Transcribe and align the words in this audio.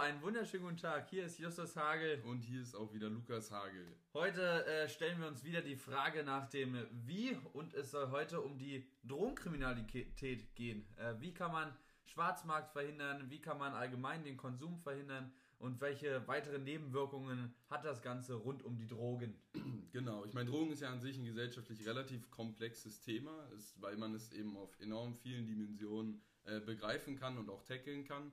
einen 0.00 0.22
wunderschönen 0.22 0.64
guten 0.64 0.78
Tag. 0.78 1.10
Hier 1.10 1.26
ist 1.26 1.38
Justus 1.38 1.76
Hagel. 1.76 2.22
Und 2.24 2.40
hier 2.40 2.62
ist 2.62 2.74
auch 2.74 2.90
wieder 2.94 3.10
Lukas 3.10 3.50
Hagel. 3.50 3.84
Heute 4.14 4.64
äh, 4.64 4.88
stellen 4.88 5.20
wir 5.20 5.28
uns 5.28 5.44
wieder 5.44 5.60
die 5.60 5.76
Frage 5.76 6.24
nach 6.24 6.48
dem 6.48 6.86
Wie 6.90 7.36
und 7.52 7.74
es 7.74 7.90
soll 7.90 8.10
heute 8.10 8.40
um 8.40 8.56
die 8.56 8.88
Drogenkriminalität 9.04 10.54
gehen. 10.54 10.88
Äh, 10.96 11.20
wie 11.20 11.34
kann 11.34 11.52
man 11.52 11.76
Schwarzmarkt 12.06 12.72
verhindern? 12.72 13.26
Wie 13.28 13.42
kann 13.42 13.58
man 13.58 13.74
allgemein 13.74 14.24
den 14.24 14.38
Konsum 14.38 14.78
verhindern? 14.78 15.34
Und 15.58 15.82
welche 15.82 16.26
weiteren 16.26 16.64
Nebenwirkungen 16.64 17.54
hat 17.68 17.84
das 17.84 18.00
Ganze 18.00 18.36
rund 18.36 18.62
um 18.62 18.78
die 18.78 18.86
Drogen? 18.86 19.38
Genau, 19.92 20.24
ich 20.24 20.32
meine, 20.34 20.48
Drogen 20.48 20.70
ist 20.70 20.82
ja 20.82 20.92
an 20.92 21.00
sich 21.00 21.18
ein 21.18 21.24
gesellschaftlich 21.24 21.84
relativ 21.84 22.30
komplexes 22.30 23.00
Thema, 23.00 23.48
ist, 23.56 23.82
weil 23.82 23.96
man 23.96 24.14
es 24.14 24.30
eben 24.30 24.56
auf 24.56 24.78
enorm 24.78 25.16
vielen 25.16 25.46
Dimensionen 25.46 26.22
äh, 26.44 26.60
begreifen 26.60 27.16
kann 27.16 27.36
und 27.38 27.50
auch 27.50 27.64
tackeln 27.64 28.04
kann. 28.04 28.30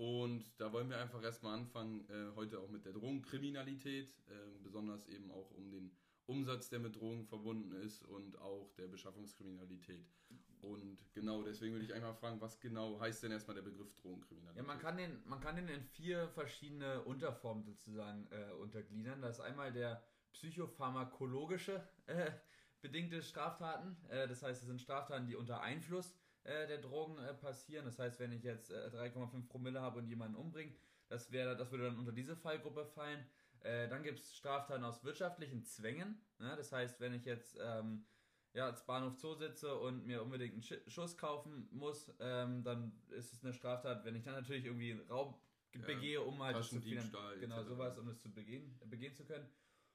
Und 0.00 0.50
da 0.56 0.72
wollen 0.72 0.88
wir 0.88 0.96
einfach 0.96 1.22
erstmal 1.22 1.52
anfangen, 1.58 2.08
äh, 2.08 2.34
heute 2.34 2.58
auch 2.58 2.70
mit 2.70 2.86
der 2.86 2.94
Drogenkriminalität, 2.94 4.08
äh, 4.28 4.32
besonders 4.62 5.06
eben 5.08 5.30
auch 5.30 5.50
um 5.50 5.70
den 5.70 5.94
Umsatz, 6.24 6.70
der 6.70 6.78
mit 6.78 6.96
Drogen 6.96 7.26
verbunden 7.26 7.74
ist 7.74 8.02
und 8.04 8.38
auch 8.38 8.72
der 8.78 8.86
Beschaffungskriminalität. 8.86 10.08
Und 10.62 10.96
genau, 11.12 11.42
deswegen 11.42 11.74
würde 11.74 11.84
ich 11.84 11.92
einmal 11.92 12.14
fragen, 12.14 12.40
was 12.40 12.58
genau 12.60 12.98
heißt 12.98 13.24
denn 13.24 13.32
erstmal 13.32 13.56
der 13.56 13.62
Begriff 13.62 13.94
Drogenkriminalität? 13.96 14.56
Ja, 14.56 14.66
man 14.66 14.78
kann 14.78 14.96
den, 14.96 15.22
man 15.26 15.38
kann 15.38 15.56
den 15.56 15.68
in 15.68 15.82
vier 15.82 16.30
verschiedene 16.30 17.02
Unterformen 17.02 17.62
sozusagen 17.62 18.26
äh, 18.30 18.54
untergliedern. 18.54 19.20
Das 19.20 19.36
ist 19.36 19.44
einmal 19.44 19.70
der 19.70 20.02
psychopharmakologische 20.32 21.86
äh, 22.06 22.30
bedingte 22.80 23.22
Straftaten. 23.22 23.98
Äh, 24.08 24.26
das 24.28 24.42
heißt, 24.42 24.62
es 24.62 24.66
sind 24.66 24.80
Straftaten, 24.80 25.26
die 25.26 25.36
unter 25.36 25.60
Einfluss 25.60 26.16
äh, 26.44 26.66
der 26.66 26.78
Drogen 26.78 27.18
äh, 27.18 27.34
passieren. 27.34 27.84
Das 27.84 27.98
heißt, 27.98 28.18
wenn 28.20 28.32
ich 28.32 28.42
jetzt 28.42 28.70
äh, 28.70 28.90
3,5 28.92 29.48
Promille 29.48 29.80
habe 29.80 29.98
und 29.98 30.06
jemanden 30.06 30.36
umbringe, 30.36 30.72
das, 31.08 31.28
das 31.28 31.70
würde 31.70 31.84
dann 31.84 31.98
unter 31.98 32.12
diese 32.12 32.36
Fallgruppe 32.36 32.86
fallen. 32.86 33.24
Äh, 33.60 33.88
dann 33.88 34.02
gibt 34.02 34.20
es 34.20 34.34
Straftaten 34.36 34.84
aus 34.84 35.04
wirtschaftlichen 35.04 35.64
Zwängen. 35.64 36.20
Ne? 36.38 36.54
Das 36.56 36.72
heißt, 36.72 37.00
wenn 37.00 37.12
ich 37.12 37.24
jetzt 37.24 37.58
ähm, 37.60 38.06
ja, 38.54 38.66
als 38.66 38.84
Bahnhof 38.86 39.18
Zoo 39.18 39.34
sitze 39.34 39.74
und 39.76 40.06
mir 40.06 40.22
unbedingt 40.22 40.54
einen 40.54 40.62
Sch 40.62 40.74
Schuss 40.86 41.16
kaufen 41.16 41.68
muss, 41.70 42.12
ähm, 42.20 42.62
dann 42.64 42.92
ist 43.10 43.32
es 43.32 43.44
eine 43.44 43.52
Straftat, 43.52 44.04
wenn 44.04 44.16
ich 44.16 44.24
dann 44.24 44.34
natürlich 44.34 44.64
irgendwie 44.64 44.92
Raub 45.08 45.40
ja, 45.74 45.84
begehe, 45.84 46.20
um 46.20 46.42
halt 46.42 46.64
zu 46.64 46.80
genau 46.80 47.62
sowas, 47.62 47.98
um 47.98 48.06
das 48.06 48.20
zu 48.20 48.32
begehen, 48.32 48.78
begehen 48.86 49.14
zu 49.14 49.24
können. 49.24 49.48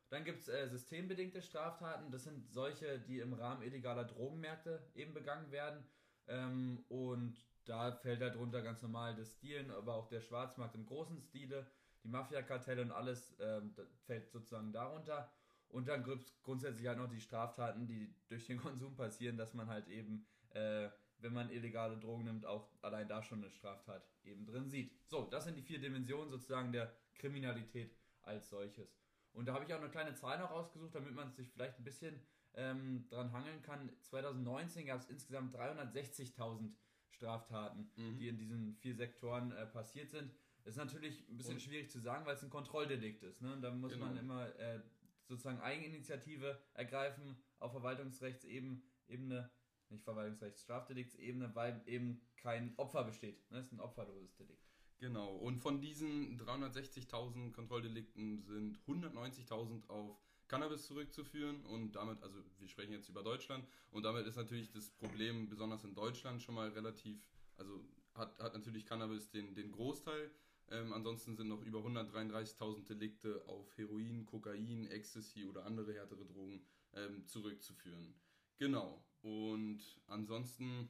Dann 0.10 0.24
gibt 0.24 0.42
es 0.42 0.48
äh, 0.48 0.68
systembedingte 0.70 1.42
Straftaten. 1.42 2.12
Das 2.12 2.24
sind 2.24 2.48
solche, 2.52 3.00
die 3.00 3.20
im 3.20 3.34
Rahmen 3.34 3.64
illegaler 3.64 4.06
Drogenmärkte 4.06 4.88
eben 4.94 5.14
begangen 5.14 5.52
werden. 5.52 5.84
Ähm, 6.28 6.84
und 6.90 7.38
da 7.66 7.92
fällt 7.92 8.22
darunter 8.22 8.58
halt 8.58 8.66
ganz 8.66 8.82
normal 8.82 9.16
das 9.16 9.34
Stilen, 9.34 9.72
aber 9.72 9.96
auch 9.96 10.08
der 10.08 10.22
Schwarzmarkt 10.22 10.76
im 10.76 10.86
großen 10.86 11.20
Stile, 11.22 11.66
die 12.04 12.10
Mafia-Kartelle 12.10 12.82
und 12.82 12.92
alles 12.92 13.36
ähm, 13.40 13.74
fällt 14.06 14.30
sozusagen 14.30 14.72
darunter. 14.72 15.32
Und 15.70 15.88
dann 15.88 16.04
gibt 16.04 16.28
es 16.28 16.42
grundsätzlich 16.44 16.88
halt 16.88 17.00
noch 17.00 17.10
die 17.10 17.20
Straftaten, 17.20 17.88
die 17.88 18.14
durch 18.28 18.46
den 18.46 18.58
Konsum 18.62 18.96
passieren, 18.96 19.38
dass 19.38 19.54
man 19.54 19.68
halt 19.68 19.88
eben, 19.88 20.26
äh, 20.52 20.90
wenn 21.18 21.34
man 21.34 21.50
illegale 21.50 21.98
Drogen 21.98 22.26
nimmt, 22.26 22.46
auch 22.46 22.70
allein 22.82 23.08
da 23.08 23.24
schon 23.24 23.40
eine 23.40 23.50
Straftat 23.50 24.08
eben 24.24 24.46
drin 24.46 24.70
sieht. 24.70 24.94
So, 25.08 25.26
das 25.26 25.46
sind 25.46 25.58
die 25.58 25.64
vier 25.64 25.80
Dimensionen 25.80 26.30
sozusagen 26.30 26.72
der 26.72 26.96
Kriminalität 27.16 27.98
als 28.22 28.50
solches. 28.50 28.96
Und 29.34 29.48
da 29.48 29.54
habe 29.54 29.66
ich 29.66 29.74
auch 29.74 29.80
eine 29.80 29.90
kleine 29.90 30.14
Zahl 30.14 30.40
noch 30.40 30.52
rausgesucht, 30.52 30.96
damit 30.96 31.14
man 31.14 31.32
sich 31.34 31.50
vielleicht 31.50 31.78
ein 31.80 31.84
bisschen 31.84 32.22
ähm, 32.56 33.08
dran 33.10 33.32
hangeln 33.32 33.62
kann. 33.62 33.92
2019 34.02 34.88
gab 34.88 35.00
es 35.00 35.10
insgesamt 35.10 35.56
360.000 35.56 36.72
Straftaten, 37.10 37.92
mhm. 37.96 38.18
die 38.18 38.28
in 38.28 38.38
diesen 38.38 38.76
vier 38.76 38.96
Sektoren 38.96 39.52
äh, 39.52 39.66
passiert 39.66 40.10
sind. 40.10 40.32
Das 40.64 40.74
ist 40.74 40.78
natürlich 40.78 41.28
ein 41.30 41.38
bisschen 41.38 41.56
Und? 41.56 41.62
schwierig 41.62 41.90
zu 41.92 42.00
sagen, 42.00 42.26
weil 42.26 42.36
es 42.36 42.44
ein 42.44 42.50
Kontrolldelikt 42.50 43.24
ist. 43.24 43.42
Ne? 43.42 43.58
Da 43.62 43.72
muss 43.72 43.94
genau. 43.94 44.08
man 44.08 44.18
immer 44.18 44.60
äh, 44.60 44.82
sozusagen 45.28 45.60
Eigeninitiative 45.60 46.60
ergreifen 46.74 47.38
auf 47.60 47.72
Verwaltungsrechtsebene, 47.72 49.50
nicht 49.90 50.04
Verwaltungsrechtsstrafdeliktsebene, 50.04 51.54
weil 51.56 51.82
eben 51.86 52.22
kein 52.38 52.74
Opfer 52.78 53.04
besteht. 53.04 53.40
Ne? 53.52 53.58
Das 53.58 53.68
ist 53.68 53.74
ein 53.74 53.80
opferloses 53.80 54.36
Delikt. 54.36 54.66
Genau, 54.98 55.36
und 55.36 55.60
von 55.60 55.82
diesen 55.82 56.40
360.000 56.40 57.52
Kontrolldelikten 57.52 58.42
sind 58.44 58.80
190.000 58.88 59.88
auf 59.88 60.25
Cannabis 60.48 60.86
zurückzuführen 60.86 61.66
und 61.66 61.94
damit, 61.96 62.22
also 62.22 62.38
wir 62.60 62.68
sprechen 62.68 62.94
jetzt 62.94 63.10
über 63.10 63.24
Deutschland 63.24 63.66
und 63.92 64.04
damit 64.04 64.28
ist 64.28 64.36
natürlich 64.36 64.72
das 64.72 64.90
Problem 64.92 65.50
besonders 65.50 65.84
in 65.84 65.94
Deutschland 65.94 66.42
schon 66.42 66.56
mal 66.56 66.70
relativ, 66.70 67.18
also 67.58 67.84
hat, 68.14 68.40
hat 68.40 68.54
natürlich 68.54 68.86
Cannabis 68.86 69.30
den, 69.30 69.56
den 69.56 69.72
Großteil. 69.72 70.32
Ähm, 70.70 70.94
ansonsten 70.94 71.36
sind 71.36 71.48
noch 71.48 71.62
über 71.62 71.80
133.000 71.80 72.88
Delikte 72.88 73.44
auf 73.48 73.78
Heroin, 73.78 74.26
Kokain, 74.26 74.88
Ecstasy 74.88 75.46
oder 75.46 75.66
andere 75.66 75.94
härtere 75.94 76.26
Drogen 76.26 76.66
ähm, 76.94 77.28
zurückzuführen. 77.28 78.16
Genau. 78.58 79.04
Und 79.22 79.82
ansonsten 80.08 80.90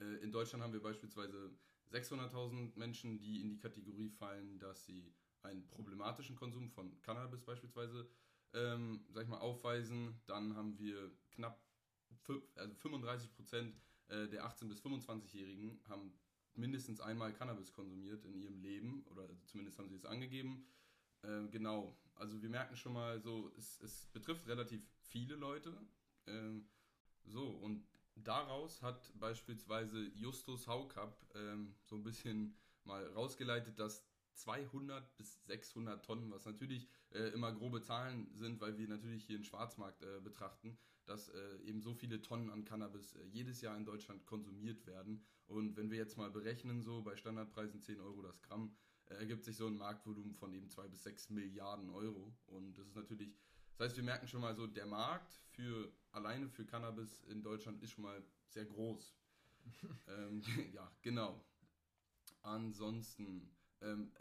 äh, 0.00 0.22
in 0.22 0.32
Deutschland 0.32 0.62
haben 0.62 0.72
wir 0.72 0.82
beispielsweise 0.82 1.50
600.000 1.90 2.76
Menschen, 2.76 3.18
die 3.18 3.40
in 3.40 3.48
die 3.48 3.58
Kategorie 3.58 4.10
fallen, 4.10 4.58
dass 4.58 4.84
sie 4.84 5.14
einen 5.42 5.66
problematischen 5.68 6.36
Konsum 6.36 6.70
von 6.70 7.00
Cannabis 7.02 7.42
beispielsweise 7.42 8.08
ähm, 8.54 9.04
sag 9.10 9.24
ich 9.24 9.28
mal, 9.28 9.38
aufweisen, 9.38 10.20
dann 10.26 10.56
haben 10.56 10.78
wir 10.78 11.10
knapp 11.30 11.60
also 12.56 12.74
35 12.74 13.32
Prozent 13.34 13.74
äh, 14.08 14.28
der 14.28 14.46
18- 14.46 14.68
bis 14.68 14.80
25-Jährigen 14.82 15.80
haben 15.88 16.12
mindestens 16.54 17.00
einmal 17.00 17.32
Cannabis 17.32 17.72
konsumiert 17.72 18.24
in 18.24 18.34
ihrem 18.34 18.60
Leben 18.60 19.04
oder 19.10 19.28
zumindest 19.46 19.78
haben 19.78 19.88
sie 19.88 19.96
es 19.96 20.04
angegeben. 20.04 20.66
Äh, 21.22 21.48
genau, 21.50 21.96
also 22.14 22.40
wir 22.42 22.50
merken 22.50 22.76
schon 22.76 22.92
mal 22.92 23.20
so, 23.20 23.50
es, 23.56 23.80
es 23.80 24.06
betrifft 24.06 24.46
relativ 24.46 24.86
viele 25.00 25.34
Leute. 25.36 25.76
Äh, 26.26 26.60
so, 27.24 27.46
und 27.46 27.86
daraus 28.16 28.82
hat 28.82 29.12
beispielsweise 29.18 30.04
Justus 30.14 30.66
Haukapp 30.66 31.16
ähm, 31.34 31.74
so 31.84 31.96
ein 31.96 32.02
bisschen 32.02 32.56
mal 32.84 33.06
rausgeleitet, 33.12 33.78
dass 33.78 34.04
200 34.34 35.16
bis 35.16 35.44
600 35.44 36.04
Tonnen, 36.04 36.30
was 36.30 36.44
natürlich 36.44 36.88
äh, 37.14 37.28
immer 37.30 37.52
grobe 37.52 37.82
Zahlen 37.82 38.30
sind, 38.34 38.60
weil 38.60 38.76
wir 38.78 38.88
natürlich 38.88 39.24
hier 39.24 39.36
einen 39.36 39.44
Schwarzmarkt 39.44 40.02
äh, 40.02 40.20
betrachten, 40.20 40.78
dass 41.04 41.28
äh, 41.28 41.56
eben 41.64 41.82
so 41.82 41.94
viele 41.94 42.22
Tonnen 42.22 42.50
an 42.50 42.64
Cannabis 42.64 43.14
äh, 43.14 43.24
jedes 43.26 43.60
Jahr 43.60 43.76
in 43.76 43.84
Deutschland 43.84 44.24
konsumiert 44.26 44.86
werden. 44.86 45.24
Und 45.46 45.76
wenn 45.76 45.90
wir 45.90 45.98
jetzt 45.98 46.16
mal 46.16 46.30
berechnen, 46.30 46.82
so 46.82 47.02
bei 47.02 47.16
Standardpreisen 47.16 47.80
10 47.80 48.00
Euro 48.00 48.22
das 48.22 48.40
Gramm, 48.42 48.74
äh, 49.06 49.14
ergibt 49.14 49.44
sich 49.44 49.56
so 49.56 49.66
ein 49.66 49.76
Marktvolumen 49.76 50.34
von 50.34 50.52
eben 50.54 50.68
2 50.68 50.88
bis 50.88 51.02
6 51.02 51.30
Milliarden 51.30 51.90
Euro. 51.90 52.32
Und 52.46 52.78
das 52.78 52.86
ist 52.86 52.96
natürlich, 52.96 53.36
das 53.76 53.88
heißt, 53.88 53.96
wir 53.96 54.04
merken 54.04 54.28
schon 54.28 54.40
mal 54.40 54.54
so, 54.54 54.66
der 54.66 54.86
Markt 54.86 55.34
für 55.50 55.92
alleine 56.12 56.48
für 56.48 56.64
Cannabis 56.64 57.22
in 57.24 57.42
Deutschland 57.42 57.82
ist 57.82 57.90
schon 57.90 58.04
mal 58.04 58.22
sehr 58.48 58.64
groß. 58.64 59.14
ähm, 60.08 60.42
ja, 60.72 60.90
genau. 61.02 61.44
Ansonsten 62.42 63.50
ähm, 63.80 64.12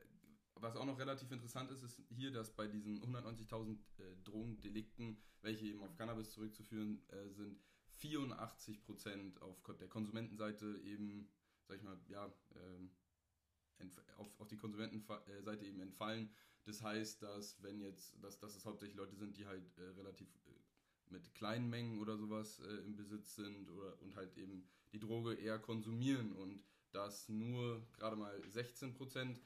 was 0.62 0.76
auch 0.76 0.86
noch 0.86 1.00
relativ 1.00 1.32
interessant 1.32 1.72
ist, 1.72 1.84
ist 1.84 2.02
hier, 2.10 2.32
dass 2.32 2.56
bei 2.56 2.68
diesen 2.68 3.02
190.000 3.02 3.78
äh, 3.98 4.16
Drogendelikten, 4.24 5.18
welche 5.42 5.66
eben 5.66 5.82
auf 5.82 5.96
Cannabis 5.96 6.32
zurückzuführen 6.32 7.02
äh, 7.10 7.30
sind, 7.30 7.60
84% 8.02 9.40
auf 9.40 9.62
der 9.80 9.88
Konsumentenseite 9.88 10.80
eben, 10.84 11.30
sag 11.68 11.78
ich 11.78 11.84
mal, 11.84 12.00
ja, 12.08 12.26
äh, 12.56 13.86
auf, 14.18 14.40
auf 14.40 14.48
die 14.48 14.58
Konsumentenseite 14.58 15.66
eben 15.66 15.80
entfallen. 15.80 16.30
Das 16.66 16.82
heißt, 16.82 17.24
dass 17.24 17.62
wenn 17.64 17.80
jetzt, 17.80 18.16
dass, 18.24 18.40
dass 18.40 18.56
es 18.56 18.66
hauptsächlich 18.66 18.98
Leute 18.98 19.16
sind, 19.16 19.38
die 19.38 19.48
halt 19.48 19.78
äh, 19.78 19.84
relativ 19.98 20.28
äh, 20.46 21.12
mit 21.12 21.34
kleinen 21.34 21.70
Mengen 21.70 22.00
oder 22.00 22.18
sowas 22.18 22.60
äh, 22.60 22.86
im 22.86 22.96
Besitz 22.96 23.36
sind 23.36 23.70
oder 23.70 24.00
und 24.02 24.16
halt 24.16 24.38
eben 24.38 24.68
die 24.92 25.00
Droge 25.00 25.34
eher 25.34 25.60
konsumieren 25.60 26.34
und 26.34 26.64
dass 26.92 27.30
nur 27.30 27.86
gerade 27.94 28.16
mal 28.16 28.42
16 28.48 28.94
Prozent 28.94 29.42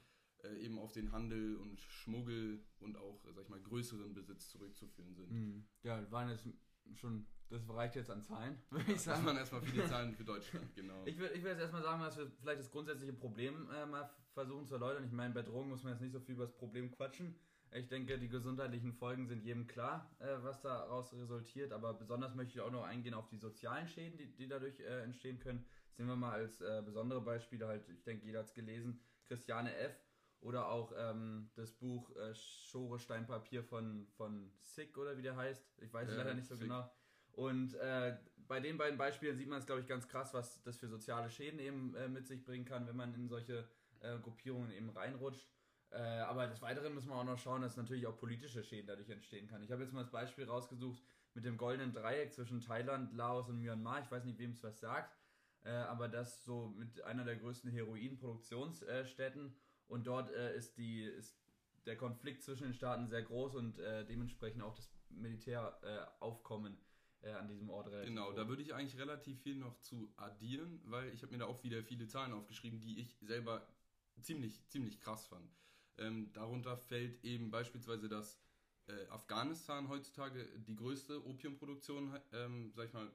äh, 0.46 0.58
eben 0.64 0.78
auf 0.78 0.92
den 0.92 1.12
Handel 1.12 1.56
und 1.56 1.80
Schmuggel 1.80 2.62
und 2.80 2.96
auch, 2.96 3.20
sag 3.34 3.44
ich 3.44 3.48
mal, 3.48 3.60
größeren 3.60 4.14
Besitz 4.14 4.50
zurückzuführen 4.50 5.14
sind. 5.14 5.30
Mhm. 5.30 5.64
Ja, 5.82 6.10
waren 6.10 6.30
jetzt 6.30 6.46
schon, 6.94 7.26
das 7.48 7.68
reicht 7.68 7.96
jetzt 7.96 8.10
an 8.10 8.22
Zahlen, 8.22 8.58
würde 8.70 8.92
ich 8.92 9.00
sagen. 9.00 9.20
Das 9.20 9.26
waren 9.26 9.36
erstmal 9.36 9.62
viele 9.62 9.86
Zahlen 9.86 10.14
für 10.14 10.24
Deutschland, 10.24 10.74
genau. 10.74 11.04
Ich 11.04 11.18
würde 11.18 11.34
ich 11.34 11.42
würd 11.42 11.54
jetzt 11.54 11.62
erstmal 11.62 11.82
sagen, 11.82 12.02
dass 12.02 12.16
wir 12.16 12.30
vielleicht 12.40 12.60
das 12.60 12.70
grundsätzliche 12.70 13.12
Problem 13.12 13.68
äh, 13.70 13.86
mal 13.86 14.10
versuchen 14.32 14.66
zu 14.66 14.74
erläutern. 14.74 15.04
Ich 15.04 15.12
meine, 15.12 15.34
bei 15.34 15.42
Drogen 15.42 15.68
muss 15.68 15.82
man 15.82 15.92
jetzt 15.92 16.02
nicht 16.02 16.12
so 16.12 16.20
viel 16.20 16.34
über 16.34 16.44
das 16.44 16.54
Problem 16.54 16.90
quatschen. 16.90 17.34
Ich 17.72 17.88
denke, 17.88 18.18
die 18.18 18.28
gesundheitlichen 18.28 18.92
Folgen 18.92 19.26
sind 19.26 19.44
jedem 19.44 19.66
klar, 19.66 20.14
äh, 20.18 20.36
was 20.42 20.60
daraus 20.60 21.12
resultiert. 21.14 21.72
Aber 21.72 21.94
besonders 21.94 22.34
möchte 22.34 22.54
ich 22.54 22.60
auch 22.60 22.70
noch 22.70 22.84
eingehen 22.84 23.14
auf 23.14 23.28
die 23.28 23.38
sozialen 23.38 23.88
Schäden, 23.88 24.16
die, 24.16 24.34
die 24.34 24.48
dadurch 24.48 24.80
äh, 24.80 25.02
entstehen 25.02 25.38
können. 25.40 25.64
Das 25.88 25.96
sehen 25.96 26.06
wir 26.06 26.16
mal 26.16 26.32
als 26.32 26.60
äh, 26.60 26.82
besondere 26.84 27.20
Beispiele 27.20 27.66
halt, 27.66 27.88
ich 27.88 28.02
denke, 28.04 28.24
jeder 28.24 28.40
hat 28.40 28.46
es 28.46 28.54
gelesen, 28.54 29.00
Christiane 29.26 29.74
F., 29.74 30.05
oder 30.40 30.68
auch 30.68 30.92
ähm, 30.96 31.50
das 31.54 31.72
Buch 31.72 32.14
äh, 32.16 32.34
Schore 32.34 32.98
Steinpapier 32.98 33.62
von, 33.64 34.06
von 34.16 34.52
Sick 34.60 34.96
oder 34.98 35.16
wie 35.16 35.22
der 35.22 35.36
heißt. 35.36 35.78
Ich 35.78 35.92
weiß 35.92 36.10
ja, 36.10 36.16
leider 36.16 36.34
nicht 36.34 36.48
so 36.48 36.54
Sick. 36.54 36.64
genau. 36.64 36.90
Und 37.32 37.74
äh, 37.74 38.16
bei 38.48 38.60
den 38.60 38.78
beiden 38.78 38.96
Beispielen 38.96 39.36
sieht 39.36 39.48
man 39.48 39.58
es, 39.58 39.66
glaube 39.66 39.82
ich, 39.82 39.86
ganz 39.86 40.08
krass, 40.08 40.32
was 40.32 40.62
das 40.62 40.78
für 40.78 40.88
soziale 40.88 41.30
Schäden 41.30 41.58
eben 41.58 41.94
äh, 41.94 42.08
mit 42.08 42.26
sich 42.26 42.44
bringen 42.44 42.64
kann, 42.64 42.86
wenn 42.86 42.96
man 42.96 43.14
in 43.14 43.28
solche 43.28 43.68
äh, 44.00 44.18
Gruppierungen 44.18 44.70
eben 44.70 44.90
reinrutscht. 44.90 45.46
Äh, 45.90 45.98
aber 46.00 46.46
des 46.46 46.62
Weiteren 46.62 46.94
muss 46.94 47.06
man 47.06 47.18
auch 47.18 47.24
noch 47.24 47.38
schauen, 47.38 47.62
dass 47.62 47.76
natürlich 47.76 48.06
auch 48.06 48.16
politische 48.16 48.62
Schäden 48.62 48.86
dadurch 48.86 49.10
entstehen 49.10 49.46
kann. 49.48 49.62
Ich 49.62 49.70
habe 49.70 49.82
jetzt 49.82 49.92
mal 49.92 50.02
das 50.02 50.10
Beispiel 50.10 50.46
rausgesucht 50.46 51.02
mit 51.34 51.44
dem 51.44 51.56
goldenen 51.56 51.92
Dreieck 51.92 52.32
zwischen 52.32 52.60
Thailand, 52.60 53.12
Laos 53.12 53.48
und 53.48 53.60
Myanmar. 53.60 54.00
Ich 54.00 54.10
weiß 54.10 54.24
nicht, 54.24 54.38
wem 54.38 54.52
es 54.52 54.62
was 54.62 54.80
sagt, 54.80 55.14
äh, 55.64 55.70
aber 55.70 56.08
das 56.08 56.42
so 56.44 56.68
mit 56.68 57.02
einer 57.02 57.24
der 57.24 57.36
größten 57.36 57.70
Heroinproduktionsstätten. 57.70 59.54
Und 59.88 60.06
dort 60.06 60.30
äh, 60.30 60.56
ist, 60.56 60.76
die, 60.78 61.02
ist 61.02 61.38
der 61.86 61.96
Konflikt 61.96 62.42
zwischen 62.42 62.64
den 62.64 62.74
Staaten 62.74 63.06
sehr 63.06 63.22
groß 63.22 63.54
und 63.54 63.78
äh, 63.78 64.04
dementsprechend 64.04 64.62
auch 64.62 64.74
das 64.74 64.90
Militäraufkommen 65.10 66.76
äh, 67.22 67.30
an 67.32 67.48
diesem 67.48 67.70
Ort 67.70 67.88
relativ 67.88 68.08
Genau, 68.08 68.30
hoch. 68.30 68.34
da 68.34 68.48
würde 68.48 68.62
ich 68.62 68.74
eigentlich 68.74 68.98
relativ 68.98 69.40
viel 69.40 69.56
noch 69.56 69.78
zu 69.80 70.12
addieren, 70.16 70.80
weil 70.84 71.12
ich 71.12 71.22
habe 71.22 71.32
mir 71.32 71.38
da 71.38 71.46
auch 71.46 71.62
wieder 71.62 71.82
viele 71.82 72.06
Zahlen 72.08 72.32
aufgeschrieben, 72.32 72.80
die 72.80 72.98
ich 72.98 73.16
selber 73.20 73.66
ziemlich, 74.20 74.66
ziemlich 74.68 75.00
krass 75.00 75.26
fand. 75.26 75.48
Ähm, 75.98 76.32
darunter 76.32 76.76
fällt 76.76 77.24
eben 77.24 77.50
beispielsweise, 77.50 78.08
dass 78.08 78.38
äh, 78.88 79.06
Afghanistan 79.08 79.88
heutzutage 79.88 80.44
die 80.60 80.76
größte 80.76 81.24
Opiumproduktion, 81.26 82.18
ähm, 82.32 82.72
sag 82.74 82.86
ich 82.86 82.92
mal, 82.92 83.10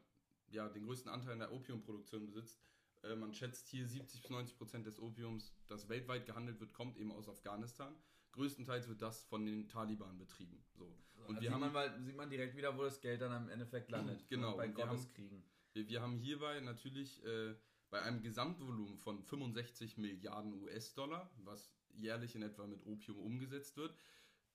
ja, 0.49 0.67
den 0.67 0.85
größten 0.85 1.09
Anteil 1.11 1.33
in 1.33 1.39
der 1.39 1.53
Opiumproduktion 1.53 2.25
besitzt. 2.25 2.59
Äh, 3.03 3.15
man 3.15 3.33
schätzt 3.33 3.67
hier 3.69 3.87
70 3.87 4.21
bis 4.21 4.31
90 4.31 4.57
Prozent 4.57 4.85
des 4.85 4.99
Opiums, 4.99 5.53
das 5.67 5.89
weltweit 5.89 6.25
gehandelt 6.25 6.59
wird, 6.59 6.73
kommt 6.73 6.97
eben 6.97 7.11
aus 7.11 7.27
Afghanistan. 7.29 7.95
Größtenteils 8.33 8.87
wird 8.87 9.01
das 9.01 9.23
von 9.23 9.45
den 9.45 9.67
Taliban 9.67 10.17
betrieben. 10.17 10.63
So. 10.77 10.85
Und 11.27 11.35
also 11.35 11.41
wir 11.41 11.51
haben, 11.51 11.71
man 11.71 12.03
sieht 12.03 12.15
man 12.15 12.29
direkt 12.29 12.55
wieder, 12.55 12.77
wo 12.77 12.83
das 12.83 13.01
Geld 13.01 13.21
dann 13.21 13.31
am 13.31 13.49
Endeffekt 13.49 13.89
landet. 13.91 14.27
Genau. 14.29 14.55
Bei 14.55 14.67
Gotteskriegen. 14.67 15.43
Wir, 15.73 15.87
wir 15.87 16.01
haben 16.01 16.17
hierbei 16.17 16.59
natürlich 16.61 17.23
äh, 17.25 17.55
bei 17.89 18.01
einem 18.01 18.21
Gesamtvolumen 18.21 18.97
von 18.97 19.21
65 19.21 19.97
Milliarden 19.97 20.53
US-Dollar, 20.61 21.29
was 21.43 21.73
jährlich 21.89 22.35
in 22.35 22.41
etwa 22.41 22.65
mit 22.65 22.85
Opium 22.85 23.19
umgesetzt 23.19 23.75
wird, 23.77 23.93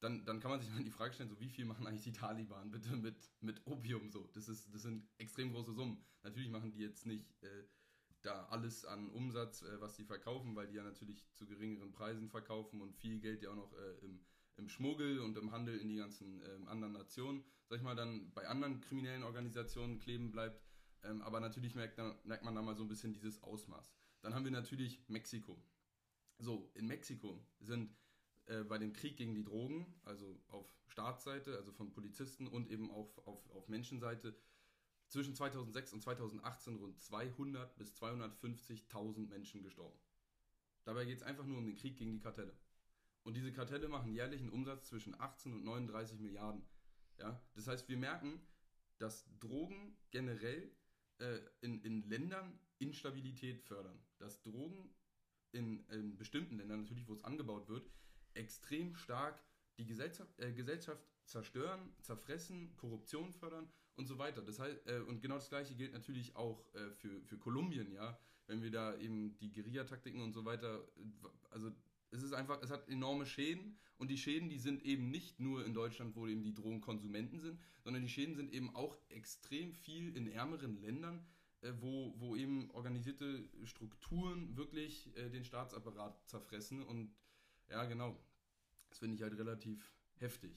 dann, 0.01 0.25
dann 0.25 0.41
kann 0.41 0.51
man 0.51 0.61
sich 0.61 0.71
mal 0.71 0.83
die 0.83 0.91
Frage 0.91 1.15
stellen, 1.15 1.29
so 1.29 1.41
wie 1.41 1.49
viel 1.49 1.65
machen 1.65 1.87
eigentlich 1.87 2.05
die 2.05 2.13
Taliban 2.13 2.71
bitte 2.71 2.97
mit, 2.97 3.31
mit 3.41 3.67
Opium 3.67 4.11
so? 4.11 4.29
Das, 4.35 4.49
ist, 4.49 4.73
das 4.73 4.83
sind 4.83 5.09
extrem 5.19 5.53
große 5.53 5.73
Summen. 5.73 6.05
Natürlich 6.23 6.51
machen 6.51 6.73
die 6.73 6.81
jetzt 6.81 7.07
nicht 7.07 7.43
äh, 7.43 7.65
da 8.27 8.47
alles 8.47 8.85
an 8.85 9.09
Umsatz, 9.09 9.63
äh, 9.63 9.81
was 9.81 9.97
die 9.97 10.05
verkaufen, 10.05 10.57
weil 10.57 10.67
die 10.67 10.77
ja 10.77 10.83
natürlich 10.83 11.25
zu 11.33 11.47
geringeren 11.47 11.93
Preisen 11.93 12.29
verkaufen 12.29 12.81
und 12.81 12.95
viel 12.95 13.21
Geld 13.21 13.43
ja 13.43 13.51
auch 13.51 13.57
noch 13.57 13.73
äh, 13.73 14.05
im, 14.05 14.21
im 14.57 14.69
Schmuggel 14.69 15.21
und 15.21 15.37
im 15.37 15.53
Handel 15.53 15.79
in 15.79 15.89
die 15.89 15.97
ganzen 15.97 16.43
ähm, 16.45 16.69
anderen 16.69 16.93
Nationen, 16.93 17.45
sag 17.69 17.79
ich 17.79 17.83
mal, 17.83 17.95
dann 17.95 18.33
bei 18.33 18.47
anderen 18.47 18.81
kriminellen 18.81 19.23
Organisationen 19.23 19.99
kleben 19.99 20.31
bleibt. 20.31 20.63
Ähm, 21.03 21.23
aber 21.23 21.41
natürlich 21.41 21.75
merkt, 21.75 21.99
merkt 22.25 22.45
man 22.45 22.55
da 22.55 22.63
mal 22.63 22.75
so 22.75 22.83
ein 22.83 22.89
bisschen 22.89 23.13
dieses 23.13 23.43
Ausmaß. 23.43 23.93
Dann 24.23 24.35
haben 24.35 24.45
wir 24.45 24.53
natürlich 24.53 25.03
Mexiko. 25.09 25.63
So, 26.39 26.71
in 26.75 26.87
Mexiko 26.87 27.47
sind 27.61 27.95
äh, 28.47 28.65
bei 28.65 28.79
dem 28.79 28.93
Krieg 28.93 29.17
gegen 29.17 29.35
die 29.35 29.45
Drogen, 29.45 29.87
also 30.05 30.41
auf 30.49 30.67
Staatsseite, 30.89 31.57
also 31.57 31.73
von 31.73 31.93
Polizisten 31.93 32.47
und 32.47 32.71
eben 32.71 32.91
auch 32.91 33.17
auf, 33.27 33.49
auf 33.51 33.69
Menschenseite, 33.69 34.37
zwischen 35.09 35.35
2006 35.35 35.93
und 35.93 36.03
2018 36.03 36.77
rund 36.77 37.01
200 37.01 37.77
bis 37.77 37.95
250.000 37.95 39.29
Menschen 39.29 39.63
gestorben. 39.63 39.99
Dabei 40.85 41.05
geht 41.05 41.19
es 41.19 41.23
einfach 41.23 41.45
nur 41.45 41.59
um 41.59 41.67
den 41.67 41.77
Krieg 41.77 41.97
gegen 41.97 42.13
die 42.13 42.21
Kartelle. 42.21 42.57
Und 43.23 43.35
diese 43.35 43.53
Kartelle 43.53 43.89
machen 43.89 44.13
jährlich 44.13 44.41
einen 44.41 44.51
Umsatz 44.51 44.89
zwischen 44.89 45.19
18 45.21 45.53
und 45.53 45.65
39 45.65 46.21
Milliarden. 46.21 46.63
Ja? 47.19 47.43
Das 47.55 47.67
heißt, 47.67 47.89
wir 47.89 47.97
merken, 47.97 48.41
dass 48.99 49.27
Drogen 49.41 49.97
generell 50.11 50.73
äh, 51.19 51.41
in, 51.61 51.81
in 51.83 52.03
Ländern 52.03 52.59
Instabilität 52.79 53.63
fördern. 53.63 53.99
Dass 54.19 54.43
Drogen 54.43 54.95
in, 55.53 55.85
in 55.89 56.17
bestimmten 56.17 56.57
Ländern, 56.57 56.83
natürlich 56.83 57.09
wo 57.09 57.15
es 57.15 57.25
angebaut 57.25 57.69
wird, 57.69 57.91
extrem 58.35 58.95
stark 58.95 59.43
die 59.79 59.87
Gesellschaft, 59.87 60.39
äh, 60.39 60.53
Gesellschaft 60.53 61.03
zerstören, 61.25 61.95
zerfressen, 62.03 62.77
Korruption 62.77 63.33
fördern 63.33 63.69
und 63.97 64.07
so 64.07 64.19
weiter. 64.19 64.43
Das 64.43 64.59
heißt, 64.59 64.87
äh, 64.87 65.01
und 65.01 65.21
genau 65.21 65.37
das 65.37 65.49
gleiche 65.49 65.75
gilt 65.75 65.93
natürlich 65.93 66.37
auch 66.37 66.65
äh, 66.75 66.91
für, 66.93 67.23
für 67.25 67.39
Kolumbien, 67.39 67.93
ja. 67.93 68.19
Wenn 68.47 68.63
wir 68.63 68.71
da 68.71 68.97
eben 68.97 69.37
die 69.39 69.51
Guerillataktiken 69.51 70.23
und 70.23 70.33
so 70.33 70.45
weiter, 70.45 70.87
also 71.51 71.73
es 72.11 72.23
ist 72.23 72.33
einfach, 72.33 72.63
es 72.63 72.71
hat 72.71 72.89
enorme 72.89 73.27
Schäden 73.27 73.77
und 73.99 74.09
die 74.09 74.19
Schäden, 74.19 74.49
die 74.49 74.59
sind 74.59 74.85
eben 74.85 75.11
nicht 75.11 75.41
nur 75.41 75.65
in 75.65 75.75
Deutschland, 75.75 76.15
wo 76.15 76.29
eben 76.29 76.45
die 76.45 76.55
Drogenkonsumenten 76.55 77.41
sind, 77.41 77.59
sondern 77.83 78.03
die 78.03 78.09
Schäden 78.09 78.37
sind 78.37 78.53
eben 78.53 78.75
auch 78.77 78.97
extrem 79.09 79.73
viel 79.73 80.17
in 80.17 80.29
ärmeren 80.29 80.81
Ländern, 80.81 81.27
äh, 81.63 81.73
wo, 81.81 82.15
wo 82.19 82.37
eben 82.37 82.71
organisierte 82.71 83.49
Strukturen 83.65 84.57
wirklich 84.57 85.17
äh, 85.17 85.29
den 85.29 85.45
Staatsapparat 85.45 86.29
zerfressen 86.29 86.83
und 86.83 87.13
ja, 87.69 87.85
genau. 87.85 88.17
Das 88.89 88.99
finde 88.99 89.17
ich 89.17 89.23
halt 89.23 89.37
relativ 89.37 89.93
heftig. 90.15 90.57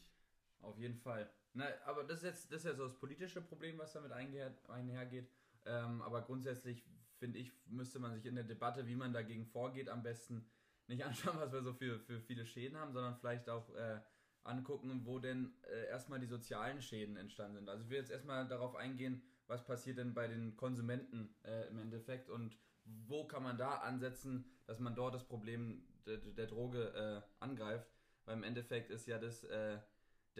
Auf 0.59 0.77
jeden 0.77 0.95
Fall. 0.95 1.31
Na, 1.53 1.65
aber 1.85 2.03
das 2.03 2.19
ist 2.19 2.23
jetzt 2.23 2.51
das 2.51 2.59
ist 2.59 2.65
ja 2.65 2.75
so 2.75 2.83
das 2.83 2.97
politische 2.97 3.41
Problem, 3.41 3.77
was 3.77 3.93
damit 3.93 4.11
einhergeht. 4.11 5.29
Ähm, 5.65 6.01
aber 6.01 6.21
grundsätzlich 6.21 6.83
finde 7.17 7.39
ich, 7.39 7.51
müsste 7.65 7.99
man 7.99 8.13
sich 8.13 8.25
in 8.25 8.35
der 8.35 8.43
Debatte, 8.43 8.87
wie 8.87 8.95
man 8.95 9.13
dagegen 9.13 9.45
vorgeht, 9.45 9.89
am 9.89 10.03
besten 10.03 10.49
nicht 10.87 11.03
anschauen, 11.05 11.39
was 11.39 11.51
wir 11.51 11.61
so 11.61 11.73
für, 11.73 11.99
für 11.99 12.19
viele 12.21 12.45
Schäden 12.45 12.77
haben, 12.77 12.93
sondern 12.93 13.15
vielleicht 13.15 13.49
auch 13.49 13.73
äh, 13.75 13.99
angucken, 14.43 15.01
wo 15.05 15.19
denn 15.19 15.53
äh, 15.69 15.87
erstmal 15.87 16.19
die 16.19 16.27
sozialen 16.27 16.81
Schäden 16.81 17.17
entstanden 17.17 17.57
sind. 17.57 17.69
Also 17.69 17.83
ich 17.83 17.89
will 17.89 17.97
jetzt 17.97 18.11
erstmal 18.11 18.47
darauf 18.47 18.75
eingehen, 18.75 19.21
was 19.47 19.65
passiert 19.65 19.97
denn 19.97 20.13
bei 20.13 20.27
den 20.27 20.55
Konsumenten 20.55 21.35
äh, 21.43 21.67
im 21.67 21.79
Endeffekt 21.79 22.29
und 22.29 22.57
wo 22.85 23.25
kann 23.27 23.43
man 23.43 23.57
da 23.57 23.75
ansetzen, 23.77 24.45
dass 24.65 24.79
man 24.79 24.95
dort 24.95 25.13
das 25.13 25.23
Problem 25.23 25.85
der, 26.05 26.17
der 26.17 26.47
Droge 26.47 26.93
äh, 26.93 27.43
angreift, 27.43 27.91
weil 28.25 28.37
im 28.37 28.43
Endeffekt 28.43 28.89
ist 28.89 29.07
ja 29.07 29.19
das 29.19 29.43
äh, 29.43 29.79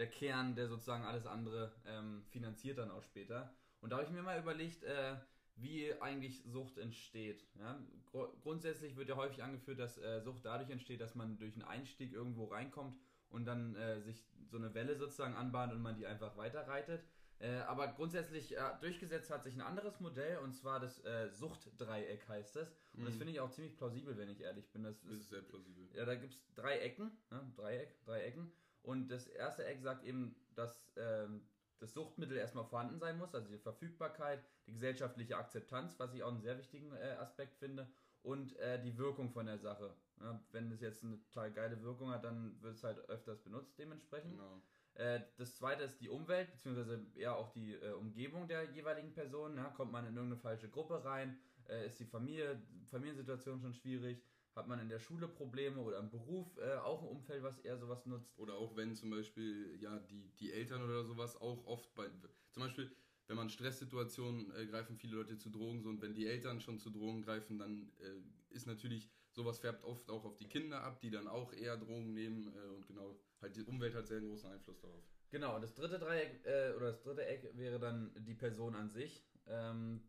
der 0.00 0.08
Kern, 0.08 0.56
der 0.56 0.66
sozusagen 0.66 1.04
alles 1.04 1.26
andere 1.26 1.72
ähm, 1.86 2.24
finanziert 2.30 2.78
dann 2.78 2.90
auch 2.90 3.02
später. 3.02 3.52
Und 3.80 3.90
da 3.90 3.96
habe 3.96 4.06
ich 4.06 4.10
mir 4.10 4.22
mal 4.22 4.40
überlegt, 4.40 4.82
äh, 4.82 5.16
wie 5.56 5.92
eigentlich 6.00 6.42
Sucht 6.44 6.78
entsteht. 6.78 7.46
Ja? 7.58 7.78
Gr 8.06 8.32
grundsätzlich 8.40 8.96
wird 8.96 9.10
ja 9.10 9.16
häufig 9.16 9.42
angeführt, 9.42 9.78
dass 9.78 9.98
äh, 9.98 10.22
Sucht 10.22 10.46
dadurch 10.46 10.70
entsteht, 10.70 11.02
dass 11.02 11.14
man 11.14 11.38
durch 11.38 11.52
einen 11.54 11.64
Einstieg 11.64 12.14
irgendwo 12.14 12.46
reinkommt 12.46 12.98
und 13.28 13.44
dann 13.44 13.76
äh, 13.76 14.00
sich 14.00 14.24
so 14.50 14.56
eine 14.56 14.72
Welle 14.74 14.96
sozusagen 14.96 15.34
anbahnt 15.34 15.72
und 15.74 15.82
man 15.82 15.96
die 15.96 16.06
einfach 16.06 16.36
weiterreitet. 16.38 17.04
Äh, 17.38 17.58
aber 17.60 17.88
grundsätzlich 17.88 18.56
äh, 18.56 18.60
durchgesetzt 18.80 19.30
hat 19.30 19.44
sich 19.44 19.54
ein 19.54 19.62
anderes 19.62 20.00
Modell 20.00 20.38
und 20.38 20.52
zwar 20.52 20.80
das 20.80 21.02
äh, 21.04 21.30
Suchtdreieck 21.30 22.26
heißt 22.26 22.56
das. 22.56 22.74
Und 22.94 23.02
mhm. 23.02 23.04
das 23.04 23.16
finde 23.16 23.32
ich 23.32 23.40
auch 23.40 23.50
ziemlich 23.50 23.76
plausibel, 23.76 24.16
wenn 24.16 24.30
ich 24.30 24.40
ehrlich 24.40 24.70
bin. 24.72 24.82
Das, 24.82 25.02
das 25.02 25.12
ist, 25.12 25.28
sehr 25.28 25.42
plausibel. 25.42 25.88
Ja, 25.94 26.06
da 26.06 26.14
gibt 26.14 26.32
es 26.32 26.40
drei 26.54 26.78
Ecken, 26.78 27.10
ne? 27.30 27.52
Dreieck, 27.56 27.98
drei 28.04 28.22
Ecken. 28.22 28.50
Und 28.82 29.08
das 29.08 29.26
erste 29.26 29.64
Eck 29.64 29.82
sagt 29.82 30.04
eben, 30.04 30.34
dass 30.54 30.90
ähm, 30.96 31.42
das 31.78 31.94
Suchtmittel 31.94 32.36
erstmal 32.36 32.64
vorhanden 32.64 32.98
sein 32.98 33.18
muss, 33.18 33.34
also 33.34 33.48
die 33.48 33.58
Verfügbarkeit, 33.58 34.42
die 34.66 34.72
gesellschaftliche 34.72 35.36
Akzeptanz, 35.36 35.98
was 35.98 36.14
ich 36.14 36.22
auch 36.22 36.32
einen 36.32 36.42
sehr 36.42 36.58
wichtigen 36.58 36.92
äh, 36.92 37.16
Aspekt 37.18 37.56
finde, 37.56 37.88
und 38.22 38.56
äh, 38.58 38.80
die 38.82 38.98
Wirkung 38.98 39.30
von 39.30 39.46
der 39.46 39.58
Sache. 39.58 39.94
Ja, 40.20 40.38
wenn 40.52 40.70
es 40.70 40.80
jetzt 40.80 41.02
eine 41.02 41.18
total 41.22 41.50
geile 41.52 41.82
Wirkung 41.82 42.10
hat, 42.10 42.24
dann 42.24 42.60
wird 42.60 42.76
es 42.76 42.84
halt 42.84 42.98
öfters 43.08 43.42
benutzt 43.42 43.78
dementsprechend. 43.78 44.32
Genau. 44.32 44.62
Äh, 44.94 45.20
das 45.38 45.56
zweite 45.56 45.84
ist 45.84 46.00
die 46.00 46.10
Umwelt, 46.10 46.50
beziehungsweise 46.50 47.06
eher 47.14 47.36
auch 47.36 47.50
die 47.52 47.74
äh, 47.74 47.92
Umgebung 47.92 48.46
der 48.48 48.64
jeweiligen 48.72 49.12
Person. 49.12 49.56
Ja? 49.56 49.70
Kommt 49.70 49.92
man 49.92 50.06
in 50.06 50.14
irgendeine 50.14 50.40
falsche 50.40 50.68
Gruppe 50.68 51.02
rein? 51.04 51.38
Äh, 51.68 51.86
ist 51.86 51.98
die 51.98 52.04
Familie, 52.04 52.60
Familiensituation 52.90 53.60
schon 53.60 53.72
schwierig? 53.72 54.22
Hat 54.54 54.66
man 54.66 54.80
in 54.80 54.88
der 54.88 54.98
Schule 54.98 55.28
Probleme 55.28 55.80
oder 55.80 55.98
im 55.98 56.10
Beruf 56.10 56.58
äh, 56.58 56.76
auch 56.78 57.02
ein 57.02 57.08
Umfeld, 57.08 57.42
was 57.42 57.58
eher 57.60 57.78
sowas 57.78 58.04
nutzt? 58.06 58.36
Oder 58.38 58.54
auch 58.54 58.76
wenn 58.76 58.94
zum 58.94 59.10
Beispiel 59.10 59.78
ja 59.80 59.98
die, 60.00 60.30
die 60.40 60.52
Eltern 60.52 60.82
oder 60.82 61.04
sowas 61.04 61.40
auch 61.40 61.64
oft 61.66 61.94
bei, 61.94 62.08
zum 62.50 62.62
Beispiel 62.64 62.90
wenn 63.30 63.36
man 63.36 63.48
Stresssituationen 63.48 64.52
äh, 64.56 64.66
greifen 64.66 64.96
viele 64.96 65.14
Leute 65.14 65.38
zu 65.38 65.50
Drogen 65.50 65.82
so 65.82 65.88
und 65.88 66.02
wenn 66.02 66.14
die 66.14 66.26
Eltern 66.26 66.60
schon 66.60 66.80
zu 66.80 66.90
Drogen 66.90 67.22
greifen, 67.22 67.60
dann 67.60 67.92
äh, 68.00 68.52
ist 68.52 68.66
natürlich 68.66 69.08
sowas 69.30 69.60
färbt 69.60 69.84
oft 69.84 70.10
auch 70.10 70.24
auf 70.24 70.36
die 70.36 70.48
Kinder 70.48 70.82
ab, 70.82 71.00
die 71.00 71.10
dann 71.10 71.28
auch 71.28 71.52
eher 71.52 71.76
Drogen 71.76 72.12
nehmen 72.12 72.52
äh, 72.52 72.68
und 72.74 72.88
genau 72.88 73.16
halt 73.40 73.54
die 73.54 73.62
Umwelt 73.62 73.94
hat 73.94 74.08
sehr 74.08 74.18
einen 74.18 74.26
großen 74.26 74.50
Einfluss 74.50 74.80
darauf. 74.80 75.04
Genau, 75.30 75.60
das 75.60 75.74
dritte 75.74 76.00
Dreieck 76.00 76.44
äh, 76.44 76.72
oder 76.74 76.86
das 76.86 77.02
dritte 77.02 77.24
Eck 77.24 77.56
wäre 77.56 77.78
dann 77.78 78.12
die 78.18 78.34
Person 78.34 78.74
an 78.74 78.90
sich. 78.90 79.24
Ähm, 79.46 80.02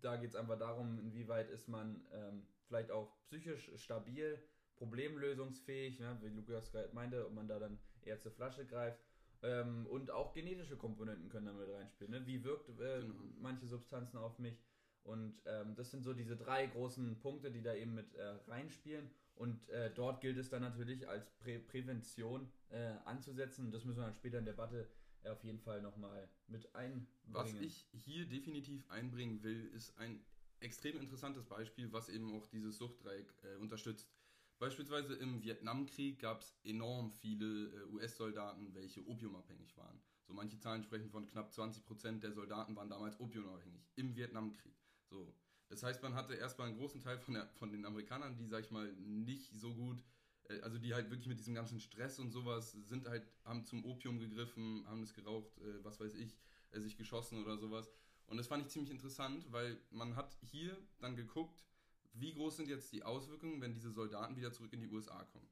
da 0.00 0.16
geht 0.16 0.30
es 0.30 0.36
einfach 0.36 0.58
darum, 0.58 0.98
inwieweit 0.98 1.50
ist 1.50 1.68
man 1.68 2.04
ähm, 2.12 2.44
vielleicht 2.68 2.90
auch 2.90 3.18
psychisch 3.22 3.70
stabil, 3.76 4.38
problemlösungsfähig, 4.76 5.98
ne, 5.98 6.16
wie 6.22 6.28
Lukas 6.28 6.70
gerade 6.70 6.94
meinte, 6.94 7.26
ob 7.26 7.32
man 7.34 7.48
da 7.48 7.58
dann 7.58 7.78
eher 8.02 8.20
zur 8.20 8.32
Flasche 8.32 8.64
greift. 8.64 9.00
Ähm, 9.42 9.86
und 9.86 10.10
auch 10.10 10.32
genetische 10.32 10.76
Komponenten 10.76 11.28
können 11.28 11.46
damit 11.46 11.68
reinspielen. 11.68 12.12
Ne? 12.12 12.26
Wie 12.26 12.42
wirkt 12.42 12.68
äh, 12.70 13.00
genau. 13.00 13.14
manche 13.40 13.66
Substanzen 13.66 14.18
auf 14.18 14.38
mich? 14.38 14.58
Und 15.04 15.40
ähm, 15.46 15.74
das 15.76 15.90
sind 15.90 16.02
so 16.02 16.12
diese 16.12 16.36
drei 16.36 16.66
großen 16.66 17.20
Punkte, 17.20 17.50
die 17.50 17.62
da 17.62 17.74
eben 17.74 17.94
mit 17.94 18.14
äh, 18.14 18.34
reinspielen. 18.48 19.10
Und 19.36 19.68
äh, 19.68 19.92
dort 19.94 20.20
gilt 20.20 20.36
es 20.38 20.50
dann 20.50 20.62
natürlich 20.62 21.08
als 21.08 21.30
Prä 21.38 21.60
Prävention 21.60 22.50
äh, 22.70 22.94
anzusetzen. 23.04 23.70
Das 23.70 23.84
müssen 23.84 23.98
wir 23.98 24.06
dann 24.06 24.14
später 24.14 24.38
in 24.38 24.44
der 24.44 24.54
Debatte 24.54 24.88
äh, 25.22 25.28
auf 25.28 25.42
jeden 25.44 25.60
Fall 25.60 25.80
nochmal 25.82 26.28
mit 26.48 26.74
einbringen. 26.74 27.06
Was 27.28 27.54
ich 27.54 27.86
hier 27.92 28.26
definitiv 28.26 28.90
einbringen 28.90 29.42
will, 29.44 29.68
ist 29.68 29.96
ein 29.98 30.20
extrem 30.60 30.98
interessantes 30.98 31.44
Beispiel, 31.44 31.92
was 31.92 32.08
eben 32.08 32.34
auch 32.34 32.46
dieses 32.46 32.78
Suchtdreieck 32.78 33.32
äh, 33.42 33.56
unterstützt. 33.56 34.10
Beispielsweise 34.58 35.14
im 35.14 35.42
Vietnamkrieg 35.42 36.18
gab 36.18 36.40
es 36.40 36.56
enorm 36.64 37.12
viele 37.12 37.66
äh, 37.68 37.84
US-Soldaten, 37.92 38.74
welche 38.74 39.06
opiumabhängig 39.06 39.76
waren. 39.76 40.00
So 40.26 40.34
manche 40.34 40.58
Zahlen 40.58 40.82
sprechen 40.82 41.10
von 41.10 41.26
knapp 41.26 41.50
20% 41.50 42.20
der 42.20 42.32
Soldaten 42.32 42.74
waren 42.76 42.90
damals 42.90 43.18
opiumabhängig 43.20 43.88
im 43.96 44.16
Vietnamkrieg. 44.16 44.74
So, 45.08 45.34
das 45.68 45.82
heißt, 45.82 46.02
man 46.02 46.14
hatte 46.14 46.34
erstmal 46.34 46.68
einen 46.68 46.76
großen 46.76 47.00
Teil 47.00 47.18
von, 47.18 47.34
der, 47.34 47.48
von 47.54 47.70
den 47.70 47.84
Amerikanern, 47.84 48.36
die, 48.36 48.46
sag 48.46 48.64
ich 48.64 48.70
mal, 48.70 48.92
nicht 48.94 49.52
so 49.54 49.74
gut, 49.74 50.02
äh, 50.48 50.60
also 50.60 50.78
die 50.78 50.94
halt 50.94 51.10
wirklich 51.10 51.28
mit 51.28 51.38
diesem 51.38 51.54
ganzen 51.54 51.80
Stress 51.80 52.18
und 52.18 52.30
sowas 52.30 52.72
sind 52.72 53.06
halt, 53.06 53.30
haben 53.44 53.64
zum 53.64 53.84
Opium 53.84 54.18
gegriffen, 54.18 54.84
haben 54.86 55.02
es 55.02 55.14
geraucht, 55.14 55.56
äh, 55.58 55.84
was 55.84 56.00
weiß 56.00 56.14
ich, 56.14 56.36
äh, 56.72 56.80
sich 56.80 56.96
geschossen 56.96 57.42
oder 57.42 57.56
sowas. 57.58 57.90
Und 58.28 58.36
das 58.36 58.46
fand 58.46 58.62
ich 58.62 58.68
ziemlich 58.68 58.90
interessant, 58.90 59.50
weil 59.50 59.80
man 59.90 60.14
hat 60.14 60.36
hier 60.42 60.76
dann 61.00 61.16
geguckt, 61.16 61.58
wie 62.12 62.34
groß 62.34 62.56
sind 62.56 62.68
jetzt 62.68 62.92
die 62.92 63.02
Auswirkungen, 63.02 63.60
wenn 63.60 63.74
diese 63.74 63.90
Soldaten 63.90 64.36
wieder 64.36 64.52
zurück 64.52 64.72
in 64.72 64.80
die 64.80 64.88
USA 64.88 65.24
kommen. 65.24 65.48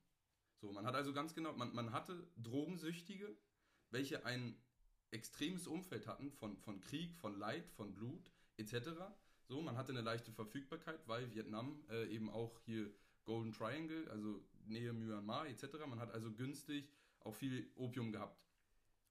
So, 0.60 0.72
man 0.72 0.86
hat 0.86 0.94
also 0.94 1.12
ganz 1.12 1.34
genau, 1.34 1.52
man, 1.54 1.74
man 1.74 1.92
hatte 1.92 2.26
Drogensüchtige, 2.36 3.36
welche 3.90 4.24
ein 4.24 4.56
extremes 5.10 5.66
Umfeld 5.66 6.06
hatten 6.06 6.30
von, 6.32 6.56
von 6.58 6.80
Krieg, 6.80 7.16
von 7.16 7.38
Leid, 7.38 7.68
von 7.70 7.94
Blut 7.94 8.30
etc. 8.56 8.90
So, 9.46 9.62
man 9.62 9.76
hatte 9.76 9.92
eine 9.92 10.00
leichte 10.02 10.32
Verfügbarkeit, 10.32 11.06
weil 11.06 11.32
Vietnam 11.34 11.82
äh, 11.90 12.06
eben 12.08 12.28
auch 12.28 12.60
hier 12.64 12.90
Golden 13.24 13.52
Triangle, 13.52 14.10
also 14.10 14.44
Nähe 14.66 14.92
Myanmar 14.92 15.46
etc. 15.46 15.64
Man 15.88 16.00
hat 16.00 16.10
also 16.10 16.32
günstig 16.32 16.90
auch 17.20 17.34
viel 17.34 17.70
Opium 17.76 18.12
gehabt. 18.12 18.42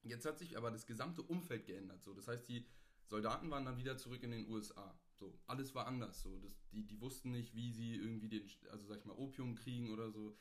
Jetzt 0.04 0.26
hat 0.26 0.38
sich 0.38 0.58
aber 0.58 0.72
das 0.72 0.86
gesamte 0.86 1.22
Umfeld 1.24 1.66
geändert. 1.66 2.04
So, 2.04 2.14
das 2.14 2.28
heißt, 2.28 2.48
die 2.48 2.66
Soldaten 3.08 3.50
waren 3.52 3.66
dann 3.66 3.78
wieder 3.78 3.98
zurück 3.98 4.24
in 4.24 4.32
den 4.32 4.50
USA. 4.50 5.00
So, 5.14 5.40
alles 5.48 5.74
war 5.76 5.88
anders. 5.88 6.22
So, 6.22 6.38
das, 6.40 6.68
die, 6.72 6.86
die 6.86 7.00
wussten 7.00 7.32
nicht, 7.32 7.56
wie 7.56 7.72
sie 7.72 7.96
irgendwie 7.96 8.30
den, 8.30 8.50
also 8.72 8.86
sag 8.88 9.00
ich 9.00 9.06
mal, 9.06 9.18
Opium 9.18 9.56
kriegen 9.56 9.92
oder 9.92 10.12
so. 10.12 10.36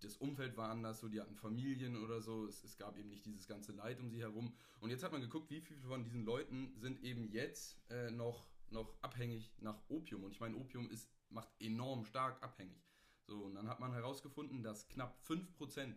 Das 0.00 0.16
Umfeld 0.16 0.56
war 0.56 0.70
anders, 0.70 1.00
so, 1.00 1.08
die 1.08 1.20
hatten 1.20 1.34
Familien 1.34 1.96
oder 1.96 2.20
so. 2.20 2.46
Es, 2.46 2.62
es 2.62 2.76
gab 2.76 2.96
eben 2.96 3.08
nicht 3.08 3.26
dieses 3.26 3.46
ganze 3.46 3.72
Leid 3.72 3.98
um 4.00 4.10
sie 4.10 4.20
herum. 4.20 4.54
Und 4.80 4.90
jetzt 4.90 5.02
hat 5.02 5.12
man 5.12 5.20
geguckt, 5.20 5.50
wie 5.50 5.60
viele 5.60 5.80
von 5.80 6.04
diesen 6.04 6.24
Leuten 6.24 6.72
sind 6.76 7.02
eben 7.02 7.28
jetzt 7.28 7.80
äh, 7.90 8.10
noch, 8.10 8.46
noch 8.70 8.94
abhängig 9.02 9.52
nach 9.58 9.80
Opium. 9.88 10.24
Und 10.24 10.32
ich 10.32 10.40
meine, 10.40 10.56
Opium 10.56 10.90
ist, 10.90 11.10
macht 11.30 11.48
enorm 11.58 12.04
stark 12.04 12.42
abhängig. 12.42 12.88
So, 13.26 13.44
und 13.44 13.54
dann 13.54 13.68
hat 13.68 13.80
man 13.80 13.92
herausgefunden, 13.92 14.62
dass 14.62 14.88
knapp 14.88 15.18
5% 15.26 15.94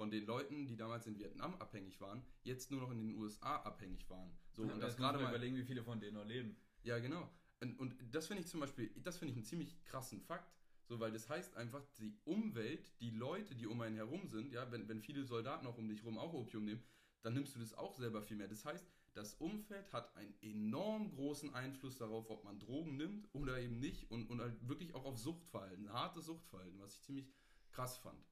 von 0.00 0.10
den 0.10 0.24
Leuten, 0.24 0.66
die 0.66 0.78
damals 0.78 1.06
in 1.06 1.18
Vietnam 1.18 1.54
abhängig 1.56 2.00
waren, 2.00 2.22
jetzt 2.42 2.70
nur 2.70 2.80
noch 2.80 2.90
in 2.90 3.00
den 3.00 3.18
USA 3.18 3.56
abhängig 3.56 4.08
waren. 4.08 4.30
So, 4.50 4.64
ja, 4.64 4.72
und 4.72 4.80
das 4.80 4.96
gerade 4.96 5.18
mal 5.18 5.28
überlegen, 5.28 5.56
wie 5.56 5.62
viele 5.62 5.82
von 5.82 6.00
denen 6.00 6.14
noch 6.14 6.24
leben. 6.24 6.56
Ja, 6.84 6.98
genau. 7.00 7.28
Und, 7.60 7.78
und 7.78 7.94
das 8.10 8.26
finde 8.26 8.42
ich 8.42 8.48
zum 8.48 8.60
Beispiel, 8.60 8.90
das 9.02 9.18
finde 9.18 9.32
ich 9.32 9.36
einen 9.36 9.44
ziemlich 9.44 9.84
krassen 9.84 10.22
Fakt. 10.22 10.50
So, 10.88 11.00
weil 11.00 11.12
das 11.12 11.28
heißt 11.28 11.54
einfach, 11.58 11.84
die 11.98 12.18
Umwelt, 12.24 12.98
die 13.02 13.10
Leute, 13.10 13.54
die 13.54 13.66
um 13.66 13.78
einen 13.82 13.96
herum 13.96 14.26
sind, 14.26 14.50
ja, 14.52 14.72
wenn, 14.72 14.88
wenn 14.88 15.02
viele 15.02 15.22
Soldaten 15.22 15.66
auch 15.66 15.76
um 15.76 15.86
dich 15.86 16.00
herum 16.00 16.16
auch 16.16 16.32
Opium 16.32 16.64
nehmen, 16.64 16.82
dann 17.20 17.34
nimmst 17.34 17.54
du 17.54 17.60
das 17.60 17.74
auch 17.74 17.92
selber 17.92 18.22
viel 18.22 18.38
mehr. 18.38 18.48
Das 18.48 18.64
heißt, 18.64 18.86
das 19.12 19.34
Umfeld 19.34 19.92
hat 19.92 20.16
einen 20.16 20.32
enorm 20.40 21.10
großen 21.10 21.52
Einfluss 21.52 21.98
darauf, 21.98 22.30
ob 22.30 22.42
man 22.44 22.58
Drogen 22.58 22.96
nimmt 22.96 23.28
oder 23.34 23.60
eben 23.60 23.78
nicht 23.78 24.10
und, 24.10 24.30
und 24.30 24.40
halt 24.40 24.66
wirklich 24.66 24.94
auch 24.94 25.04
auf 25.04 25.18
Suchtverhalten, 25.18 25.88
ein 25.88 25.92
hartes 25.92 26.24
Suchtverhalten, 26.24 26.80
was 26.80 26.94
ich 26.94 27.02
ziemlich 27.02 27.30
krass 27.70 27.98
fand. 27.98 28.24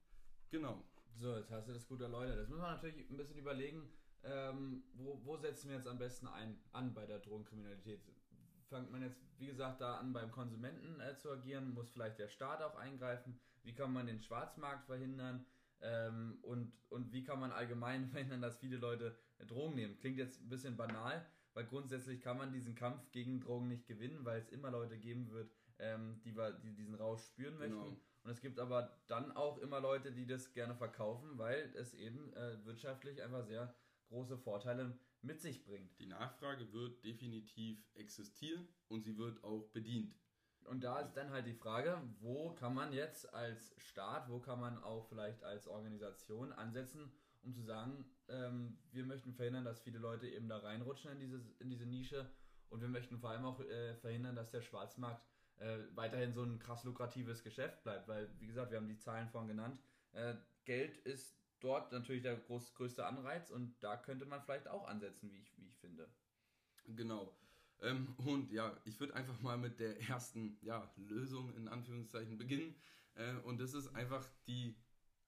Genau. 0.49 0.83
So, 1.15 1.35
jetzt 1.35 1.51
hast 1.51 1.67
du 1.67 1.73
das 1.73 1.87
gut 1.87 2.01
erläutert. 2.01 2.39
Das 2.39 2.49
muss 2.49 2.59
man 2.59 2.75
natürlich 2.75 3.09
ein 3.09 3.17
bisschen 3.17 3.37
überlegen, 3.37 3.89
ähm, 4.23 4.83
wo, 4.93 5.19
wo 5.23 5.37
setzen 5.37 5.69
wir 5.69 5.77
jetzt 5.77 5.87
am 5.87 5.97
besten 5.97 6.27
ein, 6.27 6.59
an 6.71 6.93
bei 6.93 7.05
der 7.05 7.19
Drogenkriminalität? 7.19 8.01
fängt 8.69 8.91
man 8.91 9.01
jetzt, 9.01 9.19
wie 9.39 9.47
gesagt, 9.47 9.81
da 9.81 9.97
an 9.97 10.13
beim 10.13 10.31
Konsumenten 10.31 10.99
äh, 11.01 11.17
zu 11.17 11.31
agieren, 11.31 11.73
muss 11.73 11.89
vielleicht 11.89 12.19
der 12.19 12.27
Staat 12.27 12.61
auch 12.61 12.75
eingreifen, 12.75 13.39
wie 13.63 13.73
kann 13.73 13.91
man 13.91 14.07
den 14.07 14.19
Schwarzmarkt 14.21 14.85
verhindern 14.85 15.45
ähm, 15.81 16.37
und, 16.43 16.71
und 16.89 17.11
wie 17.11 17.23
kann 17.23 17.39
man 17.39 17.51
allgemein 17.51 18.07
verhindern, 18.09 18.41
dass 18.41 18.57
viele 18.57 18.77
Leute 18.77 19.17
äh, 19.39 19.45
Drogen 19.45 19.75
nehmen. 19.75 19.97
Klingt 19.97 20.17
jetzt 20.17 20.41
ein 20.41 20.49
bisschen 20.49 20.77
banal, 20.77 21.25
weil 21.53 21.65
grundsätzlich 21.65 22.21
kann 22.21 22.37
man 22.37 22.53
diesen 22.53 22.75
Kampf 22.75 23.11
gegen 23.11 23.41
Drogen 23.41 23.67
nicht 23.67 23.87
gewinnen, 23.87 24.23
weil 24.23 24.39
es 24.39 24.49
immer 24.49 24.71
Leute 24.71 24.97
geben 24.97 25.31
wird, 25.31 25.51
ähm, 25.79 26.21
die, 26.23 26.35
die 26.63 26.75
diesen 26.75 26.95
Rausch 26.95 27.23
spüren 27.23 27.57
möchten. 27.57 27.75
Genau. 27.75 28.01
Und 28.23 28.31
es 28.31 28.41
gibt 28.41 28.59
aber 28.59 29.01
dann 29.07 29.31
auch 29.31 29.57
immer 29.59 29.79
Leute, 29.79 30.11
die 30.11 30.25
das 30.25 30.53
gerne 30.53 30.75
verkaufen, 30.75 31.37
weil 31.37 31.73
es 31.75 31.93
eben 31.93 32.33
äh, 32.33 32.63
wirtschaftlich 32.65 33.21
einfach 33.21 33.45
sehr 33.45 33.73
große 34.09 34.37
Vorteile 34.37 34.97
mit 35.21 35.41
sich 35.41 35.63
bringt. 35.63 35.97
Die 35.99 36.05
Nachfrage 36.05 36.71
wird 36.73 37.03
definitiv 37.03 37.79
existieren 37.95 38.67
und 38.87 39.03
sie 39.03 39.17
wird 39.17 39.43
auch 39.43 39.69
bedient. 39.69 40.15
Und 40.65 40.83
da 40.83 40.99
ist 40.99 41.13
dann 41.13 41.31
halt 41.31 41.47
die 41.47 41.53
Frage, 41.53 42.01
wo 42.19 42.53
kann 42.53 42.73
man 42.73 42.93
jetzt 42.93 43.33
als 43.33 43.73
Staat, 43.77 44.29
wo 44.29 44.39
kann 44.39 44.59
man 44.59 44.77
auch 44.83 45.07
vielleicht 45.07 45.43
als 45.43 45.67
Organisation 45.67 46.51
ansetzen, 46.51 47.11
um 47.41 47.53
zu 47.53 47.63
sagen, 47.63 48.05
ähm, 48.27 48.77
wir 48.91 49.05
möchten 49.05 49.33
verhindern, 49.33 49.65
dass 49.65 49.81
viele 49.81 49.99
Leute 49.99 50.27
eben 50.27 50.49
da 50.49 50.57
reinrutschen 50.57 51.11
in 51.11 51.19
diese, 51.19 51.41
in 51.59 51.69
diese 51.69 51.85
Nische 51.85 52.29
und 52.69 52.81
wir 52.81 52.89
möchten 52.89 53.17
vor 53.17 53.31
allem 53.31 53.45
auch 53.45 53.59
äh, 53.61 53.95
verhindern, 53.95 54.35
dass 54.35 54.51
der 54.51 54.61
Schwarzmarkt 54.61 55.25
äh, 55.59 55.79
weiterhin 55.95 56.33
so 56.33 56.43
ein 56.43 56.59
krass 56.59 56.83
lukratives 56.83 57.43
Geschäft 57.43 57.83
bleibt, 57.83 58.07
weil, 58.07 58.29
wie 58.39 58.47
gesagt, 58.47 58.71
wir 58.71 58.77
haben 58.77 58.87
die 58.87 58.97
Zahlen 58.97 59.29
vorhin 59.29 59.49
genannt, 59.49 59.79
äh, 60.13 60.35
Geld 60.65 60.97
ist 60.97 61.35
dort 61.59 61.91
natürlich 61.91 62.23
der 62.23 62.37
groß, 62.37 62.73
größte 62.73 63.05
Anreiz 63.05 63.49
und 63.49 63.75
da 63.81 63.97
könnte 63.97 64.25
man 64.25 64.41
vielleicht 64.41 64.67
auch 64.67 64.87
ansetzen, 64.87 65.31
wie 65.31 65.39
ich, 65.39 65.57
wie 65.57 65.67
ich 65.67 65.77
finde. 65.77 66.09
Genau. 66.85 67.35
Ähm, 67.81 68.13
und 68.25 68.51
ja, 68.51 68.75
ich 68.85 68.99
würde 68.99 69.15
einfach 69.15 69.39
mal 69.41 69.57
mit 69.57 69.79
der 69.79 69.99
ersten 70.09 70.57
ja, 70.61 70.91
Lösung 70.97 71.53
in 71.55 71.67
Anführungszeichen 71.67 72.37
beginnen. 72.37 72.75
Äh, 73.15 73.35
und 73.43 73.59
das 73.59 73.73
ist 73.73 73.95
einfach 73.95 74.27
die 74.47 74.75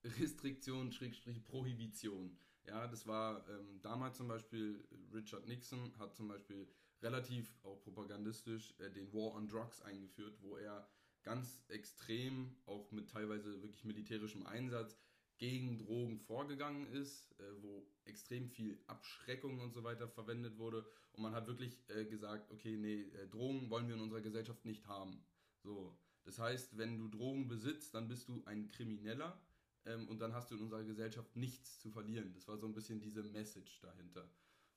Restriktion, 0.03 0.91
Schrägstrich 0.91 1.43
Prohibition. 1.43 2.37
Ja, 2.65 2.87
das 2.87 3.07
war 3.07 3.47
ähm, 3.49 3.81
damals 3.81 4.17
zum 4.17 4.27
Beispiel 4.27 4.87
Richard 5.13 5.47
Nixon 5.47 5.97
hat 5.97 6.15
zum 6.15 6.27
Beispiel 6.27 6.67
relativ 7.01 7.53
auch 7.63 7.81
propagandistisch 7.81 8.73
äh, 8.79 8.89
den 8.91 9.11
War 9.13 9.33
on 9.35 9.47
Drugs 9.47 9.81
eingeführt, 9.81 10.37
wo 10.41 10.57
er 10.57 10.87
ganz 11.23 11.63
extrem, 11.69 12.55
auch 12.65 12.91
mit 12.91 13.09
teilweise 13.09 13.61
wirklich 13.61 13.83
militärischem 13.83 14.45
Einsatz, 14.45 14.97
gegen 15.37 15.79
Drogen 15.79 16.19
vorgegangen 16.19 16.85
ist, 16.93 17.31
äh, 17.39 17.43
wo 17.61 17.87
extrem 18.05 18.47
viel 18.47 18.79
Abschreckung 18.85 19.59
und 19.59 19.73
so 19.73 19.83
weiter 19.83 20.07
verwendet 20.07 20.59
wurde. 20.59 20.85
Und 21.13 21.23
man 21.23 21.33
hat 21.33 21.47
wirklich 21.47 21.77
äh, 21.89 22.05
gesagt, 22.05 22.51
okay, 22.51 22.77
nee, 22.77 23.01
äh, 23.01 23.27
Drogen 23.27 23.69
wollen 23.71 23.87
wir 23.87 23.95
in 23.95 24.01
unserer 24.01 24.21
Gesellschaft 24.21 24.63
nicht 24.65 24.87
haben. 24.87 25.25
So. 25.63 25.97
Das 26.23 26.37
heißt, 26.37 26.77
wenn 26.77 26.99
du 26.99 27.07
Drogen 27.07 27.47
besitzt, 27.47 27.95
dann 27.95 28.07
bist 28.07 28.29
du 28.29 28.43
ein 28.45 28.67
Krimineller 28.67 29.41
ähm, 29.85 30.07
und 30.09 30.19
dann 30.19 30.33
hast 30.33 30.51
du 30.51 30.55
in 30.55 30.61
unserer 30.61 30.83
Gesellschaft 30.83 31.35
nichts 31.35 31.79
zu 31.79 31.89
verlieren. 31.89 32.33
Das 32.35 32.47
war 32.47 32.59
so 32.59 32.67
ein 32.67 32.75
bisschen 32.75 33.01
diese 33.01 33.23
Message 33.23 33.81
dahinter. 33.81 34.29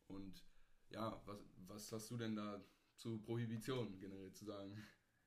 Und 0.06 0.42
ja, 0.94 1.20
was, 1.26 1.38
was 1.66 1.92
hast 1.92 2.10
du 2.10 2.16
denn 2.16 2.36
da 2.36 2.64
zu 2.96 3.20
Prohibition 3.20 3.98
generell 3.98 4.32
zu 4.32 4.44
sagen? 4.44 4.76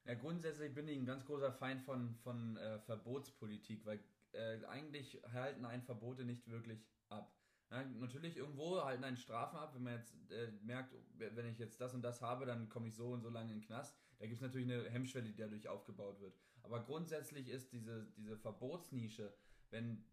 Ja, 0.05 0.13
grundsätzlich 0.13 0.73
bin 0.73 0.87
ich 0.87 0.97
ein 0.97 1.05
ganz 1.05 1.25
großer 1.25 1.51
Feind 1.51 1.81
von, 1.81 2.15
von 2.15 2.55
äh, 2.57 2.79
Verbotspolitik, 2.79 3.85
weil 3.85 3.99
äh, 4.31 4.63
eigentlich 4.65 5.21
halten 5.33 5.65
einen 5.65 5.83
Verbote 5.83 6.23
nicht 6.23 6.47
wirklich 6.49 6.79
ab. 7.09 7.33
Ja, 7.69 7.83
natürlich 7.83 8.37
irgendwo 8.37 8.81
halten 8.81 9.03
einen 9.03 9.17
Strafen 9.17 9.57
ab, 9.57 9.75
wenn 9.75 9.83
man 9.83 9.97
jetzt 9.97 10.15
äh, 10.31 10.51
merkt, 10.63 10.95
wenn 11.17 11.45
ich 11.47 11.59
jetzt 11.59 11.81
das 11.81 11.93
und 11.93 12.01
das 12.01 12.21
habe, 12.21 12.45
dann 12.45 12.69
komme 12.69 12.87
ich 12.87 12.95
so 12.95 13.11
und 13.11 13.21
so 13.21 13.29
lange 13.29 13.51
in 13.51 13.59
den 13.59 13.65
Knast. 13.65 13.97
Da 14.19 14.25
gibt 14.25 14.37
es 14.37 14.41
natürlich 14.41 14.71
eine 14.71 14.89
Hemmschwelle, 14.89 15.27
die 15.27 15.35
dadurch 15.35 15.67
aufgebaut 15.67 16.21
wird. 16.21 16.33
Aber 16.63 16.83
grundsätzlich 16.83 17.49
ist 17.49 17.73
diese, 17.73 18.07
diese 18.15 18.37
Verbotsnische, 18.37 19.33
wenn, 19.69 20.05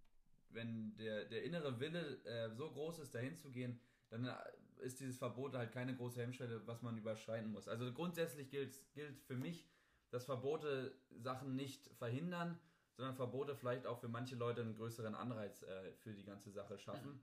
wenn 0.48 0.96
der, 0.96 1.26
der 1.26 1.44
innere 1.44 1.78
Wille 1.78 2.24
äh, 2.24 2.50
so 2.50 2.70
groß 2.72 2.98
ist, 2.98 3.14
dahin 3.14 3.36
zu 3.36 3.52
gehen, 3.52 3.78
dann 4.10 4.26
äh, 4.26 4.34
ist 4.78 5.00
dieses 5.00 5.16
Verbot 5.16 5.54
halt 5.54 5.72
keine 5.72 5.94
große 5.96 6.20
Hemmschwelle, 6.20 6.66
was 6.66 6.82
man 6.82 6.96
überschreiten 6.96 7.50
muss. 7.50 7.68
Also 7.68 7.92
grundsätzlich 7.92 8.50
gilt, 8.50 8.74
gilt 8.94 9.18
für 9.20 9.36
mich, 9.36 9.66
dass 10.10 10.24
Verbote 10.24 10.94
Sachen 11.16 11.56
nicht 11.56 11.88
verhindern, 11.94 12.58
sondern 12.96 13.16
Verbote 13.16 13.56
vielleicht 13.56 13.86
auch 13.86 13.98
für 13.98 14.08
manche 14.08 14.36
Leute 14.36 14.62
einen 14.62 14.76
größeren 14.76 15.14
Anreiz 15.14 15.62
äh, 15.62 15.92
für 15.94 16.12
die 16.12 16.24
ganze 16.24 16.50
Sache 16.50 16.78
schaffen. 16.78 17.12
Mhm. 17.12 17.20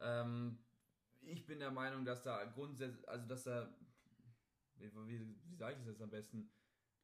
Ähm, 0.00 0.58
ich 1.20 1.46
bin 1.46 1.60
der 1.60 1.70
Meinung, 1.70 2.04
dass 2.04 2.22
da 2.22 2.44
grundsätzlich, 2.44 3.08
also 3.08 3.26
dass 3.28 3.44
da, 3.44 3.72
wie, 4.76 4.90
wie, 5.06 5.36
wie 5.44 5.56
sage 5.56 5.74
ich 5.74 5.78
das 5.78 5.88
jetzt 5.88 6.02
am 6.02 6.10
besten, 6.10 6.50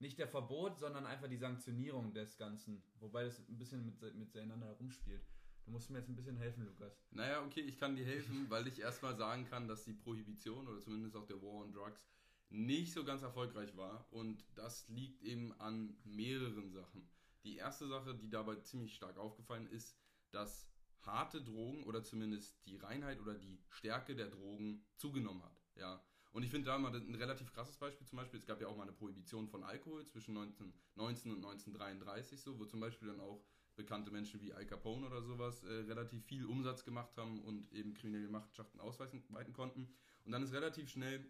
nicht 0.00 0.19
der 0.19 0.28
Verbot, 0.28 0.78
sondern 0.78 1.07
einfach 1.07 1.28
die 1.28 1.37
Sanktionierung 1.37 2.12
des 2.12 2.37
Ganzen. 2.37 2.83
Wobei 3.00 3.25
das 3.25 3.38
ein 3.49 3.59
bisschen 3.59 3.85
mit, 3.85 4.14
miteinander 4.14 4.67
herumspielt. 4.67 5.25
Du 5.69 5.73
musst 5.73 5.91
mir 5.91 5.99
jetzt 5.99 6.09
ein 6.09 6.17
bisschen 6.17 6.39
helfen, 6.39 6.65
Lukas. 6.65 6.99
Naja, 7.11 7.45
okay, 7.45 7.61
ich 7.61 7.77
kann 7.77 7.95
dir 7.95 8.07
helfen, 8.07 8.49
weil 8.49 8.67
ich 8.67 8.81
erstmal 8.81 9.15
sagen 9.15 9.45
kann, 9.45 9.69
dass 9.69 9.85
die 9.85 9.93
Prohibition 9.93 10.67
oder 10.67 10.81
zumindest 10.81 11.15
auch 11.15 11.27
der 11.27 11.43
War 11.43 11.63
on 11.63 11.75
Drugs 11.75 12.09
nicht 12.49 12.95
so 12.95 13.05
ganz 13.05 13.21
erfolgreich 13.21 13.77
war. 13.77 14.11
Und 14.11 14.47
das 14.55 14.89
liegt 14.89 15.23
eben 15.23 15.53
an 15.61 15.95
mehreren 16.05 16.71
Sachen. 16.71 17.07
Die 17.45 17.57
erste 17.57 17.87
Sache, 17.87 18.15
die 18.15 18.31
dabei 18.31 18.57
ziemlich 18.57 18.95
stark 18.95 19.19
aufgefallen 19.19 19.67
ist, 19.67 19.95
dass 20.31 20.71
harte 21.03 21.43
Drogen 21.43 21.85
oder 21.85 22.03
zumindest 22.03 22.65
die 22.65 22.79
Reinheit 22.79 23.21
oder 23.21 23.35
die 23.35 23.61
Stärke 23.69 24.17
der 24.17 24.31
Drogen 24.31 24.87
zugenommen 24.97 25.43
hat. 25.43 25.61
Ja. 25.75 26.03
Und 26.33 26.45
ich 26.45 26.51
finde 26.51 26.69
da 26.71 26.79
mal 26.79 26.97
ein 26.97 27.15
relativ 27.15 27.53
krasses 27.53 27.77
Beispiel. 27.77 28.07
Zum 28.07 28.17
Beispiel, 28.17 28.41
es 28.41 28.47
gab 28.47 28.63
ja 28.63 28.69
auch 28.69 28.77
mal 28.77 28.85
eine 28.85 28.93
Prohibition 28.93 29.49
von 29.49 29.65
Alkohol 29.65 30.07
zwischen 30.07 30.35
1919 30.35 31.31
und 31.31 31.45
1933, 31.45 32.41
so, 32.41 32.59
wo 32.59 32.65
zum 32.65 32.81
Beispiel 32.81 33.09
dann 33.09 33.21
auch 33.21 33.45
bekannte 33.79 34.11
Menschen 34.11 34.43
wie 34.43 34.53
Al 34.53 34.67
Capone 34.67 35.07
oder 35.07 35.23
sowas 35.23 35.63
äh, 35.63 35.73
relativ 35.87 36.25
viel 36.27 36.45
Umsatz 36.45 36.85
gemacht 36.85 37.17
haben 37.17 37.41
und 37.43 37.73
eben 37.73 37.95
kriminelle 37.95 38.29
Machenschaften 38.29 38.81
ausweiten 38.81 39.23
konnten. 39.55 39.89
Und 40.25 40.33
dann 40.33 40.43
ist 40.43 40.53
relativ 40.53 40.91
schnell 40.91 41.25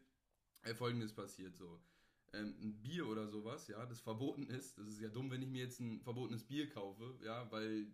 äh, 0.64 0.74
Folgendes 0.74 1.12
passiert 1.12 1.56
so. 1.56 1.80
Ähm, 2.32 2.56
ein 2.60 2.80
Bier 2.80 3.06
oder 3.06 3.28
sowas, 3.28 3.68
ja, 3.68 3.86
das 3.86 4.00
verboten 4.00 4.48
ist. 4.48 4.78
Das 4.78 4.88
ist 4.88 5.00
ja 5.00 5.08
dumm, 5.08 5.30
wenn 5.30 5.42
ich 5.42 5.48
mir 5.48 5.62
jetzt 5.62 5.78
ein 5.78 6.00
verbotenes 6.00 6.42
Bier 6.42 6.68
kaufe, 6.68 7.18
ja, 7.22 7.50
weil 7.52 7.86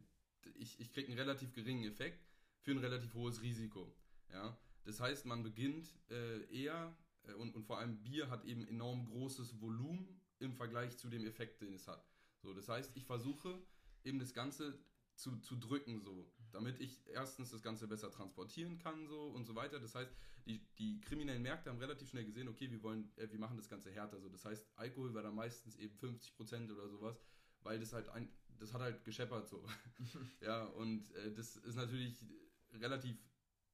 ich, 0.55 0.81
ich 0.81 0.91
kriege 0.93 1.09
einen 1.09 1.19
relativ 1.19 1.53
geringen 1.53 1.85
Effekt 1.85 2.25
für 2.63 2.71
ein 2.71 2.79
relativ 2.79 3.13
hohes 3.15 3.43
Risiko. 3.43 3.95
Ja. 4.33 4.57
Das 4.85 5.01
heißt, 5.01 5.27
man 5.27 5.43
beginnt 5.43 5.89
äh, 6.11 6.45
eher 6.53 6.97
äh, 7.25 7.33
und, 7.35 7.55
und 7.55 7.65
vor 7.65 7.79
allem 7.79 8.03
Bier 8.03 8.31
hat 8.31 8.45
eben 8.45 8.67
enorm 8.67 9.05
großes 9.07 9.61
Volumen 9.61 10.21
im 10.39 10.55
Vergleich 10.55 10.97
zu 10.97 11.09
dem 11.09 11.27
Effekt, 11.27 11.61
den 11.61 11.75
es 11.75 11.87
hat. 11.89 12.05
So, 12.43 12.53
das 12.55 12.69
heißt, 12.69 12.93
ich 12.95 13.05
versuche 13.05 13.63
eben 14.05 14.19
das 14.19 14.35
Ganze 14.35 14.79
zu, 15.17 15.39
zu 15.41 15.57
drücken, 15.57 16.01
so, 16.01 16.33
damit 16.53 16.81
ich 16.81 17.07
erstens 17.09 17.51
das 17.51 17.63
Ganze 17.63 17.87
besser 17.87 18.11
transportieren 18.11 18.79
kann, 18.79 19.07
so 19.07 19.29
und 19.29 19.45
so 19.45 19.55
weiter. 19.55 19.79
Das 19.79 19.95
heißt, 19.95 20.13
die, 20.47 20.61
die 20.79 21.01
kriminellen 21.01 21.43
Märkte 21.43 21.71
haben 21.71 21.79
relativ 21.79 22.09
schnell 22.09 22.25
gesehen, 22.25 22.49
okay, 22.49 22.71
wir 22.71 22.83
wollen, 22.83 23.11
äh, 23.17 23.31
wir 23.31 23.39
machen 23.39 23.57
das 23.57 23.69
Ganze 23.69 23.91
härter. 23.91 24.21
So. 24.21 24.29
Das 24.29 24.45
heißt, 24.45 24.67
Alkohol 24.77 25.15
war 25.15 25.23
da 25.23 25.31
meistens 25.31 25.77
eben 25.77 25.97
50% 25.97 26.73
oder 26.73 26.89
sowas, 26.89 27.21
weil 27.63 27.79
das 27.79 27.93
halt 27.93 28.09
ein, 28.09 28.29
das 28.59 28.75
hat 28.75 28.81
halt 28.81 29.05
gescheppert 29.05 29.49
so. 29.49 29.67
ja, 30.41 30.65
und 30.65 31.11
äh, 31.13 31.33
das 31.33 31.57
ist 31.57 31.77
natürlich 31.77 32.25
relativ 32.73 33.17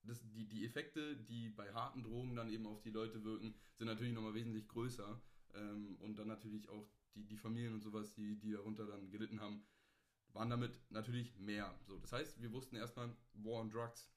das, 0.03 0.23
die, 0.31 0.47
die 0.47 0.65
Effekte, 0.65 1.17
die 1.17 1.51
bei 1.51 1.73
harten 1.73 2.03
Drogen 2.03 2.35
dann 2.37 2.49
eben 2.49 2.67
auf 2.67 2.81
die 2.81 2.91
Leute 2.91 3.23
wirken, 3.25 3.55
sind 3.77 3.87
natürlich 3.87 4.15
nochmal 4.15 4.35
wesentlich 4.35 4.67
größer. 4.69 5.21
Ähm, 5.55 5.97
und 6.01 6.19
dann 6.19 6.29
natürlich 6.29 6.69
auch 6.69 6.89
die, 7.15 7.27
die 7.27 7.37
Familien 7.37 7.75
und 7.75 7.83
sowas, 7.83 8.15
die, 8.15 8.39
die 8.39 8.53
darunter 8.53 8.87
dann 8.87 9.11
gelitten 9.11 9.41
haben, 9.41 9.63
waren 10.35 10.51
damit 10.51 10.81
natürlich 10.91 11.37
mehr. 11.39 11.75
So, 11.87 11.99
das 11.99 12.13
heißt, 12.13 12.41
wir 12.41 12.53
wussten 12.53 12.77
erstmal, 12.77 13.15
War 13.35 13.61
on 13.61 13.71
Drugs 13.71 14.11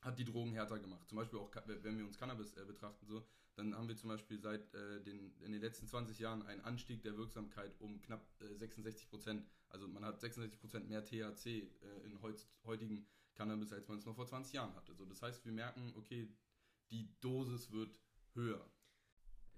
hat 0.00 0.18
die 0.18 0.24
Drogen 0.24 0.52
härter 0.52 0.78
gemacht. 0.78 1.08
Zum 1.08 1.16
Beispiel 1.16 1.38
auch, 1.38 1.50
wenn 1.66 1.98
wir 1.98 2.04
uns 2.04 2.18
Cannabis 2.18 2.54
äh, 2.54 2.64
betrachten, 2.64 3.06
so, 3.06 3.26
dann 3.56 3.74
haben 3.74 3.88
wir 3.88 3.96
zum 3.96 4.08
Beispiel 4.08 4.38
seit 4.40 4.74
äh, 4.74 5.00
den, 5.02 5.32
in 5.40 5.52
den 5.52 5.60
letzten 5.60 5.86
20 5.86 6.18
Jahren 6.18 6.42
einen 6.42 6.60
Anstieg 6.60 7.02
der 7.02 7.16
Wirksamkeit 7.16 7.74
um 7.80 8.02
knapp 8.02 8.26
äh, 8.40 8.54
66 8.54 9.08
Prozent. 9.08 9.46
Also 9.68 9.88
man 9.88 10.04
hat 10.04 10.20
66 10.20 10.60
Prozent 10.60 10.88
mehr 10.88 11.04
THC 11.04 11.46
äh, 11.46 11.62
in 12.04 12.20
heut, 12.20 12.46
heutigen 12.64 13.06
Cannabis, 13.34 13.72
als 13.72 13.88
man 13.88 13.98
es 13.98 14.04
noch 14.04 14.14
vor 14.14 14.26
20 14.26 14.52
Jahren 14.52 14.74
hatte. 14.74 14.94
So, 14.94 15.04
das 15.04 15.22
heißt, 15.22 15.44
wir 15.44 15.52
merken, 15.52 15.92
okay, 15.96 16.28
die 16.90 17.08
Dosis 17.20 17.70
wird 17.70 17.96
höher. 18.34 18.68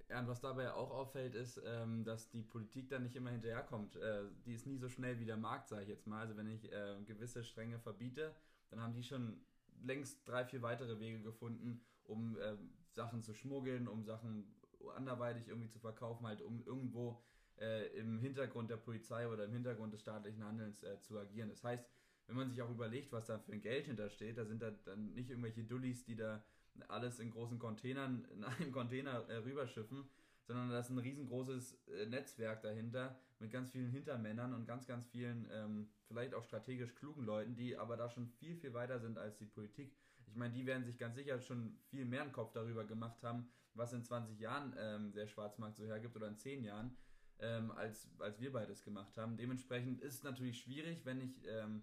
Ja, 0.08 0.26
was 0.28 0.40
dabei 0.40 0.72
auch 0.72 0.92
auffällt, 0.92 1.34
ist, 1.34 1.60
ähm, 1.64 2.04
dass 2.04 2.30
die 2.30 2.42
Politik 2.42 2.88
dann 2.88 3.02
nicht 3.02 3.16
immer 3.16 3.30
hinterherkommt. 3.30 3.96
Äh, 3.96 4.22
die 4.44 4.54
ist 4.54 4.66
nie 4.66 4.78
so 4.78 4.88
schnell 4.88 5.18
wie 5.18 5.24
der 5.24 5.36
Markt, 5.36 5.68
sage 5.68 5.82
ich 5.82 5.88
jetzt 5.88 6.06
mal. 6.06 6.20
Also 6.20 6.36
wenn 6.36 6.46
ich 6.46 6.72
äh, 6.72 6.96
gewisse 7.04 7.42
Stränge 7.42 7.80
verbiete, 7.80 8.32
dann 8.70 8.80
haben 8.80 8.94
die 8.94 9.02
schon 9.02 9.40
längst 9.82 10.26
drei, 10.28 10.44
vier 10.44 10.62
weitere 10.62 11.00
Wege 11.00 11.20
gefunden, 11.22 11.80
um 12.04 12.38
äh, 12.38 12.56
Sachen 12.92 13.22
zu 13.22 13.34
schmuggeln, 13.34 13.88
um 13.88 14.04
Sachen 14.04 14.54
anderweitig 14.94 15.48
irgendwie 15.48 15.68
zu 15.68 15.80
verkaufen, 15.80 16.26
halt 16.26 16.40
um 16.40 16.64
irgendwo 16.64 17.20
äh, 17.58 17.88
im 17.98 18.20
Hintergrund 18.20 18.70
der 18.70 18.76
Polizei 18.76 19.28
oder 19.28 19.44
im 19.44 19.52
Hintergrund 19.52 19.92
des 19.92 20.02
staatlichen 20.02 20.44
Handelns 20.44 20.84
äh, 20.84 21.00
zu 21.00 21.18
agieren. 21.18 21.48
Das 21.48 21.64
heißt, 21.64 21.84
wenn 22.26 22.36
man 22.36 22.50
sich 22.50 22.60
auch 22.62 22.70
überlegt, 22.70 23.12
was 23.12 23.26
da 23.26 23.38
für 23.38 23.52
ein 23.52 23.60
Geld 23.60 23.86
hintersteht, 23.86 24.38
da 24.38 24.44
sind 24.44 24.62
da 24.62 24.70
dann 24.70 25.14
nicht 25.14 25.30
irgendwelche 25.30 25.64
Dullis, 25.64 26.04
die 26.04 26.16
da 26.16 26.44
alles 26.88 27.20
in 27.20 27.30
großen 27.30 27.58
Containern, 27.58 28.26
in 28.32 28.44
einem 28.44 28.72
Container 28.72 29.28
äh, 29.28 29.36
rüberschiffen, 29.36 30.08
sondern 30.46 30.70
da 30.70 30.80
ist 30.80 30.90
ein 30.90 30.98
riesengroßes 30.98 31.86
äh, 31.88 32.06
Netzwerk 32.06 32.62
dahinter 32.62 33.18
mit 33.38 33.50
ganz 33.50 33.70
vielen 33.70 33.90
Hintermännern 33.90 34.54
und 34.54 34.66
ganz, 34.66 34.86
ganz 34.86 35.06
vielen, 35.06 35.48
ähm, 35.52 35.88
vielleicht 36.08 36.34
auch 36.34 36.44
strategisch 36.44 36.94
klugen 36.94 37.24
Leuten, 37.24 37.54
die 37.54 37.76
aber 37.76 37.96
da 37.96 38.08
schon 38.08 38.28
viel, 38.28 38.56
viel 38.56 38.72
weiter 38.72 39.00
sind 39.00 39.18
als 39.18 39.36
die 39.36 39.46
Politik. 39.46 39.94
Ich 40.26 40.36
meine, 40.36 40.54
die 40.54 40.66
werden 40.66 40.84
sich 40.84 40.98
ganz 40.98 41.16
sicher 41.16 41.40
schon 41.40 41.78
viel 41.88 42.04
mehr 42.04 42.22
einen 42.22 42.32
Kopf 42.32 42.52
darüber 42.52 42.84
gemacht 42.84 43.22
haben, 43.22 43.48
was 43.74 43.92
in 43.92 44.02
20 44.02 44.38
Jahren 44.38 44.74
ähm, 44.78 45.12
der 45.12 45.26
Schwarzmarkt 45.26 45.76
so 45.76 45.84
hergibt 45.84 46.16
oder 46.16 46.28
in 46.28 46.36
10 46.36 46.64
Jahren, 46.64 46.96
ähm, 47.38 47.70
als, 47.72 48.08
als 48.18 48.40
wir 48.40 48.52
beides 48.52 48.82
gemacht 48.82 49.16
haben. 49.16 49.36
Dementsprechend 49.36 50.00
ist 50.00 50.14
es 50.14 50.22
natürlich 50.22 50.60
schwierig, 50.60 51.04
wenn 51.04 51.20
ich 51.20 51.44
ähm, 51.46 51.82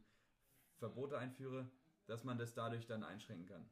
Verbote 0.83 1.17
einführe, 1.17 1.69
dass 2.07 2.23
man 2.23 2.37
das 2.37 2.53
dadurch 2.53 2.85
dann 2.85 3.03
einschränken 3.03 3.47
kann 3.47 3.65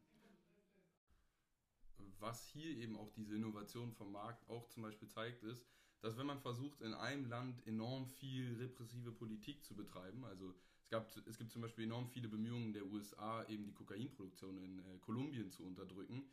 was 2.21 2.45
hier 2.47 2.77
eben 2.77 2.95
auch 2.97 3.11
diese 3.11 3.35
Innovation 3.35 3.91
vom 3.91 4.11
Markt 4.11 4.47
auch 4.49 4.67
zum 4.69 4.83
Beispiel 4.83 5.07
zeigt, 5.07 5.43
ist, 5.43 5.65
dass 6.01 6.17
wenn 6.17 6.25
man 6.25 6.39
versucht, 6.39 6.81
in 6.81 6.93
einem 6.93 7.25
Land 7.25 7.65
enorm 7.67 8.07
viel 8.07 8.55
repressive 8.57 9.11
Politik 9.11 9.63
zu 9.63 9.75
betreiben, 9.75 10.23
also 10.25 10.53
es, 10.83 10.89
gab, 10.89 11.15
es 11.27 11.37
gibt 11.37 11.51
zum 11.51 11.61
Beispiel 11.61 11.85
enorm 11.85 12.07
viele 12.07 12.27
Bemühungen 12.27 12.73
der 12.73 12.85
USA, 12.85 13.43
eben 13.45 13.65
die 13.65 13.73
Kokainproduktion 13.73 14.57
in 14.57 14.79
äh, 14.79 14.97
Kolumbien 15.01 15.51
zu 15.51 15.63
unterdrücken, 15.63 16.23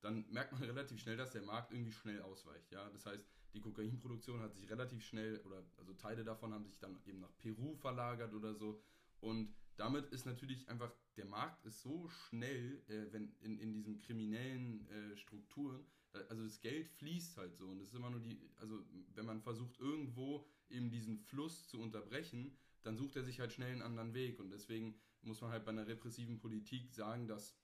dann 0.00 0.24
merkt 0.30 0.52
man 0.52 0.62
relativ 0.64 1.00
schnell, 1.00 1.16
dass 1.16 1.32
der 1.32 1.42
Markt 1.42 1.72
irgendwie 1.72 1.92
schnell 1.92 2.22
ausweicht. 2.22 2.70
Ja? 2.70 2.88
Das 2.90 3.06
heißt, 3.06 3.26
die 3.54 3.60
Kokainproduktion 3.60 4.40
hat 4.40 4.54
sich 4.54 4.68
relativ 4.70 5.04
schnell, 5.04 5.40
oder 5.40 5.62
also 5.78 5.92
Teile 5.94 6.24
davon 6.24 6.52
haben 6.52 6.66
sich 6.66 6.78
dann 6.78 6.98
eben 7.06 7.20
nach 7.20 7.36
Peru 7.38 7.74
verlagert 7.74 8.32
oder 8.34 8.54
so. 8.54 8.80
Und 9.20 9.54
damit 9.78 10.10
ist 10.10 10.26
natürlich 10.26 10.68
einfach, 10.68 10.92
der 11.16 11.24
Markt 11.24 11.64
ist 11.64 11.82
so 11.82 12.08
schnell, 12.08 12.82
äh, 12.88 13.12
wenn 13.12 13.32
in, 13.40 13.58
in 13.58 13.72
diesen 13.72 13.98
kriminellen 13.98 14.88
äh, 14.88 15.16
Strukturen, 15.16 15.86
also 16.28 16.42
das 16.44 16.60
Geld 16.60 16.88
fließt 16.88 17.36
halt 17.36 17.56
so 17.56 17.68
und 17.68 17.80
es 17.80 17.88
ist 17.88 17.94
immer 17.94 18.10
nur 18.10 18.20
die, 18.20 18.40
also 18.56 18.82
wenn 19.14 19.26
man 19.26 19.40
versucht 19.40 19.78
irgendwo 19.78 20.44
eben 20.68 20.90
diesen 20.90 21.18
Fluss 21.18 21.68
zu 21.68 21.80
unterbrechen, 21.80 22.56
dann 22.82 22.96
sucht 22.96 23.16
er 23.16 23.22
sich 23.22 23.40
halt 23.40 23.52
schnell 23.52 23.72
einen 23.72 23.82
anderen 23.82 24.14
Weg 24.14 24.40
und 24.40 24.50
deswegen 24.50 24.98
muss 25.22 25.40
man 25.40 25.50
halt 25.50 25.64
bei 25.64 25.70
einer 25.70 25.86
repressiven 25.86 26.40
Politik 26.40 26.92
sagen, 26.92 27.28
dass, 27.28 27.56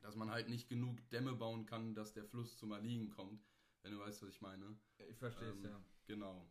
dass 0.00 0.14
man 0.14 0.30
halt 0.30 0.48
nicht 0.48 0.68
genug 0.68 1.08
Dämme 1.10 1.34
bauen 1.34 1.66
kann, 1.66 1.94
dass 1.94 2.12
der 2.12 2.24
Fluss 2.24 2.56
zum 2.58 2.72
Erliegen 2.72 3.10
kommt, 3.10 3.44
wenn 3.82 3.92
du 3.92 3.98
weißt, 3.98 4.22
was 4.22 4.30
ich 4.30 4.40
meine. 4.40 4.78
Ich 5.08 5.18
verstehe 5.18 5.50
es, 5.50 5.58
ähm, 5.58 5.64
ja. 5.64 5.84
Genau. 6.06 6.50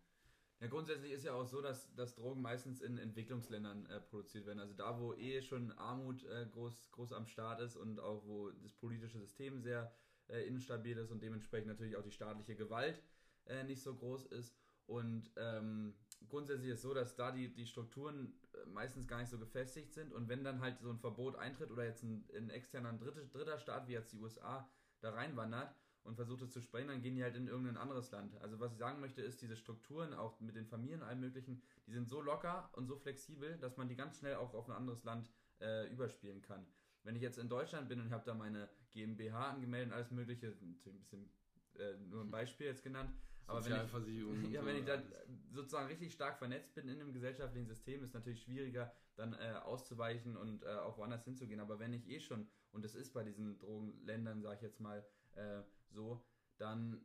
Ja, 0.62 0.68
grundsätzlich 0.68 1.14
ist 1.14 1.24
ja 1.24 1.34
auch 1.34 1.48
so, 1.48 1.62
dass, 1.62 1.94
dass 1.96 2.16
Drogen 2.16 2.42
meistens 2.42 2.82
in 2.82 2.98
Entwicklungsländern 2.98 3.86
äh, 3.86 4.02
produziert 4.02 4.46
werden. 4.46 4.60
Also 4.60 4.74
da, 4.74 5.00
wo 5.00 5.14
eh 5.14 5.42
schon 5.42 5.72
Armut 5.72 6.26
äh, 6.26 6.48
groß, 6.52 6.92
groß 6.92 7.14
am 7.14 7.28
Start 7.28 7.62
ist 7.62 7.78
und 7.78 8.00
auch 8.00 8.26
wo 8.26 8.50
das 8.52 8.74
politische 8.74 9.20
System 9.20 9.62
sehr 9.62 9.94
äh, 10.28 10.46
instabil 10.48 10.98
ist 10.98 11.12
und 11.12 11.24
dementsprechend 11.24 11.68
natürlich 11.68 11.96
auch 11.96 12.04
die 12.04 12.12
staatliche 12.12 12.56
Gewalt 12.56 13.02
äh, 13.46 13.64
nicht 13.64 13.82
so 13.82 13.96
groß 13.96 14.26
ist. 14.28 14.54
Und 14.86 15.32
ähm, 15.38 15.94
grundsätzlich 16.28 16.72
ist 16.72 16.78
es 16.78 16.82
so, 16.82 16.94
dass 16.94 17.16
da 17.16 17.32
die, 17.32 17.54
die 17.54 17.66
Strukturen 17.66 18.34
äh, 18.54 18.66
meistens 18.70 19.08
gar 19.08 19.20
nicht 19.20 19.30
so 19.30 19.40
gefestigt 19.40 19.94
sind. 19.94 20.12
Und 20.12 20.28
wenn 20.28 20.44
dann 20.44 20.60
halt 20.60 20.82
so 20.82 20.90
ein 20.90 21.00
Verbot 21.00 21.38
eintritt 21.38 21.72
oder 21.72 21.86
jetzt 21.86 22.04
ein, 22.04 22.28
ein 22.36 22.50
externer 22.50 22.92
dritter, 22.94 23.24
dritter 23.26 23.60
Staat 23.60 23.88
wie 23.88 23.94
jetzt 23.94 24.12
die 24.12 24.18
USA 24.18 24.70
da 25.00 25.12
reinwandert, 25.12 25.74
und 26.04 26.16
versucht 26.16 26.42
es 26.42 26.52
zu 26.52 26.62
sprengen, 26.62 26.90
dann 26.90 27.02
gehen 27.02 27.16
die 27.16 27.24
halt 27.24 27.36
in 27.36 27.48
irgendein 27.48 27.78
anderes 27.78 28.12
Land. 28.12 28.36
Also 28.42 28.60
was 28.60 28.72
ich 28.72 28.78
sagen 28.78 29.00
möchte, 29.00 29.22
ist, 29.22 29.42
diese 29.42 29.56
Strukturen, 29.56 30.14
auch 30.14 30.40
mit 30.40 30.56
den 30.56 30.66
Familien, 30.66 31.04
allem 31.04 31.20
möglichen, 31.20 31.62
die 31.88 31.92
sind 31.92 32.10
so 32.10 32.22
locker 32.22 32.70
und 32.74 32.88
so 32.88 32.96
flexibel, 32.96 33.58
dass 33.58 33.78
man 33.78 33.88
die 33.88 33.96
ganz 33.96 34.18
schnell 34.18 34.36
auch 34.36 34.54
auf 34.54 34.68
ein 34.70 34.76
anderes 34.76 35.04
Land 35.04 35.30
äh, 35.62 35.92
überspielen 35.92 36.42
kann. 36.42 36.66
Wenn 37.04 37.16
ich 37.16 37.22
jetzt 37.22 37.38
in 37.38 37.50
Deutschland 37.50 37.90
bin 37.90 38.02
und 38.02 38.12
habe 38.12 38.26
da 38.26 38.34
meine 38.34 38.70
GmbH 38.92 39.52
angemeldet 39.52 39.90
und 39.90 39.94
alles 39.94 40.12
mögliche, 40.12 40.48
ein 40.48 41.00
bisschen 41.00 41.30
äh, 41.78 41.96
nur 42.10 42.24
ein 42.24 42.32
Beispiel 42.32 42.68
jetzt 42.68 42.84
genannt, 42.84 43.12
aber 43.50 43.66
wenn 43.66 43.74
ich, 43.74 44.52
ja, 44.52 44.64
wenn 44.64 44.76
ich 44.76 44.86
dann 44.86 45.04
sozusagen 45.52 45.88
richtig 45.88 46.14
stark 46.14 46.38
vernetzt 46.38 46.76
bin 46.76 46.88
in 46.88 47.02
einem 47.02 47.14
gesellschaftlichen 47.14 47.68
System, 47.68 48.04
ist 48.04 48.14
natürlich 48.14 48.44
schwieriger, 48.44 48.94
dann 49.16 49.34
äh, 49.34 49.54
auszuweichen 49.64 50.38
und 50.38 50.64
äh, 50.64 50.68
auch 50.68 50.98
woanders 50.98 51.26
hinzugehen. 51.26 51.60
Aber 51.60 51.80
wenn 51.80 51.94
ich 51.94 52.08
eh 52.10 52.20
schon, 52.20 52.48
und 52.72 52.86
das 52.86 52.96
ist 52.96 53.14
bei 53.14 53.24
diesen 53.24 53.58
Drogenländern, 53.58 54.42
sage 54.42 54.56
ich 54.58 54.62
jetzt 54.62 54.80
mal, 54.80 55.04
äh, 55.36 55.62
so, 55.90 56.26
dann 56.58 57.02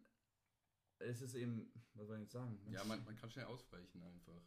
ist 1.01 1.21
es 1.21 1.35
eben, 1.35 1.73
was 1.95 2.07
soll 2.07 2.17
ich 2.17 2.23
jetzt 2.23 2.33
sagen? 2.33 2.59
ja, 2.71 2.85
man, 2.85 3.05
man 3.05 3.17
kann 3.17 3.31
schnell 3.31 3.47
ausweichen 3.47 4.03
einfach. 4.03 4.41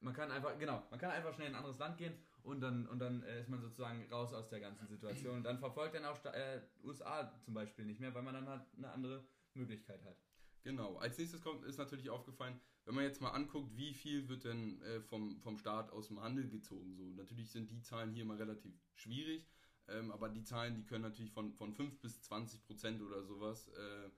Man 0.00 0.12
kann 0.12 0.30
einfach, 0.30 0.58
genau, 0.58 0.82
man 0.90 1.00
kann 1.00 1.10
einfach 1.10 1.32
schnell 1.34 1.48
in 1.48 1.54
ein 1.54 1.58
anderes 1.58 1.78
Land 1.78 1.96
gehen 1.96 2.14
und 2.42 2.60
dann, 2.60 2.86
und 2.88 2.98
dann 2.98 3.22
äh, 3.22 3.40
ist 3.40 3.48
man 3.48 3.60
sozusagen 3.60 4.06
raus 4.12 4.34
aus 4.34 4.48
der 4.48 4.60
ganzen 4.60 4.86
Situation. 4.86 5.36
Und 5.36 5.44
dann 5.44 5.58
verfolgt 5.58 5.94
dann 5.94 6.04
auch 6.04 6.22
äh, 6.26 6.60
USA 6.82 7.32
zum 7.40 7.54
Beispiel 7.54 7.86
nicht 7.86 8.00
mehr, 8.00 8.14
weil 8.14 8.22
man 8.22 8.34
dann 8.34 8.48
halt 8.48 8.62
eine 8.76 8.90
andere 8.90 9.26
Möglichkeit 9.54 10.04
hat. 10.04 10.18
Genau. 10.62 10.96
Als 10.96 11.18
nächstes 11.18 11.40
kommt, 11.40 11.64
ist 11.64 11.78
natürlich 11.78 12.10
aufgefallen, 12.10 12.60
wenn 12.84 12.94
man 12.94 13.04
jetzt 13.04 13.20
mal 13.20 13.30
anguckt, 13.30 13.76
wie 13.76 13.94
viel 13.94 14.28
wird 14.28 14.44
denn 14.44 14.82
äh, 14.82 15.00
vom, 15.00 15.40
vom 15.40 15.58
Staat 15.58 15.90
aus 15.90 16.08
dem 16.08 16.20
Handel 16.20 16.48
gezogen. 16.48 16.94
So, 16.96 17.04
natürlich 17.14 17.50
sind 17.50 17.70
die 17.70 17.80
Zahlen 17.80 18.12
hier 18.12 18.24
mal 18.24 18.36
relativ 18.36 18.74
schwierig, 18.94 19.46
ähm, 19.88 20.10
aber 20.10 20.28
die 20.28 20.44
Zahlen, 20.44 20.74
die 20.76 20.84
können 20.84 21.02
natürlich 21.02 21.32
von, 21.32 21.52
von 21.52 21.72
5 21.72 22.00
bis 22.00 22.22
20 22.22 22.64
Prozent 22.64 23.02
oder 23.02 23.22
sowas 23.24 23.68
äh, 23.68 24.10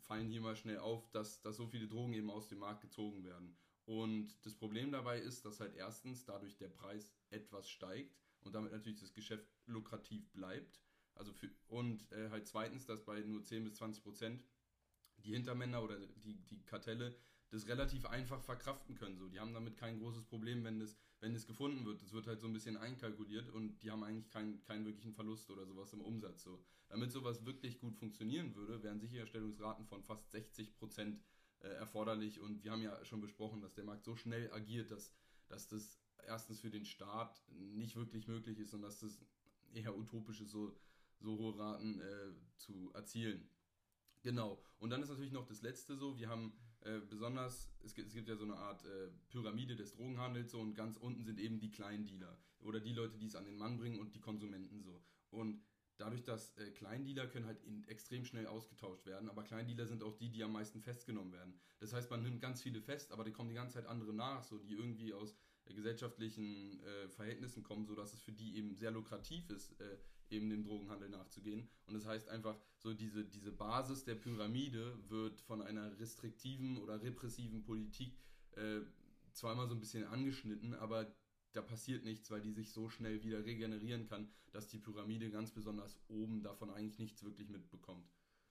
fallen 0.00 0.28
hier 0.28 0.40
mal 0.40 0.56
schnell 0.56 0.78
auf, 0.78 1.08
dass, 1.10 1.40
dass 1.40 1.56
so 1.56 1.66
viele 1.66 1.86
Drogen 1.86 2.14
eben 2.14 2.30
aus 2.30 2.48
dem 2.48 2.58
Markt 2.58 2.80
gezogen 2.80 3.24
werden. 3.24 3.56
Und 3.84 4.34
das 4.44 4.54
Problem 4.54 4.92
dabei 4.92 5.18
ist, 5.18 5.44
dass 5.44 5.60
halt 5.60 5.74
erstens 5.74 6.24
dadurch 6.24 6.56
der 6.56 6.68
Preis 6.68 7.12
etwas 7.30 7.68
steigt 7.68 8.16
und 8.40 8.54
damit 8.54 8.72
natürlich 8.72 9.00
das 9.00 9.12
Geschäft 9.12 9.46
lukrativ 9.66 10.30
bleibt. 10.32 10.80
Also 11.14 11.32
für, 11.32 11.50
und 11.68 12.10
äh, 12.12 12.30
halt 12.30 12.46
zweitens, 12.46 12.86
dass 12.86 13.04
bei 13.04 13.20
nur 13.20 13.44
10 13.44 13.64
bis 13.64 13.74
20 13.74 14.02
Prozent 14.02 14.44
die 15.18 15.32
Hintermänner 15.32 15.82
oder 15.82 15.98
die, 15.98 16.34
die 16.46 16.64
Kartelle 16.64 17.14
das 17.50 17.66
relativ 17.66 18.06
einfach 18.06 18.40
verkraften 18.42 18.94
können. 18.94 19.18
So. 19.18 19.28
Die 19.28 19.40
haben 19.40 19.52
damit 19.52 19.76
kein 19.76 19.98
großes 19.98 20.24
Problem, 20.24 20.64
wenn 20.64 20.78
das, 20.78 20.96
wenn 21.20 21.34
gefunden 21.34 21.84
wird. 21.84 22.00
Das 22.00 22.12
wird 22.12 22.26
halt 22.26 22.40
so 22.40 22.46
ein 22.46 22.52
bisschen 22.52 22.76
einkalkuliert 22.76 23.50
und 23.50 23.82
die 23.82 23.90
haben 23.90 24.04
eigentlich 24.04 24.30
keinen, 24.30 24.62
keinen 24.62 24.86
wirklichen 24.86 25.12
Verlust 25.12 25.50
oder 25.50 25.66
sowas 25.66 25.92
im 25.92 26.00
Umsatz. 26.00 26.44
So. 26.44 26.62
Damit 26.88 27.10
sowas 27.10 27.44
wirklich 27.44 27.78
gut 27.80 27.96
funktionieren 27.96 28.54
würde, 28.54 28.82
wären 28.82 29.00
Sicherstellungsraten 29.00 29.84
von 29.86 30.02
fast 30.02 30.30
60 30.30 30.76
Prozent 30.76 31.20
äh, 31.60 31.68
erforderlich. 31.68 32.40
Und 32.40 32.62
wir 32.62 32.70
haben 32.70 32.82
ja 32.82 33.04
schon 33.04 33.20
besprochen, 33.20 33.60
dass 33.60 33.74
der 33.74 33.84
Markt 33.84 34.04
so 34.04 34.14
schnell 34.14 34.52
agiert, 34.52 34.90
dass, 34.92 35.12
dass 35.48 35.66
das 35.66 35.98
erstens 36.26 36.60
für 36.60 36.70
den 36.70 36.84
Staat 36.84 37.42
nicht 37.48 37.96
wirklich 37.96 38.28
möglich 38.28 38.58
ist 38.58 38.74
und 38.74 38.82
dass 38.82 39.00
das 39.00 39.20
eher 39.72 39.96
utopisch 39.96 40.40
ist, 40.40 40.50
so, 40.50 40.76
so 41.18 41.36
hohe 41.36 41.58
Raten 41.58 42.00
äh, 42.00 42.32
zu 42.56 42.92
erzielen. 42.94 43.48
Genau. 44.22 44.62
Und 44.78 44.90
dann 44.90 45.02
ist 45.02 45.08
natürlich 45.08 45.32
noch 45.32 45.46
das 45.46 45.62
Letzte 45.62 45.96
so, 45.96 46.18
wir 46.18 46.28
haben 46.28 46.52
äh, 46.82 47.00
besonders, 47.00 47.70
es 47.84 47.94
gibt, 47.94 48.08
es 48.08 48.14
gibt 48.14 48.28
ja 48.28 48.36
so 48.36 48.44
eine 48.44 48.56
Art 48.56 48.84
äh, 48.84 49.08
Pyramide 49.28 49.76
des 49.76 49.92
Drogenhandels 49.92 50.50
so 50.50 50.60
und 50.60 50.74
ganz 50.74 50.96
unten 50.96 51.24
sind 51.24 51.38
eben 51.38 51.58
die 51.60 51.70
Kleindealer 51.70 52.38
oder 52.60 52.80
die 52.80 52.92
Leute, 52.92 53.18
die 53.18 53.26
es 53.26 53.36
an 53.36 53.44
den 53.44 53.56
Mann 53.56 53.78
bringen 53.78 53.98
und 53.98 54.14
die 54.14 54.20
Konsumenten 54.20 54.80
so. 54.82 55.02
Und 55.30 55.62
dadurch, 55.98 56.24
dass 56.24 56.56
äh, 56.56 56.70
Kleindealer 56.70 57.26
können 57.26 57.46
halt 57.46 57.62
in, 57.64 57.86
extrem 57.86 58.24
schnell 58.24 58.46
ausgetauscht 58.46 59.06
werden, 59.06 59.28
aber 59.28 59.44
Kleindealer 59.44 59.86
sind 59.86 60.02
auch 60.02 60.16
die, 60.16 60.30
die 60.30 60.42
am 60.42 60.52
meisten 60.52 60.80
festgenommen 60.80 61.32
werden. 61.32 61.60
Das 61.80 61.92
heißt, 61.92 62.10
man 62.10 62.22
nimmt 62.22 62.40
ganz 62.40 62.62
viele 62.62 62.80
fest, 62.80 63.12
aber 63.12 63.24
die 63.24 63.32
kommen 63.32 63.50
die 63.50 63.54
ganze 63.54 63.74
Zeit 63.74 63.86
andere 63.86 64.14
nach, 64.14 64.42
so 64.42 64.58
die 64.58 64.72
irgendwie 64.72 65.12
aus 65.12 65.36
äh, 65.66 65.74
gesellschaftlichen 65.74 66.80
äh, 66.82 67.08
Verhältnissen 67.08 67.62
kommen, 67.62 67.84
sodass 67.84 68.14
es 68.14 68.20
für 68.20 68.32
die 68.32 68.56
eben 68.56 68.74
sehr 68.74 68.90
lukrativ 68.90 69.50
ist, 69.50 69.76
eben 70.30 70.48
dem 70.48 70.64
Drogenhandel 70.64 71.08
nachzugehen. 71.08 71.68
Und 71.86 71.94
das 71.94 72.06
heißt 72.06 72.28
einfach, 72.28 72.56
so 72.78 72.94
diese, 72.94 73.24
diese 73.24 73.52
Basis 73.52 74.04
der 74.04 74.14
Pyramide 74.14 74.98
wird 75.08 75.40
von 75.40 75.62
einer 75.62 75.98
restriktiven 75.98 76.78
oder 76.78 77.02
repressiven 77.02 77.62
Politik 77.62 78.16
äh, 78.52 78.80
immer 79.42 79.66
so 79.66 79.74
ein 79.74 79.80
bisschen 79.80 80.04
angeschnitten, 80.04 80.74
aber 80.74 81.14
da 81.52 81.62
passiert 81.62 82.04
nichts, 82.04 82.30
weil 82.30 82.40
die 82.40 82.52
sich 82.52 82.72
so 82.72 82.88
schnell 82.88 83.22
wieder 83.22 83.44
regenerieren 83.44 84.06
kann, 84.06 84.28
dass 84.52 84.68
die 84.68 84.78
Pyramide 84.78 85.30
ganz 85.30 85.50
besonders 85.50 85.98
oben 86.08 86.42
davon 86.42 86.70
eigentlich 86.70 86.98
nichts 86.98 87.24
wirklich 87.24 87.48
mitbekommt. 87.48 88.08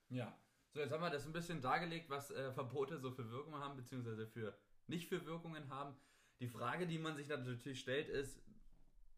Ja. 0.09 0.37
So, 0.71 0.79
jetzt 0.79 0.91
haben 0.91 1.01
wir 1.01 1.09
das 1.09 1.25
ein 1.25 1.33
bisschen 1.33 1.61
dargelegt, 1.61 2.09
was 2.09 2.31
äh, 2.31 2.51
Verbote 2.51 2.99
so 2.99 3.11
für 3.11 3.29
Wirkungen 3.29 3.61
haben, 3.61 3.75
beziehungsweise 3.75 4.27
für 4.27 4.57
nicht 4.87 5.07
für 5.07 5.25
Wirkungen 5.25 5.69
haben. 5.69 5.95
Die 6.39 6.47
Frage, 6.47 6.87
die 6.87 6.99
man 6.99 7.15
sich 7.15 7.27
natürlich 7.27 7.79
stellt, 7.79 8.07
ist, 8.07 8.41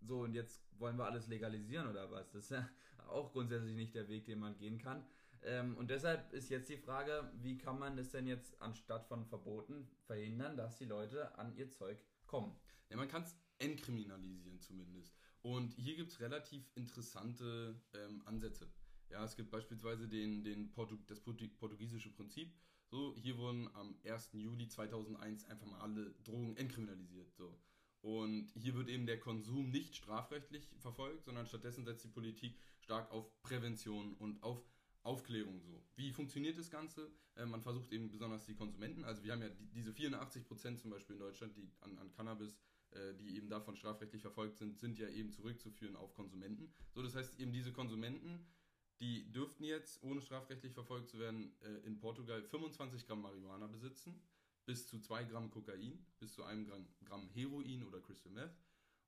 so 0.01 0.21
und 0.21 0.33
jetzt 0.33 0.61
wollen 0.79 0.97
wir 0.97 1.05
alles 1.05 1.27
legalisieren 1.27 1.87
oder 1.87 2.11
was? 2.11 2.31
Das 2.31 2.43
ist 2.45 2.51
ja 2.51 2.69
auch 3.07 3.31
grundsätzlich 3.31 3.75
nicht 3.75 3.95
der 3.95 4.07
Weg, 4.07 4.25
den 4.25 4.39
man 4.39 4.57
gehen 4.57 4.77
kann. 4.77 5.05
Ähm, 5.43 5.75
und 5.77 5.89
deshalb 5.89 6.31
ist 6.33 6.49
jetzt 6.49 6.69
die 6.69 6.77
Frage, 6.77 7.31
wie 7.41 7.57
kann 7.57 7.79
man 7.79 7.97
das 7.97 8.11
denn 8.11 8.27
jetzt 8.27 8.59
anstatt 8.61 9.05
von 9.07 9.25
Verboten 9.25 9.87
verhindern, 10.05 10.55
dass 10.55 10.77
die 10.77 10.85
Leute 10.85 11.37
an 11.37 11.55
ihr 11.55 11.69
Zeug 11.69 11.97
kommen? 12.27 12.55
Ja, 12.89 12.97
man 12.97 13.07
kann 13.07 13.23
es 13.23 13.35
entkriminalisieren 13.59 14.59
zumindest. 14.59 15.15
Und 15.41 15.73
hier 15.73 15.95
gibt 15.95 16.11
es 16.11 16.19
relativ 16.19 16.69
interessante 16.75 17.81
ähm, 17.93 18.21
Ansätze. 18.25 18.71
Ja, 19.09 19.23
es 19.23 19.35
gibt 19.35 19.49
beispielsweise 19.49 20.07
den, 20.07 20.43
den 20.43 20.71
Portu 20.71 20.97
das 21.07 21.19
portugiesische 21.19 22.11
Prinzip. 22.11 22.53
So, 22.85 23.15
hier 23.17 23.37
wurden 23.37 23.67
am 23.73 23.95
1. 24.05 24.31
Juli 24.33 24.67
2001 24.67 25.45
einfach 25.45 25.65
mal 25.65 25.79
alle 25.79 26.11
Drogen 26.23 26.55
entkriminalisiert. 26.57 27.33
So. 27.33 27.57
Und 28.01 28.51
hier 28.55 28.73
wird 28.73 28.89
eben 28.89 29.05
der 29.05 29.19
Konsum 29.19 29.69
nicht 29.69 29.95
strafrechtlich 29.95 30.67
verfolgt, 30.79 31.23
sondern 31.25 31.45
stattdessen 31.45 31.85
setzt 31.85 32.03
die 32.03 32.09
Politik 32.09 32.57
stark 32.79 33.11
auf 33.11 33.29
Prävention 33.43 34.15
und 34.15 34.41
auf 34.41 34.63
Aufklärung 35.03 35.61
so. 35.61 35.83
Wie 35.95 36.11
funktioniert 36.11 36.57
das 36.57 36.69
Ganze? 36.69 37.11
Äh, 37.35 37.45
man 37.45 37.61
versucht 37.61 37.91
eben 37.91 38.11
besonders 38.11 38.45
die 38.45 38.55
Konsumenten, 38.55 39.03
also 39.03 39.23
wir 39.23 39.31
haben 39.31 39.41
ja 39.41 39.49
die, 39.49 39.67
diese 39.71 39.93
84 39.93 40.45
Prozent 40.45 40.79
zum 40.79 40.91
Beispiel 40.91 41.15
in 41.15 41.19
Deutschland, 41.19 41.55
die 41.55 41.71
an, 41.81 41.97
an 41.97 42.11
Cannabis, 42.11 42.55
äh, 42.91 43.13
die 43.15 43.35
eben 43.35 43.49
davon 43.49 43.75
strafrechtlich 43.75 44.21
verfolgt 44.21 44.57
sind, 44.57 44.77
sind 44.77 44.99
ja 44.99 45.09
eben 45.09 45.31
zurückzuführen 45.31 45.95
auf 45.95 46.13
Konsumenten. 46.13 46.71
So, 46.93 47.01
das 47.01 47.15
heißt 47.15 47.39
eben 47.39 47.51
diese 47.51 47.71
Konsumenten, 47.71 48.45
die 48.99 49.31
dürften 49.31 49.63
jetzt, 49.63 50.03
ohne 50.03 50.21
strafrechtlich 50.21 50.73
verfolgt 50.73 51.09
zu 51.09 51.17
werden, 51.17 51.55
äh, 51.61 51.87
in 51.87 51.99
Portugal 51.99 52.43
25 52.43 53.07
Gramm 53.07 53.21
Marihuana 53.21 53.65
besitzen 53.65 54.21
bis 54.65 54.87
zu 54.87 54.99
2 54.99 55.25
Gramm 55.25 55.49
Kokain, 55.51 56.05
bis 56.19 56.33
zu 56.33 56.43
einem 56.43 56.65
Gramm, 56.65 56.87
Gramm 57.05 57.29
Heroin 57.29 57.83
oder 57.83 57.99
Crystal 57.99 58.31
Meth 58.31 58.55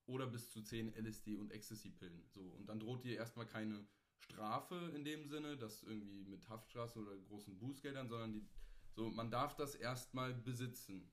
oder 0.05 0.27
bis 0.27 0.49
zu 0.49 0.61
10 0.61 0.93
LSD 0.95 1.37
und 1.37 1.51
Ecstasy-Pillen. 1.51 2.25
So, 2.29 2.41
und 2.41 2.67
dann 2.67 2.79
droht 2.79 3.03
dir 3.03 3.15
erstmal 3.15 3.45
keine 3.45 3.85
Strafe 4.19 4.91
in 4.95 5.03
dem 5.03 5.27
Sinne, 5.27 5.57
dass 5.57 5.83
irgendwie 5.83 6.23
mit 6.25 6.47
Haftstraßen 6.49 7.01
oder 7.01 7.17
großen 7.17 7.57
Bußgeldern, 7.57 8.09
sondern 8.09 8.33
die, 8.33 8.45
so, 8.95 9.09
man 9.09 9.31
darf 9.31 9.55
das 9.55 9.75
erstmal 9.75 10.33
besitzen. 10.33 11.09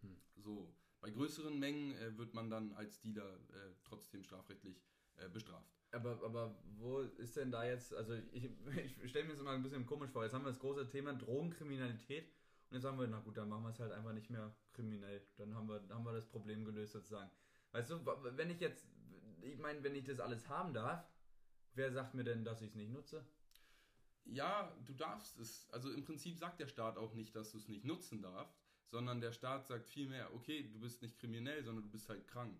Hm. 0.00 0.16
So, 0.36 0.74
bei 1.00 1.10
größeren 1.10 1.58
Mengen 1.58 1.94
äh, 1.96 2.16
wird 2.18 2.34
man 2.34 2.50
dann 2.50 2.72
als 2.72 3.00
Dealer 3.00 3.34
äh, 3.34 3.74
trotzdem 3.84 4.22
strafrechtlich 4.22 4.82
äh, 5.16 5.28
bestraft. 5.28 5.70
Aber, 5.92 6.22
aber 6.22 6.62
wo 6.76 7.00
ist 7.00 7.36
denn 7.36 7.50
da 7.50 7.64
jetzt, 7.64 7.92
also 7.94 8.14
ich, 8.32 8.44
ich 9.02 9.10
stelle 9.10 9.26
mir 9.26 9.32
das 9.32 9.40
immer 9.40 9.50
ein 9.50 9.62
bisschen 9.62 9.86
komisch 9.86 10.10
vor, 10.10 10.22
jetzt 10.24 10.34
haben 10.34 10.44
wir 10.44 10.50
das 10.50 10.60
große 10.60 10.88
Thema 10.88 11.14
Drogenkriminalität 11.14 12.30
und 12.70 12.76
jetzt 12.76 12.84
sagen 12.84 13.00
wir, 13.00 13.08
na 13.08 13.18
gut, 13.18 13.36
dann 13.36 13.48
machen 13.48 13.64
wir 13.64 13.70
es 13.70 13.80
halt 13.80 13.90
einfach 13.90 14.12
nicht 14.12 14.30
mehr 14.30 14.54
kriminell. 14.72 15.26
Dann 15.36 15.56
haben 15.56 15.68
wir, 15.68 15.82
haben 15.90 16.04
wir 16.04 16.12
das 16.12 16.28
Problem 16.28 16.64
gelöst 16.64 16.92
sozusagen. 16.92 17.28
Weißt 17.72 17.90
du, 17.90 18.06
wenn 18.36 18.48
ich 18.48 18.60
jetzt, 18.60 18.86
ich 19.42 19.58
meine, 19.58 19.82
wenn 19.82 19.96
ich 19.96 20.04
das 20.04 20.20
alles 20.20 20.48
haben 20.48 20.72
darf, 20.72 21.04
wer 21.74 21.90
sagt 21.90 22.14
mir 22.14 22.22
denn, 22.22 22.44
dass 22.44 22.62
ich 22.62 22.68
es 22.68 22.74
nicht 22.76 22.92
nutze? 22.92 23.26
Ja, 24.24 24.72
du 24.84 24.92
darfst 24.94 25.36
es. 25.38 25.68
Also 25.70 25.90
im 25.90 26.04
Prinzip 26.04 26.38
sagt 26.38 26.60
der 26.60 26.68
Staat 26.68 26.96
auch 26.96 27.12
nicht, 27.14 27.34
dass 27.34 27.50
du 27.50 27.58
es 27.58 27.66
nicht 27.66 27.84
nutzen 27.84 28.22
darfst, 28.22 28.56
sondern 28.86 29.20
der 29.20 29.32
Staat 29.32 29.66
sagt 29.66 29.88
vielmehr, 29.88 30.32
okay, 30.32 30.70
du 30.72 30.78
bist 30.78 31.02
nicht 31.02 31.18
kriminell, 31.18 31.64
sondern 31.64 31.82
du 31.82 31.90
bist 31.90 32.08
halt 32.08 32.28
krank. 32.28 32.56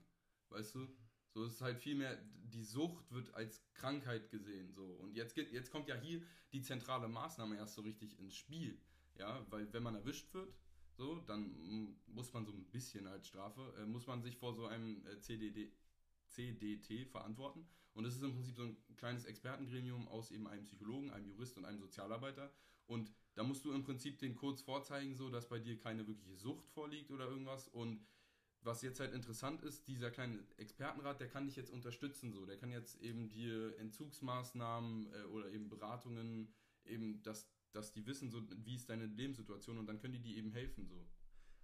Weißt 0.49 0.75
du? 0.75 0.89
So 1.33 1.45
ist 1.45 1.55
es 1.55 1.61
halt 1.61 1.79
vielmehr, 1.79 2.21
die 2.43 2.65
Sucht 2.65 3.13
wird 3.13 3.33
als 3.35 3.63
Krankheit 3.75 4.29
gesehen. 4.31 4.73
So. 4.73 4.85
Und 4.85 5.15
jetzt, 5.15 5.37
jetzt 5.37 5.71
kommt 5.71 5.87
ja 5.87 5.95
hier 5.95 6.21
die 6.53 6.63
zentrale 6.63 7.07
Maßnahme 7.07 7.57
erst 7.57 7.75
so 7.75 7.83
richtig 7.83 8.19
ins 8.19 8.35
Spiel. 8.35 8.81
Ja, 9.21 9.45
weil 9.51 9.71
wenn 9.75 9.83
man 9.83 9.95
erwischt 9.95 10.33
wird, 10.33 10.51
so, 10.97 11.21
dann 11.27 11.95
muss 12.07 12.33
man 12.33 12.47
so 12.47 12.53
ein 12.53 12.65
bisschen 12.71 13.07
als 13.07 13.29
Strafe, 13.29 13.75
äh, 13.79 13.85
muss 13.85 14.07
man 14.07 14.23
sich 14.23 14.39
vor 14.39 14.55
so 14.55 14.65
einem 14.65 15.05
äh, 15.07 15.21
CDD, 15.21 15.71
CDT 16.29 17.07
verantworten. 17.07 17.67
Und 17.93 18.05
das 18.05 18.17
ist 18.17 18.23
im 18.23 18.33
Prinzip 18.33 18.57
so 18.57 18.63
ein 18.63 18.79
kleines 18.97 19.27
Expertengremium 19.27 20.09
aus 20.09 20.31
eben 20.31 20.47
einem 20.49 20.65
Psychologen, 20.65 21.11
einem 21.11 21.27
Jurist 21.29 21.59
und 21.59 21.67
einem 21.67 21.81
Sozialarbeiter. 21.81 22.51
Und 22.87 23.13
da 23.35 23.43
musst 23.43 23.63
du 23.67 23.73
im 23.73 23.83
Prinzip 23.83 24.19
den 24.19 24.37
kurz 24.37 24.63
vorzeigen, 24.63 25.15
so 25.15 25.29
dass 25.29 25.51
bei 25.51 25.59
dir 25.59 25.79
keine 25.79 26.07
wirkliche 26.07 26.37
Sucht 26.37 26.67
vorliegt 26.71 27.11
oder 27.11 27.29
irgendwas. 27.29 27.69
Und 27.69 28.01
was 28.63 28.81
jetzt 28.81 29.01
halt 29.01 29.13
interessant 29.13 29.63
ist, 29.63 29.87
dieser 29.87 30.11
kleine 30.11 30.43
Expertenrat, 30.57 31.21
der 31.21 31.29
kann 31.29 31.47
dich 31.47 31.57
jetzt 31.57 31.71
unterstützen, 31.71 32.33
so. 32.33 32.47
Der 32.47 32.57
kann 32.57 32.73
jetzt 32.73 33.03
eben 33.03 33.29
dir 33.31 33.79
Entzugsmaßnahmen 33.79 35.13
äh, 35.13 35.25
oder 35.25 35.51
eben 35.51 35.69
Beratungen, 35.69 36.55
eben 36.87 37.23
das 37.23 37.47
dass 37.73 37.93
die 37.93 38.07
wissen, 38.07 38.31
so, 38.31 38.43
wie 38.65 38.75
ist 38.75 38.89
deine 38.89 39.07
Lebenssituation 39.07 39.79
und 39.79 39.87
dann 39.87 40.01
können 40.01 40.15
die 40.15 40.23
dir 40.23 40.37
eben 40.37 40.53
helfen. 40.53 40.87
So. 40.87 41.07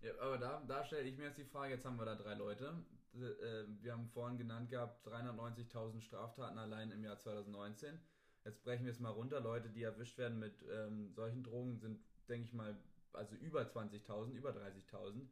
Ja, 0.02 0.12
aber 0.20 0.38
da, 0.38 0.62
da 0.66 0.84
stelle 0.84 1.08
ich 1.08 1.16
mir 1.16 1.24
jetzt 1.24 1.38
die 1.38 1.44
Frage, 1.44 1.74
jetzt 1.74 1.84
haben 1.84 1.98
wir 1.98 2.04
da 2.04 2.14
drei 2.14 2.34
Leute. 2.34 2.84
Äh, 3.14 3.64
wir 3.80 3.92
haben 3.92 4.08
vorhin 4.08 4.38
genannt 4.38 4.70
gehabt, 4.70 5.06
390.000 5.06 6.00
Straftaten 6.00 6.58
allein 6.58 6.90
im 6.90 7.02
Jahr 7.02 7.18
2019. 7.18 7.98
Jetzt 8.44 8.62
brechen 8.62 8.84
wir 8.84 8.92
es 8.92 9.00
mal 9.00 9.10
runter. 9.10 9.40
Leute, 9.40 9.70
die 9.70 9.82
erwischt 9.82 10.18
werden 10.18 10.38
mit 10.38 10.64
ähm, 10.70 11.12
solchen 11.12 11.42
Drogen, 11.42 11.78
sind, 11.78 12.00
denke 12.28 12.46
ich 12.46 12.52
mal, 12.52 12.78
also 13.12 13.34
über 13.36 13.62
20.000, 13.62 14.32
über 14.32 14.50
30.000. 14.50 15.26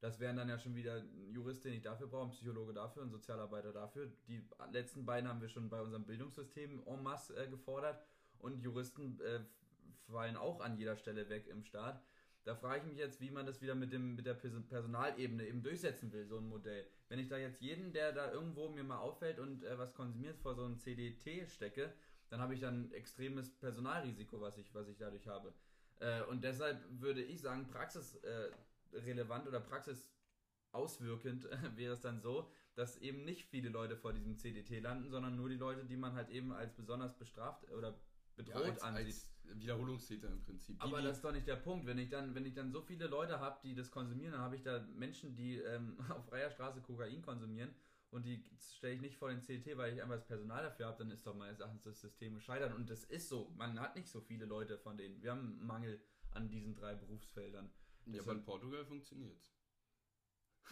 Das 0.00 0.20
wären 0.20 0.36
dann 0.36 0.48
ja 0.48 0.58
schon 0.58 0.74
wieder 0.74 0.96
ein 0.96 1.30
Jurist, 1.30 1.64
den 1.64 1.74
ich 1.74 1.82
dafür 1.82 2.06
brauche, 2.06 2.30
Psychologe 2.30 2.74
dafür, 2.74 3.02
ein 3.02 3.10
Sozialarbeiter 3.10 3.72
dafür. 3.72 4.10
Die 4.28 4.46
letzten 4.72 5.06
beiden 5.06 5.28
haben 5.28 5.40
wir 5.40 5.48
schon 5.48 5.70
bei 5.70 5.80
unserem 5.80 6.04
Bildungssystem 6.04 6.82
en 6.86 7.02
masse 7.02 7.36
äh, 7.36 7.48
gefordert. 7.48 8.04
Und 8.38 8.60
Juristen 8.60 9.18
äh, 9.20 9.40
fallen 10.10 10.36
auch 10.36 10.60
an 10.60 10.76
jeder 10.76 10.96
Stelle 10.96 11.28
weg 11.28 11.46
im 11.48 11.62
Staat. 11.62 12.02
Da 12.44 12.54
frage 12.54 12.78
ich 12.78 12.86
mich 12.86 12.98
jetzt, 12.98 13.20
wie 13.20 13.30
man 13.30 13.44
das 13.44 13.60
wieder 13.60 13.74
mit, 13.74 13.92
dem, 13.92 14.14
mit 14.14 14.24
der 14.24 14.34
Personalebene 14.34 15.46
eben 15.46 15.64
durchsetzen 15.64 16.12
will, 16.12 16.26
so 16.26 16.38
ein 16.38 16.48
Modell. 16.48 16.86
Wenn 17.08 17.18
ich 17.18 17.26
da 17.28 17.36
jetzt 17.36 17.60
jeden, 17.60 17.92
der 17.92 18.12
da 18.12 18.30
irgendwo 18.30 18.68
mir 18.68 18.84
mal 18.84 18.98
auffällt 18.98 19.40
und 19.40 19.64
äh, 19.64 19.76
was 19.78 19.94
konsumiert, 19.94 20.38
vor 20.38 20.54
so 20.54 20.64
ein 20.64 20.78
CDT 20.78 21.50
stecke, 21.50 21.92
dann 22.28 22.40
habe 22.40 22.54
ich 22.54 22.60
dann 22.60 22.92
extremes 22.92 23.50
Personalrisiko, 23.50 24.40
was 24.40 24.58
ich, 24.58 24.72
was 24.74 24.86
ich 24.88 24.96
dadurch 24.96 25.26
habe. 25.26 25.52
Äh, 25.98 26.22
und 26.22 26.44
deshalb 26.44 26.78
würde 27.00 27.22
ich 27.22 27.40
sagen, 27.40 27.66
praxisrelevant 27.66 29.46
äh, 29.46 29.48
oder 29.48 29.60
praxisauswirkend 29.60 31.48
wäre 31.76 31.94
es 31.94 32.00
dann 32.00 32.20
so, 32.20 32.48
dass 32.76 32.98
eben 32.98 33.24
nicht 33.24 33.46
viele 33.46 33.70
Leute 33.70 33.96
vor 33.96 34.12
diesem 34.12 34.36
CDT 34.36 34.80
landen, 34.80 35.10
sondern 35.10 35.34
nur 35.34 35.48
die 35.48 35.56
Leute, 35.56 35.84
die 35.84 35.96
man 35.96 36.14
halt 36.14 36.28
eben 36.28 36.52
als 36.52 36.74
besonders 36.74 37.16
bestraft 37.16 37.68
oder 37.72 37.98
bedroht 38.36 38.66
ja, 38.66 38.70
als, 38.70 38.82
ansieht. 38.82 39.06
Als 39.06 39.35
Wiederholungstäter 39.54 40.28
im 40.28 40.40
Prinzip. 40.42 40.78
Die, 40.78 40.82
Aber 40.82 41.02
das 41.02 41.16
ist 41.16 41.24
doch 41.24 41.32
nicht 41.32 41.46
der 41.46 41.56
Punkt. 41.56 41.86
Wenn 41.86 41.98
ich 41.98 42.08
dann, 42.08 42.34
wenn 42.34 42.46
ich 42.46 42.54
dann 42.54 42.70
so 42.70 42.80
viele 42.82 43.06
Leute 43.06 43.40
habe, 43.40 43.58
die 43.62 43.74
das 43.74 43.90
konsumieren, 43.90 44.32
dann 44.32 44.42
habe 44.42 44.56
ich 44.56 44.62
da 44.62 44.80
Menschen, 44.96 45.34
die 45.34 45.56
ähm, 45.56 45.96
auf 46.10 46.26
freier 46.26 46.50
Straße 46.50 46.80
Kokain 46.80 47.22
konsumieren 47.22 47.70
und 48.10 48.24
die 48.24 48.42
stelle 48.76 48.94
ich 48.94 49.00
nicht 49.00 49.16
vor 49.16 49.28
den 49.28 49.40
CT, 49.40 49.76
weil 49.76 49.92
ich 49.92 50.02
einfach 50.02 50.14
das 50.14 50.26
Personal 50.26 50.62
dafür 50.62 50.86
habe, 50.86 50.98
dann 50.98 51.10
ist 51.10 51.26
doch 51.26 51.34
meines 51.34 51.60
Erachtens 51.60 51.82
das 51.82 52.00
System 52.00 52.34
gescheitert. 52.34 52.74
Und 52.74 52.88
das 52.88 53.04
ist 53.04 53.28
so. 53.28 53.52
Man 53.56 53.78
hat 53.80 53.96
nicht 53.96 54.08
so 54.08 54.20
viele 54.20 54.46
Leute 54.46 54.78
von 54.78 54.96
denen. 54.96 55.20
Wir 55.22 55.32
haben 55.32 55.58
einen 55.58 55.66
Mangel 55.66 56.00
an 56.30 56.48
diesen 56.48 56.74
drei 56.74 56.94
Berufsfeldern. 56.94 57.70
Ja, 58.06 58.22
aber 58.22 58.32
in 58.32 58.44
Portugal 58.44 58.84
funktioniert 58.84 59.36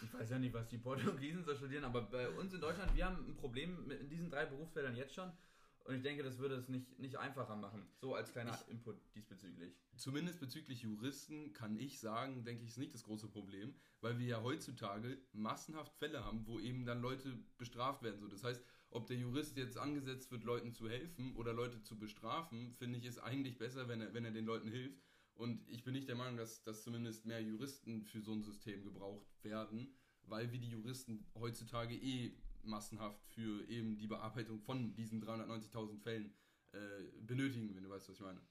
Ich 0.01 0.13
weiß 0.13 0.29
ja 0.29 0.39
nicht, 0.39 0.53
was 0.53 0.69
die 0.69 0.77
Portugiesen 0.77 1.43
so 1.43 1.53
studieren, 1.55 1.83
aber 1.83 2.03
bei 2.03 2.29
uns 2.29 2.53
in 2.53 2.61
Deutschland, 2.61 2.95
wir 2.95 3.05
haben 3.05 3.27
ein 3.27 3.35
Problem 3.35 3.85
mit 3.85 3.99
in 3.99 4.09
diesen 4.09 4.29
drei 4.29 4.45
Berufsfeldern 4.45 4.95
jetzt 4.95 5.13
schon. 5.13 5.31
Und 5.85 5.95
ich 5.95 6.01
denke, 6.01 6.23
das 6.23 6.39
würde 6.39 6.55
es 6.55 6.67
nicht, 6.67 6.97
nicht 6.97 7.17
einfacher 7.17 7.55
machen. 7.55 7.87
So 7.95 8.15
als 8.15 8.31
kleiner 8.31 8.59
ich, 8.59 8.71
Input 8.71 8.97
diesbezüglich. 9.13 9.71
Zumindest 9.95 10.39
bezüglich 10.39 10.81
Juristen 10.81 11.53
kann 11.53 11.77
ich 11.77 11.99
sagen, 11.99 12.43
denke 12.43 12.63
ich, 12.63 12.69
ist 12.69 12.79
nicht 12.79 12.95
das 12.95 13.03
große 13.03 13.27
Problem, 13.27 13.75
weil 14.01 14.17
wir 14.17 14.25
ja 14.25 14.41
heutzutage 14.41 15.19
massenhaft 15.31 15.93
Fälle 15.93 16.25
haben, 16.25 16.47
wo 16.47 16.59
eben 16.59 16.85
dann 16.85 17.01
Leute 17.01 17.37
bestraft 17.59 18.01
werden. 18.01 18.19
So, 18.19 18.27
das 18.27 18.43
heißt, 18.43 18.63
ob 18.89 19.05
der 19.05 19.17
Jurist 19.17 19.57
jetzt 19.57 19.77
angesetzt 19.77 20.31
wird, 20.31 20.43
Leuten 20.43 20.73
zu 20.73 20.89
helfen 20.89 21.35
oder 21.35 21.53
Leute 21.53 21.83
zu 21.83 21.99
bestrafen, 21.99 22.73
finde 22.73 22.97
ich, 22.97 23.05
ist 23.05 23.19
eigentlich 23.19 23.59
besser, 23.59 23.87
wenn 23.87 24.01
er, 24.01 24.11
wenn 24.15 24.25
er 24.25 24.31
den 24.31 24.45
Leuten 24.45 24.69
hilft. 24.69 25.03
Und 25.35 25.69
ich 25.69 25.83
bin 25.83 25.93
nicht 25.93 26.09
der 26.09 26.15
Meinung, 26.15 26.37
dass, 26.37 26.63
dass 26.63 26.83
zumindest 26.83 27.25
mehr 27.25 27.43
Juristen 27.43 28.05
für 28.05 28.21
so 28.21 28.31
ein 28.31 28.41
System 28.41 28.83
gebraucht 28.83 29.27
werden, 29.43 29.93
weil 30.23 30.51
wir 30.51 30.59
die 30.59 30.69
Juristen 30.69 31.27
heutzutage 31.35 31.93
eh 31.93 32.35
massenhaft 32.65 33.23
für 33.27 33.67
eben 33.69 33.97
die 33.97 34.07
Bearbeitung 34.07 34.59
von 34.59 34.95
diesen 34.95 35.23
390.000 35.23 35.99
Fällen 35.99 36.33
äh, 36.71 36.77
benötigen, 37.21 37.75
wenn 37.75 37.83
du 37.83 37.89
weißt, 37.89 38.09
was 38.09 38.15
ich 38.15 38.21
meine. 38.21 38.41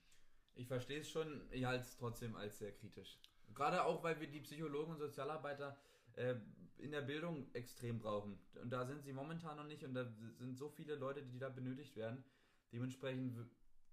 Ich 0.54 0.68
verstehe 0.68 1.00
es 1.00 1.10
schon, 1.10 1.42
ich 1.50 1.64
halte 1.64 1.84
es 1.84 1.96
trotzdem 1.96 2.36
als 2.36 2.58
sehr 2.58 2.72
kritisch. 2.72 3.18
Gerade 3.54 3.84
auch, 3.84 4.02
weil 4.02 4.20
wir 4.20 4.28
die 4.28 4.40
Psychologen 4.40 4.92
und 4.92 4.98
Sozialarbeiter 4.98 5.78
äh, 6.14 6.36
in 6.78 6.90
der 6.90 7.02
Bildung 7.02 7.52
extrem 7.54 7.98
brauchen. 7.98 8.38
Und 8.60 8.70
da 8.70 8.84
sind 8.84 9.02
sie 9.02 9.12
momentan 9.12 9.56
noch 9.56 9.66
nicht 9.66 9.84
und 9.84 9.94
da 9.94 10.04
sind 10.38 10.56
so 10.56 10.68
viele 10.68 10.94
Leute, 10.94 11.22
die 11.22 11.38
da 11.38 11.48
benötigt 11.48 11.96
werden. 11.96 12.24
Dementsprechend 12.72 13.36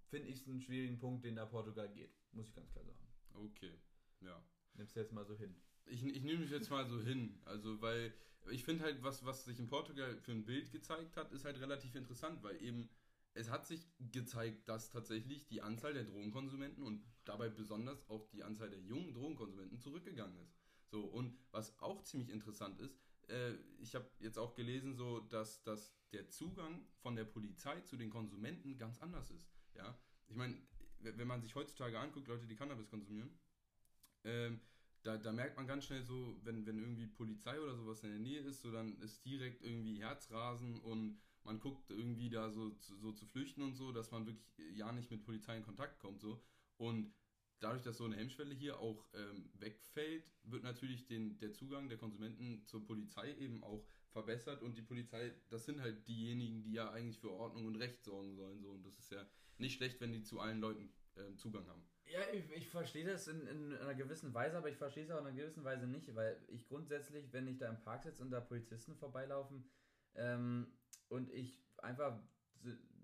finde 0.08 0.28
ich 0.28 0.40
es 0.40 0.48
einen 0.48 0.60
schwierigen 0.60 0.98
Punkt, 0.98 1.24
den 1.24 1.36
da 1.36 1.46
Portugal 1.46 1.88
geht. 1.88 2.14
Muss 2.32 2.48
ich 2.48 2.54
ganz 2.54 2.70
klar 2.72 2.84
sagen. 2.84 2.98
Okay, 3.34 3.72
ja. 4.20 4.42
Nimmst 4.74 4.96
du 4.96 5.00
jetzt 5.00 5.12
mal 5.12 5.24
so 5.24 5.36
hin. 5.36 5.54
Ich, 5.86 6.04
ich 6.04 6.22
nehme 6.22 6.40
mich 6.40 6.50
jetzt 6.50 6.70
mal 6.70 6.86
so 6.86 7.00
hin. 7.00 7.40
Also, 7.44 7.80
weil 7.80 8.12
ich 8.50 8.64
finde 8.64 8.84
halt, 8.84 9.02
was, 9.02 9.24
was 9.24 9.44
sich 9.44 9.58
in 9.58 9.68
Portugal 9.68 10.16
für 10.18 10.32
ein 10.32 10.44
Bild 10.44 10.70
gezeigt 10.70 11.16
hat, 11.16 11.32
ist 11.32 11.44
halt 11.44 11.60
relativ 11.60 11.94
interessant, 11.94 12.42
weil 12.42 12.60
eben 12.62 12.88
es 13.34 13.50
hat 13.50 13.66
sich 13.66 13.86
gezeigt, 13.98 14.68
dass 14.68 14.90
tatsächlich 14.90 15.46
die 15.46 15.62
Anzahl 15.62 15.94
der 15.94 16.04
Drogenkonsumenten 16.04 16.84
und 16.84 17.04
dabei 17.24 17.48
besonders 17.48 18.08
auch 18.08 18.28
die 18.28 18.44
Anzahl 18.44 18.68
der 18.68 18.80
jungen 18.80 19.14
Drogenkonsumenten 19.14 19.78
zurückgegangen 19.80 20.36
ist. 20.38 20.54
So, 20.90 21.04
und 21.04 21.38
was 21.50 21.78
auch 21.78 22.02
ziemlich 22.02 22.28
interessant 22.28 22.78
ist, 22.78 22.98
äh, 23.28 23.54
ich 23.78 23.94
habe 23.94 24.10
jetzt 24.18 24.38
auch 24.38 24.54
gelesen, 24.54 24.94
so, 24.94 25.20
dass, 25.20 25.62
dass 25.62 25.96
der 26.12 26.28
Zugang 26.28 26.86
von 27.00 27.16
der 27.16 27.24
Polizei 27.24 27.80
zu 27.80 27.96
den 27.96 28.10
Konsumenten 28.10 28.76
ganz 28.76 29.00
anders 29.00 29.30
ist. 29.30 29.50
Ja, 29.74 29.98
ich 30.28 30.36
meine, 30.36 30.60
wenn 30.98 31.26
man 31.26 31.40
sich 31.40 31.54
heutzutage 31.54 31.98
anguckt, 31.98 32.28
Leute, 32.28 32.46
die 32.46 32.56
Cannabis 32.56 32.88
konsumieren, 32.88 33.30
ähm, 34.24 34.60
da, 35.02 35.16
da 35.16 35.32
merkt 35.32 35.56
man 35.56 35.66
ganz 35.66 35.84
schnell 35.84 36.02
so, 36.02 36.36
wenn, 36.44 36.66
wenn 36.66 36.78
irgendwie 36.78 37.06
Polizei 37.06 37.60
oder 37.60 37.74
sowas 37.74 38.02
in 38.04 38.10
der 38.10 38.18
Nähe 38.18 38.40
ist, 38.40 38.62
so 38.62 38.70
dann 38.70 38.96
ist 39.00 39.24
direkt 39.24 39.62
irgendwie 39.62 40.00
Herzrasen 40.00 40.80
und 40.80 41.18
man 41.44 41.58
guckt 41.58 41.90
irgendwie 41.90 42.30
da 42.30 42.50
so, 42.50 42.70
so 42.78 43.12
zu 43.12 43.26
flüchten 43.26 43.62
und 43.62 43.74
so, 43.74 43.90
dass 43.92 44.10
man 44.12 44.26
wirklich 44.26 44.46
ja 44.76 44.92
nicht 44.92 45.10
mit 45.10 45.24
Polizei 45.24 45.56
in 45.56 45.64
Kontakt 45.64 45.98
kommt 45.98 46.20
so. 46.20 46.40
Und 46.76 47.12
dadurch, 47.58 47.82
dass 47.82 47.96
so 47.96 48.04
eine 48.04 48.16
Hemmschwelle 48.16 48.54
hier 48.54 48.78
auch 48.78 49.04
ähm, 49.14 49.50
wegfällt, 49.54 50.30
wird 50.44 50.62
natürlich 50.62 51.06
den, 51.06 51.38
der 51.38 51.52
Zugang 51.52 51.88
der 51.88 51.98
Konsumenten 51.98 52.64
zur 52.66 52.84
Polizei 52.84 53.34
eben 53.36 53.62
auch 53.64 53.84
verbessert 54.10 54.62
und 54.62 54.76
die 54.76 54.82
Polizei, 54.82 55.32
das 55.48 55.64
sind 55.64 55.80
halt 55.80 56.06
diejenigen, 56.06 56.62
die 56.62 56.72
ja 56.72 56.90
eigentlich 56.90 57.18
für 57.18 57.30
Ordnung 57.30 57.66
und 57.66 57.76
Recht 57.76 58.04
sorgen 58.04 58.34
sollen 58.34 58.60
so 58.60 58.70
und 58.70 58.84
das 58.84 58.98
ist 58.98 59.10
ja 59.10 59.26
nicht 59.58 59.76
schlecht, 59.76 60.00
wenn 60.00 60.12
die 60.12 60.22
zu 60.22 60.40
allen 60.40 60.60
Leuten 60.60 60.92
äh, 61.16 61.34
Zugang 61.36 61.66
haben. 61.66 61.82
Ja, 62.06 62.20
ich, 62.32 62.50
ich 62.52 62.68
verstehe 62.68 63.06
das 63.06 63.26
in, 63.28 63.46
in, 63.46 63.74
einer 63.74 63.94
gewissen 63.94 64.34
Weise, 64.34 64.58
aber 64.58 64.68
ich 64.68 64.76
verstehe 64.76 65.04
es 65.04 65.10
auch 65.10 65.20
in 65.20 65.26
einer 65.26 65.36
gewissen 65.36 65.64
Weise 65.64 65.86
nicht, 65.86 66.14
weil 66.14 66.36
ich 66.48 66.66
grundsätzlich, 66.66 67.32
wenn 67.32 67.46
ich 67.46 67.58
da 67.58 67.68
im 67.68 67.80
Park 67.80 68.02
sitze 68.02 68.22
und 68.22 68.30
da 68.30 68.40
Polizisten 68.40 68.94
vorbeilaufen 68.96 69.64
ähm, 70.14 70.66
und 71.08 71.30
ich 71.30 71.62
einfach 71.78 72.18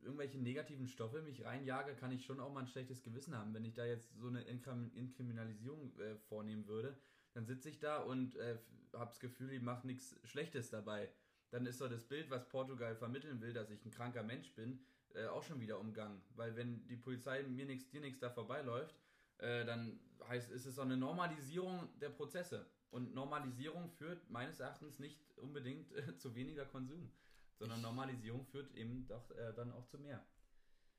irgendwelche 0.03 0.39
negativen 0.39 0.89
Stoffe 0.89 1.23
mich 1.23 1.45
reinjage, 1.45 1.95
kann 1.95 2.13
ich 2.13 2.25
schon 2.25 2.41
auch 2.41 2.53
mal 2.53 2.61
ein 2.61 2.67
schlechtes 2.69 3.03
Gewissen 3.03 3.37
haben. 3.37 3.55
Wenn 3.55 3.65
ich 3.65 3.75
da 3.75 3.85
jetzt 3.85 4.15
so 4.19 4.29
eine 4.29 4.43
Inkriminalisierung 4.43 5.99
äh, 5.99 6.17
vornehmen 6.29 6.67
würde, 6.67 6.97
dann 7.35 7.47
sitze 7.47 7.69
ich 7.69 7.79
da 7.79 7.99
und 7.99 8.37
äh, 8.37 8.59
habe 8.93 9.11
das 9.11 9.21
Gefühl, 9.21 9.53
ich 9.53 9.63
mache 9.63 9.87
nichts 9.87 10.19
Schlechtes 10.25 10.71
dabei. 10.71 11.11
Dann 11.51 11.67
ist 11.67 11.81
doch 11.81 11.89
das 11.89 12.05
Bild, 12.05 12.31
was 12.31 12.49
Portugal 12.49 12.95
vermitteln 12.95 13.41
will, 13.41 13.53
dass 13.53 13.71
ich 13.71 13.85
ein 13.85 13.91
kranker 13.91 14.23
Mensch 14.23 14.55
bin, 14.55 14.81
äh, 15.15 15.27
auch 15.27 15.43
schon 15.43 15.61
wieder 15.61 15.79
umgangen. 15.79 16.21
Weil 16.37 16.57
wenn 16.57 16.87
die 16.87 16.97
Polizei 16.97 17.43
mir 17.43 17.67
nichts, 17.67 17.89
dir 17.91 18.01
nichts 18.01 18.21
da 18.21 18.31
vorbeiläuft, 18.31 18.95
äh, 19.39 19.65
dann 19.65 20.01
heißt 20.29 20.51
ist 20.51 20.67
es 20.67 20.75
so 20.75 20.83
eine 20.83 20.97
Normalisierung 20.97 21.89
der 22.01 22.11
Prozesse. 22.11 22.67
Und 22.91 23.15
Normalisierung 23.15 23.91
führt 23.91 24.31
meines 24.31 24.61
Erachtens 24.61 24.99
nicht 24.99 25.21
unbedingt 25.39 25.93
äh, 25.93 26.17
zu 26.17 26.35
weniger 26.35 26.65
Konsum, 26.65 27.11
sondern 27.59 27.83
Normalisierung 27.83 28.47
führt 28.47 28.75
eben 28.75 29.07
doch 29.07 29.31
äh, 29.33 29.53
dann 29.55 29.73
auch 29.73 29.87
zu 29.87 29.99
mehr. 29.99 30.25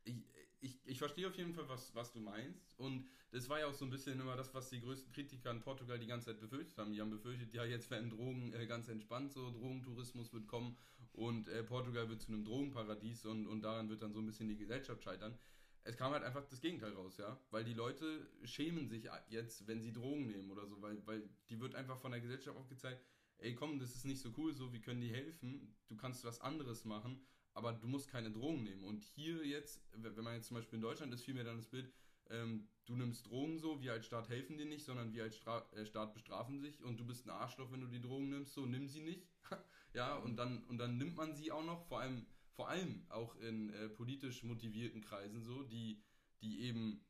Ich, 0.04 0.15
ich, 0.62 0.80
ich 0.86 0.98
verstehe 0.98 1.28
auf 1.28 1.36
jeden 1.36 1.54
Fall, 1.54 1.67
was, 1.69 1.93
was 1.95 2.12
du 2.12 2.19
meinst. 2.19 2.78
Und 2.80 3.08
das 3.32 3.48
war 3.50 3.60
ja 3.60 3.67
auch 3.67 3.74
so 3.74 3.86
ein 3.86 3.91
bisschen 3.91 4.19
immer 4.19 4.36
das, 4.36 4.54
was 4.54 4.69
die 4.69 4.82
größten 4.82 5.12
Kritiker 5.12 5.52
in 5.52 5.62
Portugal 5.62 6.00
die 6.00 6.08
ganze 6.08 6.28
Zeit 6.28 6.39
befürchtet 6.39 6.78
haben. 6.78 6.91
Die 6.91 7.02
haben 7.02 7.10
befürchtet, 7.10 7.54
ja, 7.54 7.63
jetzt 7.63 7.89
werden 7.91 8.10
Drogen 8.10 8.54
äh, 8.54 8.65
ganz 8.65 8.88
entspannt, 8.89 9.32
so 9.32 9.52
Drogentourismus 9.52 10.34
wird 10.34 10.48
kommen 10.48 10.78
und 11.13 11.48
äh, 11.48 11.63
Portugal 11.63 12.10
wird 12.10 12.22
zu 12.22 12.32
einem 12.32 12.43
Drogenparadies 12.43 13.26
und, 13.26 13.48
und 13.48 13.62
daran 13.62 13.89
wird 13.89 14.02
dann 14.02 14.13
so 14.13 14.19
ein 14.19 14.26
bisschen 14.26 14.48
die 14.48 14.58
Gesellschaft 14.58 15.04
scheitern. 15.04 15.38
Es 15.84 15.95
kam 15.98 16.12
halt 16.12 16.24
einfach 16.24 16.45
das 16.45 16.60
Gegenteil 16.60 16.93
raus, 16.93 17.17
ja. 17.17 17.39
Weil 17.52 17.63
die 17.63 17.74
Leute 17.74 18.30
schämen 18.43 18.88
sich 18.88 19.10
jetzt, 19.30 19.65
wenn 19.67 19.82
sie 19.82 19.93
Drogen 19.93 20.28
nehmen 20.28 20.52
oder 20.52 20.67
so, 20.67 20.82
weil, 20.82 21.06
weil 21.08 21.30
die 21.50 21.60
wird 21.60 21.76
einfach 21.76 21.98
von 21.98 22.12
der 22.12 22.19
Gesellschaft 22.19 22.58
aufgezeigt, 22.58 23.02
ey 23.38 23.56
komm, 23.56 23.80
das 23.80 23.95
ist 23.95 24.06
nicht 24.06 24.22
so 24.22 24.32
cool, 24.38 24.54
so, 24.54 24.74
wir 24.74 24.82
können 24.82 25.02
dir 25.02 25.13
helfen, 25.13 25.74
du 25.88 25.95
kannst 25.95 26.26
was 26.26 26.41
anderes 26.41 26.84
machen, 26.84 27.22
aber 27.60 27.74
du 27.74 27.88
musst 27.88 28.08
keine 28.08 28.32
Drogen 28.32 28.63
nehmen. 28.63 28.84
Und 28.86 29.04
hier 29.04 29.45
jetzt, 29.45 29.82
wenn 29.91 30.24
man 30.24 30.36
jetzt 30.36 30.48
zum 30.48 30.56
Beispiel 30.56 30.78
in 30.78 30.82
Deutschland 30.82 31.13
ist, 31.13 31.24
fiel 31.24 31.34
mir 31.34 31.43
dann 31.43 31.58
das 31.58 31.67
Bild, 31.67 31.91
ähm, 32.30 32.69
du 32.86 32.95
nimmst 32.95 33.28
Drogen 33.28 33.60
so, 33.60 33.82
wir 33.82 33.91
als 33.91 34.06
Staat 34.06 34.30
helfen 34.30 34.58
dir 34.58 34.65
nicht, 34.65 34.86
sondern 34.86 35.12
wir 35.13 35.24
als 35.24 35.36
Stra 35.36 35.67
äh, 35.74 35.86
Staat 35.86 36.13
bestrafen 36.13 36.60
sich 36.60 36.82
und 36.82 36.98
du 36.98 37.06
bist 37.06 37.26
ein 37.26 37.32
Arschloch, 37.32 37.69
wenn 37.72 37.82
du 37.82 37.88
die 37.88 38.00
Drogen 38.00 38.30
nimmst, 38.30 38.54
so 38.54 38.65
nimm 38.65 38.88
sie 38.88 39.02
nicht. 39.02 39.28
ja, 39.93 40.15
und 40.15 40.38
dann, 40.38 40.63
und 40.65 40.78
dann 40.78 40.98
nimmt 40.98 41.17
man 41.17 41.36
sie 41.36 41.52
auch 41.52 41.65
noch, 41.65 41.86
vor 41.88 42.00
allem, 42.00 42.26
vor 42.54 42.69
allem 42.69 43.06
auch 43.10 43.36
in 43.36 43.72
äh, 43.72 43.89
politisch 43.89 44.43
motivierten 44.43 45.02
Kreisen 45.02 45.41
so, 45.41 45.63
die, 45.63 46.02
die 46.41 46.62
eben 46.62 47.04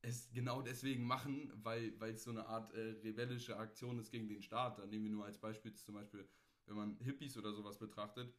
es 0.00 0.30
genau 0.32 0.62
deswegen 0.62 1.04
machen, 1.04 1.52
weil 1.62 1.94
es 2.00 2.24
so 2.24 2.30
eine 2.30 2.46
Art 2.46 2.72
äh, 2.72 2.96
rebellische 3.02 3.58
Aktion 3.58 3.98
ist 3.98 4.10
gegen 4.10 4.28
den 4.28 4.42
Staat. 4.42 4.78
Da 4.78 4.86
nehmen 4.86 5.04
wir 5.04 5.10
nur 5.10 5.24
als 5.26 5.38
Beispiel 5.38 5.74
zum 5.74 5.94
Beispiel, 5.94 6.26
wenn 6.66 6.76
man 6.76 6.96
Hippies 7.00 7.36
oder 7.36 7.52
sowas 7.52 7.78
betrachtet, 7.78 8.34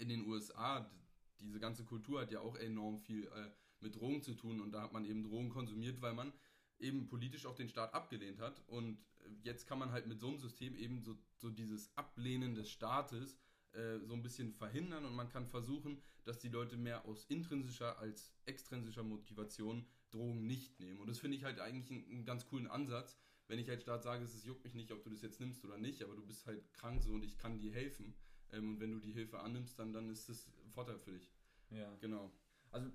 in 0.00 0.08
den 0.08 0.26
USA, 0.26 0.90
diese 1.40 1.60
ganze 1.60 1.84
Kultur 1.84 2.20
hat 2.20 2.30
ja 2.30 2.40
auch 2.40 2.56
enorm 2.56 2.98
viel 2.98 3.24
äh, 3.24 3.50
mit 3.80 3.96
Drogen 3.96 4.22
zu 4.22 4.34
tun 4.34 4.60
und 4.60 4.72
da 4.72 4.82
hat 4.82 4.92
man 4.92 5.04
eben 5.04 5.22
Drogen 5.22 5.50
konsumiert, 5.50 6.00
weil 6.00 6.14
man 6.14 6.32
eben 6.78 7.06
politisch 7.06 7.46
auch 7.46 7.54
den 7.54 7.68
Staat 7.68 7.94
abgelehnt 7.94 8.38
hat 8.38 8.62
und 8.66 8.98
äh, 9.20 9.30
jetzt 9.42 9.66
kann 9.66 9.78
man 9.78 9.92
halt 9.92 10.06
mit 10.06 10.18
so 10.18 10.28
einem 10.28 10.38
System 10.38 10.74
eben 10.74 11.02
so, 11.02 11.16
so 11.36 11.50
dieses 11.50 11.96
Ablehnen 11.96 12.54
des 12.54 12.70
Staates 12.70 13.36
äh, 13.72 13.98
so 14.00 14.14
ein 14.14 14.22
bisschen 14.22 14.52
verhindern 14.52 15.04
und 15.04 15.14
man 15.14 15.28
kann 15.28 15.46
versuchen, 15.46 16.02
dass 16.24 16.38
die 16.38 16.48
Leute 16.48 16.76
mehr 16.76 17.04
aus 17.04 17.24
intrinsischer 17.26 17.98
als 17.98 18.32
extrinsischer 18.46 19.02
Motivation 19.02 19.86
Drogen 20.10 20.46
nicht 20.46 20.80
nehmen. 20.80 20.98
Und 20.98 21.08
das 21.08 21.20
finde 21.20 21.36
ich 21.36 21.44
halt 21.44 21.60
eigentlich 21.60 21.90
einen, 21.90 22.10
einen, 22.10 22.24
ganz 22.24 22.46
coolen 22.46 22.66
Ansatz, 22.66 23.16
wenn 23.46 23.58
ich 23.58 23.70
als 23.70 23.82
Staat 23.82 24.02
sage, 24.02 24.24
es 24.24 24.44
juckt 24.44 24.64
mich 24.64 24.74
nicht, 24.74 24.90
ob 24.90 25.02
du 25.04 25.10
das 25.10 25.22
jetzt 25.22 25.40
nimmst 25.40 25.64
oder 25.64 25.78
nicht, 25.78 26.02
aber 26.02 26.16
du 26.16 26.26
bist 26.26 26.46
halt 26.46 26.72
krank 26.72 27.02
so 27.02 27.12
und 27.12 27.24
ich 27.24 27.36
kann 27.36 27.58
dir 27.58 27.72
helfen 27.72 28.14
ähm, 28.52 28.74
und 28.74 28.80
wenn 28.80 28.92
du 28.92 29.00
die 29.00 29.12
Hilfe 29.12 29.40
annimmst, 29.40 29.78
dann, 29.78 29.92
dann 29.92 30.10
ist 30.10 30.28
das 30.28 30.46
ein 30.64 30.72
Vorteil 30.72 30.98
für 30.98 31.12
dich. 31.12 31.30
Ja. 31.70 31.92
Genau. 32.00 32.30
Also 32.70 32.90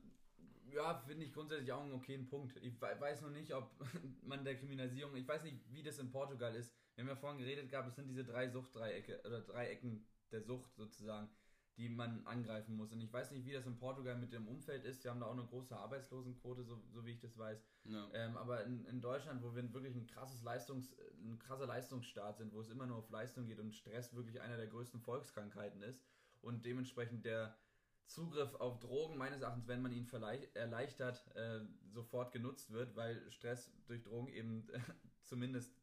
ja, 0.74 0.96
finde 1.08 1.26
ich 1.26 1.34
grundsätzlich 1.34 1.72
auch 1.72 1.84
einen 1.84 1.94
okayen 1.94 2.28
Punkt. 2.28 2.58
Ich 2.62 2.80
weiß 2.82 3.22
noch 3.22 3.30
nicht, 3.30 3.54
ob 3.54 3.72
man 4.24 4.44
der 4.44 4.56
Kriminalisierung, 4.56 5.16
ich 5.16 5.28
weiß 5.28 5.44
nicht, 5.44 5.58
wie 5.72 5.84
das 5.84 6.00
in 6.00 6.12
Portugal 6.12 6.56
ist. 6.56 6.74
Wir 6.96 7.04
haben 7.04 7.10
ja 7.10 7.16
vorhin 7.16 7.40
geredet 7.40 7.70
gehabt, 7.70 7.88
es 7.88 7.96
sind 7.96 8.08
diese 8.08 8.24
drei 8.24 8.50
Suchtdreiecke 8.50 9.22
oder 9.26 9.42
Dreiecken 9.42 10.06
der 10.32 10.42
Sucht 10.42 10.76
sozusagen, 10.76 11.30
die 11.78 11.90
man 11.90 12.26
angreifen 12.26 12.76
muss. 12.76 12.92
Und 12.92 13.02
ich 13.02 13.12
weiß 13.12 13.32
nicht, 13.32 13.46
wie 13.46 13.52
das 13.52 13.66
in 13.66 13.78
Portugal 13.78 14.18
mit 14.18 14.32
dem 14.32 14.48
Umfeld 14.48 14.86
ist. 14.86 15.04
Die 15.04 15.10
haben 15.10 15.20
da 15.20 15.26
auch 15.26 15.34
eine 15.34 15.46
große 15.46 15.76
Arbeitslosenquote, 15.76 16.64
so, 16.64 16.82
so 16.94 17.06
wie 17.06 17.12
ich 17.12 17.20
das 17.20 17.38
weiß. 17.38 17.62
Ja. 17.86 18.10
Ähm, 18.14 18.38
aber 18.38 18.64
in, 18.64 18.86
in, 18.86 19.02
Deutschland, 19.02 19.44
wo 19.44 19.54
wir 19.54 19.74
wirklich 19.74 19.96
ein 19.96 20.08
krasses 20.08 20.42
Leistungs, 20.42 20.96
ein 21.22 21.38
krasser 21.40 21.68
Leistungsstaat 21.68 22.38
sind, 22.38 22.54
wo 22.54 22.62
es 22.62 22.70
immer 22.70 22.86
nur 22.86 22.98
auf 22.98 23.10
Leistung 23.10 23.46
geht 23.48 23.60
und 23.60 23.76
Stress 23.76 24.16
wirklich 24.16 24.40
einer 24.40 24.56
der 24.56 24.68
größten 24.68 25.02
Volkskrankheiten 25.02 25.82
ist 25.82 26.02
und 26.42 26.66
dementsprechend 26.66 27.26
der 27.26 27.58
Zugriff 28.06 28.54
auf 28.56 28.80
Drogen 28.80 29.18
meines 29.18 29.42
Erachtens, 29.42 29.68
wenn 29.68 29.82
man 29.82 29.92
ihn 29.92 30.08
erleichtert, 30.54 31.26
äh, 31.36 31.62
sofort 31.92 32.32
genutzt 32.32 32.72
wird, 32.72 32.96
weil 32.96 33.30
Stress 33.32 33.72
durch 33.88 34.04
Drogen 34.04 34.28
eben 34.30 34.68
zumindest 35.24 35.76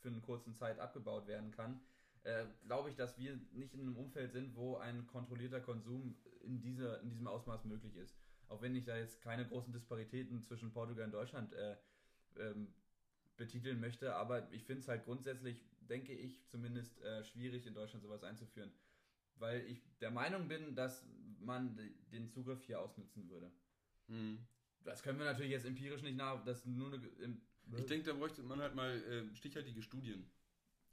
für 0.00 0.08
eine 0.08 0.20
kurze 0.20 0.52
Zeit 0.52 0.78
abgebaut 0.78 1.26
werden 1.26 1.52
kann, 1.52 1.80
äh, 2.28 2.44
glaube 2.66 2.90
ich, 2.90 2.96
dass 2.96 3.16
wir 3.18 3.38
nicht 3.52 3.72
in 3.72 3.80
einem 3.80 3.96
Umfeld 3.96 4.32
sind, 4.32 4.54
wo 4.54 4.76
ein 4.76 5.06
kontrollierter 5.06 5.60
Konsum 5.60 6.14
in, 6.42 6.60
dieser, 6.60 7.00
in 7.00 7.08
diesem 7.08 7.26
Ausmaß 7.26 7.64
möglich 7.64 7.96
ist. 7.96 8.14
Auch 8.48 8.60
wenn 8.60 8.76
ich 8.76 8.84
da 8.84 8.96
jetzt 8.96 9.22
keine 9.22 9.46
großen 9.46 9.72
Disparitäten 9.72 10.42
zwischen 10.42 10.70
Portugal 10.70 11.06
und 11.06 11.12
Deutschland 11.12 11.52
äh, 11.54 11.76
ähm, 12.38 12.74
betiteln 13.36 13.80
möchte, 13.80 14.14
aber 14.14 14.52
ich 14.52 14.64
finde 14.64 14.80
es 14.80 14.88
halt 14.88 15.04
grundsätzlich, 15.04 15.64
denke 15.80 16.12
ich, 16.12 16.46
zumindest 16.48 17.00
äh, 17.00 17.24
schwierig 17.24 17.66
in 17.66 17.74
Deutschland 17.74 18.02
sowas 18.02 18.22
einzuführen. 18.24 18.72
Weil 19.36 19.64
ich 19.66 19.80
der 20.00 20.10
Meinung 20.10 20.48
bin, 20.48 20.74
dass 20.74 21.06
man 21.40 21.78
den 22.12 22.28
Zugriff 22.28 22.62
hier 22.64 22.80
ausnutzen 22.80 23.28
würde. 23.30 23.50
Mhm. 24.08 24.46
Das 24.84 25.02
können 25.02 25.18
wir 25.18 25.26
natürlich 25.26 25.52
jetzt 25.52 25.66
empirisch 25.66 26.02
nicht 26.02 26.16
nach, 26.16 26.44
das 26.44 26.66
nur 26.66 26.92
eine, 26.92 27.06
im, 27.22 27.40
Ich 27.76 27.86
denke, 27.86 28.06
da 28.06 28.12
bräuchte 28.12 28.42
man 28.42 28.60
halt 28.60 28.74
mal 28.74 28.90
äh, 28.90 29.34
stichhaltige 29.34 29.82
Studien. 29.82 30.30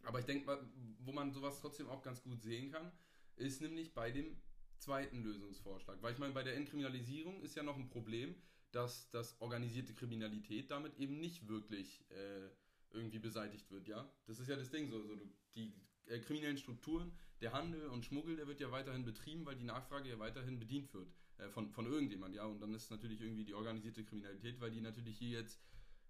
Aber 0.05 0.19
ich 0.19 0.25
denke 0.25 0.45
mal, 0.45 0.59
wo 0.99 1.11
man 1.11 1.31
sowas 1.31 1.59
trotzdem 1.59 1.89
auch 1.89 2.01
ganz 2.01 2.21
gut 2.23 2.41
sehen 2.41 2.71
kann, 2.71 2.91
ist 3.35 3.61
nämlich 3.61 3.93
bei 3.93 4.11
dem 4.11 4.37
zweiten 4.77 5.23
Lösungsvorschlag. 5.23 6.01
Weil 6.01 6.13
ich 6.13 6.19
meine, 6.19 6.33
bei 6.33 6.43
der 6.43 6.55
Entkriminalisierung 6.55 7.41
ist 7.41 7.55
ja 7.55 7.63
noch 7.63 7.75
ein 7.75 7.89
Problem, 7.89 8.35
dass 8.71 9.09
das 9.09 9.39
organisierte 9.41 9.93
Kriminalität 9.93 10.69
damit 10.69 10.97
eben 10.99 11.19
nicht 11.19 11.47
wirklich 11.47 12.05
äh, 12.11 12.49
irgendwie 12.91 13.19
beseitigt 13.19 13.71
wird, 13.71 13.87
ja. 13.87 14.09
Das 14.25 14.39
ist 14.39 14.47
ja 14.47 14.55
das 14.55 14.69
Ding 14.69 14.89
so, 14.89 15.01
so 15.03 15.17
die 15.55 15.73
äh, 16.07 16.19
kriminellen 16.19 16.57
Strukturen, 16.57 17.11
der 17.41 17.53
Handel 17.53 17.87
und 17.87 18.05
Schmuggel, 18.05 18.35
der 18.35 18.47
wird 18.47 18.59
ja 18.59 18.71
weiterhin 18.71 19.05
betrieben, 19.05 19.45
weil 19.45 19.55
die 19.55 19.63
Nachfrage 19.63 20.09
ja 20.09 20.19
weiterhin 20.19 20.59
bedient 20.59 20.93
wird 20.93 21.13
äh, 21.37 21.49
von, 21.49 21.71
von 21.71 21.85
irgendjemand, 21.85 22.35
ja. 22.35 22.45
Und 22.45 22.59
dann 22.61 22.73
ist 22.73 22.91
natürlich 22.91 23.21
irgendwie 23.21 23.45
die 23.45 23.53
organisierte 23.53 24.03
Kriminalität, 24.03 24.59
weil 24.59 24.71
die 24.71 24.81
natürlich 24.81 25.17
hier 25.17 25.39
jetzt 25.39 25.61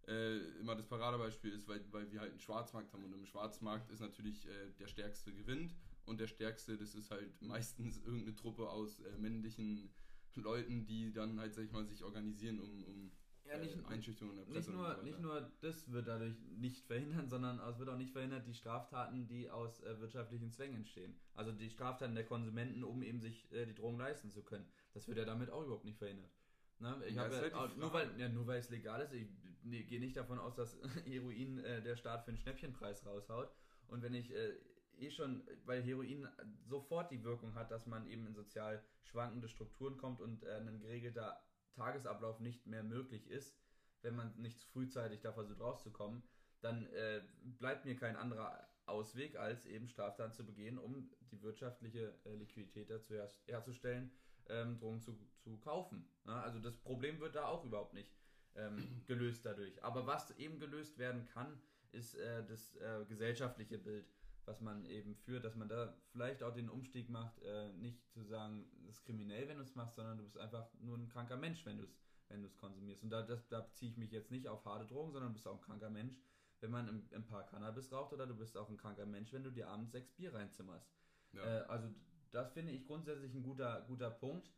äh, 0.08 0.38
immer 0.60 0.76
das 0.76 0.88
Paradebeispiel 0.88 1.52
ist, 1.52 1.68
weil, 1.68 1.82
weil 1.92 2.12
wir 2.12 2.22
halt 2.22 2.32
einen 2.32 2.40
Schwarzmarkt 2.40 2.94
haben 2.94 3.04
und 3.04 3.14
im 3.14 3.26
Schwarzmarkt 3.26 3.90
ist 3.92 4.02
natürlich 4.02 4.48
äh, 4.48 4.72
der 4.80 4.88
Stärkste 4.88 5.34
gewinnt 5.34 5.76
und 6.06 6.20
der 6.20 6.28
Stärkste, 6.28 6.78
das 6.78 6.96
ist 6.96 7.12
halt 7.12 7.42
meistens 7.42 7.98
irgendeine 8.00 8.36
Truppe 8.36 8.70
aus 8.70 9.00
äh, 9.00 9.18
männlichen 9.18 9.90
Leuten, 10.36 10.86
die 10.86 11.14
dann 11.14 11.40
halt, 11.40 11.54
sag 11.54 11.64
ich 11.64 11.72
mal, 11.72 11.86
sich 11.86 12.04
organisieren, 12.04 12.60
um, 12.60 12.84
um 12.84 13.12
ja, 13.46 13.58
nicht, 13.58 13.78
äh, 13.78 13.86
Einschüchterung 13.86 14.36
der 14.36 14.44
Presse. 14.44 14.72
Nicht 14.72 14.80
nur, 14.80 14.96
so 14.96 15.02
nicht 15.04 15.20
nur 15.20 15.52
das 15.62 15.92
wird 15.92 16.08
dadurch 16.08 16.36
nicht 16.58 16.86
verhindern, 16.86 17.30
sondern 17.30 17.60
es 17.60 17.80
wird 17.80 17.90
auch 17.90 17.98
nicht 17.98 18.12
verhindert, 18.12 18.48
die 18.48 18.54
Straftaten, 18.54 19.28
die 19.28 19.50
aus 19.50 19.82
äh, 19.82 20.00
wirtschaftlichen 20.00 20.52
Zwängen 20.52 20.78
entstehen. 20.78 21.16
Also 21.34 21.52
die 21.52 21.70
Straftaten 21.70 22.16
der 22.16 22.26
Konsumenten, 22.26 22.84
um 22.84 23.04
eben 23.04 23.20
sich 23.20 23.52
äh, 23.52 23.66
die 23.66 23.76
Drogen 23.76 23.98
leisten 23.98 24.32
zu 24.32 24.44
können. 24.44 24.66
Das 24.94 25.08
wird 25.08 25.18
ja 25.18 25.26
damit 25.26 25.50
auch 25.50 25.64
überhaupt 25.64 25.86
nicht 25.86 25.98
verhindert. 25.98 26.32
Ne? 26.80 27.02
Ich 27.08 27.16
ja, 27.16 27.24
habe 27.24 27.54
halt 27.54 27.78
nur 27.78 27.94
weil 27.94 28.20
ja, 28.20 28.30
nur 28.30 28.48
weil 28.48 28.60
es 28.60 28.70
legal 28.70 29.02
ist, 29.02 29.14
ich 29.14 29.28
nee, 29.64 29.84
gehe 29.84 30.00
nicht 30.00 30.18
davon 30.18 30.40
aus, 30.40 30.56
dass 30.56 30.78
Heroin 31.06 31.60
äh, 31.60 31.82
der 31.82 31.96
Staat 31.96 32.24
für 32.24 32.30
einen 32.30 32.38
Schnäppchenpreis 32.38 33.06
raushaut. 33.06 33.50
Und 33.88 34.02
wenn 34.02 34.14
ich 34.14 34.34
äh, 34.34 34.58
eh 34.98 35.12
schon, 35.12 35.48
weil 35.66 35.84
Heroin 35.84 36.28
sofort 36.66 37.12
die 37.12 37.24
Wirkung 37.24 37.56
hat, 37.56 37.72
dass 37.72 37.86
man 37.86 38.08
eben 38.08 38.26
in 38.28 38.34
sozial 38.34 38.84
schwankende 39.04 39.48
Strukturen 39.48 39.98
kommt 39.98 40.22
und 40.22 40.44
äh, 40.44 40.58
ein 40.58 40.80
geregelter 40.80 41.42
Tagesablauf 41.74 42.40
nicht 42.40 42.66
mehr 42.66 42.84
möglich 42.84 43.28
ist, 43.30 43.58
wenn 44.02 44.16
man 44.16 44.36
nicht 44.38 44.62
frühzeitig 44.72 45.22
da 45.22 45.34
versucht 45.34 45.60
rauszukommen, 45.60 46.24
dann 46.62 46.86
äh, 46.88 47.22
bleibt 47.44 47.86
mir 47.86 47.96
kein 47.96 48.16
anderer 48.16 48.68
Ausweg, 48.86 49.36
als 49.36 49.66
eben 49.66 49.88
Straftaten 49.88 50.32
zu 50.32 50.46
begehen, 50.46 50.78
um 50.78 51.10
die 51.32 51.42
wirtschaftliche 51.42 52.14
äh, 52.24 52.36
Liquidität 52.36 52.90
dazu 52.90 53.14
her 53.14 53.30
herzustellen, 53.48 54.12
ähm, 54.50 54.78
Drogen 54.78 55.02
zu, 55.02 55.18
zu 55.40 55.58
kaufen. 55.58 56.08
Ja, 56.26 56.42
also 56.42 56.60
das 56.60 56.78
Problem 56.78 57.20
wird 57.20 57.36
da 57.36 57.46
auch 57.46 57.64
überhaupt 57.64 57.94
nicht 57.94 58.12
ähm, 58.56 58.78
gelöst 59.08 59.46
dadurch. 59.46 59.84
Aber 59.84 60.06
was 60.08 60.32
eben 60.38 60.60
gelöst 60.60 60.98
werden 60.98 61.26
kann, 61.26 61.60
ist 61.92 62.16
äh, 62.16 62.46
das 62.46 62.76
äh, 62.76 63.06
gesellschaftliche 63.08 63.78
Bild 63.78 64.06
was 64.48 64.62
man 64.62 64.86
eben 64.86 65.16
führt, 65.16 65.44
dass 65.44 65.56
man 65.56 65.68
da 65.68 65.98
vielleicht 66.12 66.44
auch 66.44 66.54
den 66.54 66.70
Umstieg 66.70 67.10
macht, 67.10 67.42
äh, 67.42 67.70
nicht 67.74 68.08
zu 68.12 68.24
sagen, 68.24 68.68
es 68.88 68.98
ist 68.98 69.04
kriminell, 69.04 69.48
wenn 69.48 69.58
du 69.58 69.64
es 69.64 69.74
machst, 69.74 69.96
sondern 69.96 70.18
du 70.18 70.24
bist 70.24 70.38
einfach 70.38 70.68
nur 70.80 70.98
ein 70.98 71.10
kranker 71.10 71.38
Mensch, 71.38 71.66
wenn 71.66 71.78
du 71.78 71.84
es 71.84 71.98
wenn 72.30 72.42
du 72.42 72.48
es 72.48 72.58
konsumierst. 72.58 73.04
Und 73.04 73.12
da, 73.12 73.22
das, 73.22 73.48
da 73.48 73.62
beziehe 73.62 73.92
ich 73.92 73.98
mich 73.98 74.12
jetzt 74.12 74.32
nicht 74.32 74.48
auf 74.48 74.66
harte 74.66 74.86
Drogen, 74.86 75.12
sondern 75.12 75.30
du 75.30 75.34
bist 75.34 75.48
auch 75.48 75.56
ein 75.56 75.62
kranker 75.62 75.90
Mensch, 75.90 76.20
wenn 76.60 76.72
man 76.72 76.88
im, 76.88 77.08
im 77.12 77.24
Park 77.26 77.52
Cannabis 77.52 77.92
raucht, 77.92 78.14
oder 78.14 78.26
du 78.26 78.36
bist 78.36 78.58
auch 78.58 78.70
ein 78.70 78.78
kranker 78.78 79.06
Mensch, 79.06 79.32
wenn 79.34 79.44
du 79.44 79.52
dir 79.52 79.68
abends 79.68 79.92
sechs 79.92 80.12
Bier 80.12 80.34
reinzimmerst. 80.34 80.90
Ja. 81.34 81.44
Äh, 81.44 81.66
also 81.68 81.88
das 82.32 82.52
finde 82.52 82.72
ich 82.72 82.86
grundsätzlich 82.86 83.34
ein 83.34 83.44
guter, 83.44 83.82
guter 83.88 84.10
Punkt. 84.10 84.52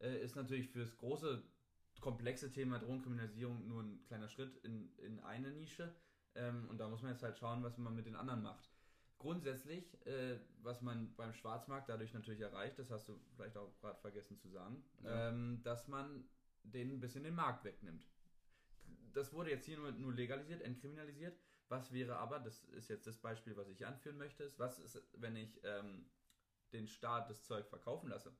Äh, 0.00 0.22
ist 0.22 0.36
natürlich 0.36 0.68
für 0.68 0.80
das 0.80 0.96
große, 0.96 1.42
komplexe 2.00 2.52
Thema 2.52 2.78
Drogenkriminalisierung 2.78 3.68
nur 3.68 3.82
ein 3.82 4.04
kleiner 4.04 4.28
Schritt 4.28 4.56
in, 4.64 4.92
in 4.98 5.20
eine 5.20 5.52
Nische. 5.52 5.94
Ähm, 6.34 6.68
und 6.68 6.78
da 6.78 6.88
muss 6.88 7.02
man 7.02 7.12
jetzt 7.12 7.22
halt 7.22 7.38
schauen, 7.38 7.62
was 7.62 7.78
man 7.78 7.94
mit 7.94 8.06
den 8.06 8.16
anderen 8.16 8.42
macht 8.42 8.72
grundsätzlich, 9.22 10.04
äh, 10.04 10.36
was 10.62 10.82
man 10.82 11.14
beim 11.14 11.32
Schwarzmarkt 11.32 11.88
dadurch 11.88 12.12
natürlich 12.12 12.40
erreicht, 12.40 12.78
das 12.78 12.90
hast 12.90 13.08
du 13.08 13.18
vielleicht 13.36 13.56
auch 13.56 13.72
gerade 13.80 14.00
vergessen 14.00 14.36
zu 14.36 14.48
sagen, 14.48 14.84
ja. 15.04 15.28
ähm, 15.28 15.60
dass 15.62 15.86
man 15.86 16.28
den 16.64 16.90
ein 16.90 17.00
bisschen 17.00 17.22
den 17.22 17.36
Markt 17.36 17.64
wegnimmt. 17.64 18.04
Das 19.12 19.32
wurde 19.32 19.50
jetzt 19.50 19.64
hier 19.64 19.78
nur, 19.78 19.92
nur 19.92 20.12
legalisiert, 20.12 20.60
entkriminalisiert. 20.62 21.38
Was 21.68 21.92
wäre 21.92 22.16
aber, 22.16 22.40
das 22.40 22.64
ist 22.70 22.88
jetzt 22.88 23.06
das 23.06 23.16
Beispiel, 23.16 23.56
was 23.56 23.68
ich 23.68 23.86
anführen 23.86 24.18
möchte, 24.18 24.42
ist, 24.42 24.58
was 24.58 24.78
ist, 24.80 25.00
wenn 25.14 25.36
ich 25.36 25.60
ähm, 25.64 26.10
den 26.72 26.86
Staat 26.86 27.30
das 27.30 27.44
Zeug 27.44 27.66
verkaufen 27.66 28.08
lasse? 28.08 28.34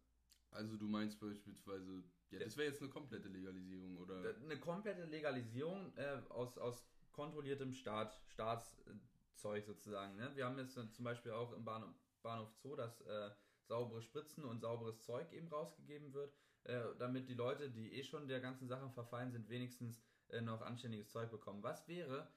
Also 0.51 0.77
du 0.77 0.87
meinst 0.87 1.19
beispielsweise, 1.19 2.05
ja, 2.31 2.39
das 2.41 2.57
wäre 2.57 2.69
jetzt 2.69 2.83
eine 2.83 2.91
komplette 2.91 3.29
Legalisierung, 3.29 3.97
oder? 3.99 4.35
Eine 4.43 4.59
komplette 4.59 5.05
Legalisierung 5.05 5.97
äh, 5.97 6.19
aus, 6.29 6.59
aus 6.59 6.87
kontrolliertem 7.13 7.73
Staat, 7.73 8.21
Staats, 8.27 8.77
Zeug 9.43 9.65
sozusagen. 9.65 10.17
Ne? 10.17 10.31
Wir 10.35 10.45
haben 10.45 10.59
jetzt 10.59 10.75
zum 10.75 11.05
Beispiel 11.05 11.33
auch 11.33 11.53
im 11.53 11.65
Bahnhof, 11.65 11.91
Bahnhof 12.23 12.55
Zoo, 12.63 12.77
dass 12.77 13.01
äh, 13.03 13.31
saubere 13.65 14.03
Spritzen 14.03 14.45
und 14.45 14.61
sauberes 14.61 15.03
Zeug 15.03 15.33
eben 15.33 15.49
rausgegeben 15.49 16.13
wird, 16.13 16.33
äh, 16.65 16.81
damit 16.99 17.29
die 17.29 17.35
Leute, 17.35 17.71
die 17.71 17.93
eh 17.93 18.05
schon 18.05 18.29
der 18.29 18.41
ganzen 18.41 18.69
Sache 18.69 18.89
verfallen 18.91 19.33
sind, 19.33 19.49
wenigstens 19.49 20.03
äh, 20.29 20.41
noch 20.41 20.63
anständiges 20.63 21.11
Zeug 21.11 21.31
bekommen. 21.31 21.63
Was 21.63 21.89
wäre, 21.89 22.29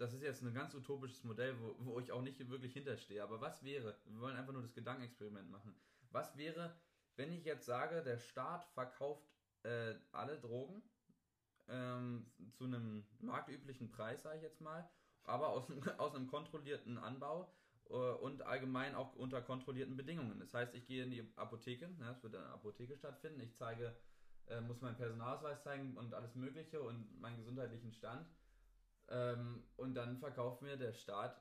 das 0.00 0.14
ist 0.14 0.22
jetzt 0.22 0.42
ein 0.42 0.54
ganz 0.54 0.74
utopisches 0.74 1.22
Modell, 1.24 1.54
wo, 1.60 1.74
wo 1.80 2.00
ich 2.00 2.10
auch 2.10 2.22
nicht 2.22 2.38
wirklich 2.48 2.72
hinterstehe, 2.72 3.22
aber 3.22 3.40
was 3.40 3.62
wäre, 3.62 3.98
wir 4.06 4.20
wollen 4.20 4.36
einfach 4.36 4.52
nur 4.52 4.62
das 4.62 4.72
Gedankenexperiment 4.72 5.50
machen, 5.50 5.74
was 6.10 6.36
wäre, 6.38 6.74
wenn 7.16 7.32
ich 7.32 7.44
jetzt 7.44 7.66
sage, 7.66 8.02
der 8.02 8.18
Staat 8.18 8.64
verkauft 8.72 9.28
äh, 9.62 9.94
alle 10.12 10.40
Drogen 10.40 10.82
ähm, 11.68 12.26
zu 12.54 12.64
einem 12.64 13.04
marktüblichen 13.20 13.90
Preis, 13.90 14.22
sage 14.22 14.38
ich 14.38 14.42
jetzt 14.42 14.62
mal, 14.62 14.88
aber 15.24 15.48
aus, 15.48 15.66
aus 15.98 16.14
einem 16.14 16.28
kontrollierten 16.28 16.96
Anbau 16.96 17.52
äh, 17.90 17.92
und 17.92 18.40
allgemein 18.42 18.94
auch 18.94 19.14
unter 19.16 19.42
kontrollierten 19.42 19.98
Bedingungen. 19.98 20.40
Das 20.40 20.54
heißt, 20.54 20.74
ich 20.74 20.86
gehe 20.86 21.04
in 21.04 21.10
die 21.10 21.30
Apotheke, 21.36 21.88
ne, 21.98 22.10
es 22.10 22.22
wird 22.22 22.34
in 22.34 22.40
der 22.40 22.54
Apotheke 22.54 22.96
stattfinden, 22.96 23.40
ich 23.40 23.54
zeige, 23.54 23.94
äh, 24.46 24.62
muss 24.62 24.80
meinen 24.80 24.96
Personalausweis 24.96 25.62
zeigen 25.62 25.98
und 25.98 26.14
alles 26.14 26.34
Mögliche 26.36 26.80
und 26.80 27.20
meinen 27.20 27.36
gesundheitlichen 27.36 27.92
Stand. 27.92 28.26
Ähm, 29.10 29.62
und 29.76 29.94
dann 29.94 30.18
verkauft 30.18 30.62
mir 30.62 30.76
der 30.76 30.92
Staat 30.92 31.40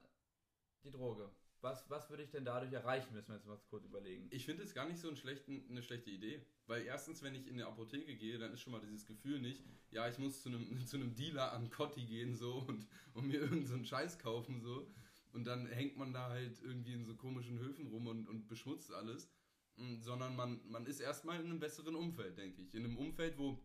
die 0.84 0.91
Droge. 0.91 1.29
Was, 1.62 1.89
was 1.89 2.10
würde 2.10 2.23
ich 2.23 2.32
denn 2.32 2.45
dadurch 2.45 2.71
erreichen, 2.71 3.13
müssen 3.13 3.29
wir 3.29 3.36
jetzt 3.36 3.45
mal 3.45 3.60
kurz 3.69 3.84
überlegen. 3.84 4.27
Ich 4.32 4.45
finde 4.45 4.63
es 4.63 4.73
gar 4.73 4.88
nicht 4.88 4.99
so 4.99 5.10
eine 5.10 5.17
schlechte 5.17 6.10
Idee. 6.10 6.45
Weil 6.69 6.84
erstens, 6.84 7.23
wenn 7.23 7.34
ich 7.34 7.47
in 7.47 7.55
eine 7.55 7.65
Apotheke 7.65 8.15
gehe, 8.15 8.38
dann 8.38 8.53
ist 8.53 8.62
schon 8.62 8.71
mal 8.73 8.79
dieses 8.79 9.08
Gefühl 9.08 9.39
nicht, 9.39 9.63
ja, 9.89 10.08
ich 10.08 10.19
muss 10.19 10.43
zu 10.43 10.49
einem, 10.49 10.77
zu 10.86 10.97
einem 10.97 11.15
Dealer 11.15 11.51
an 11.51 11.71
Cotti 11.71 12.05
gehen 12.05 12.36
so 12.36 12.63
und, 12.67 12.88
und 13.15 13.27
mir 13.27 13.39
irgendeinen 13.41 13.84
so 13.84 13.84
Scheiß 13.84 14.19
kaufen 14.19 14.62
so. 14.62 14.88
Und 15.34 15.45
dann 15.45 15.65
hängt 15.65 15.97
man 15.97 16.13
da 16.13 16.29
halt 16.29 16.62
irgendwie 16.62 16.93
in 16.93 17.05
so 17.05 17.15
komischen 17.15 17.58
Höfen 17.58 17.88
rum 17.88 18.05
und, 18.05 18.29
und 18.29 18.47
beschmutzt 18.47 18.93
alles. 18.93 19.32
Mm, 19.77 19.99
sondern 19.99 20.36
man, 20.36 20.62
man 20.69 20.86
ist 20.86 20.99
erstmal 20.99 21.39
in 21.39 21.47
einem 21.47 21.60
besseren 21.60 21.95
Umfeld, 21.95 22.38
denke 22.38 22.62
ich. 22.62 22.73
In 22.75 22.86
einem 22.86 22.97
Umfeld, 22.97 23.39
wo 23.39 23.60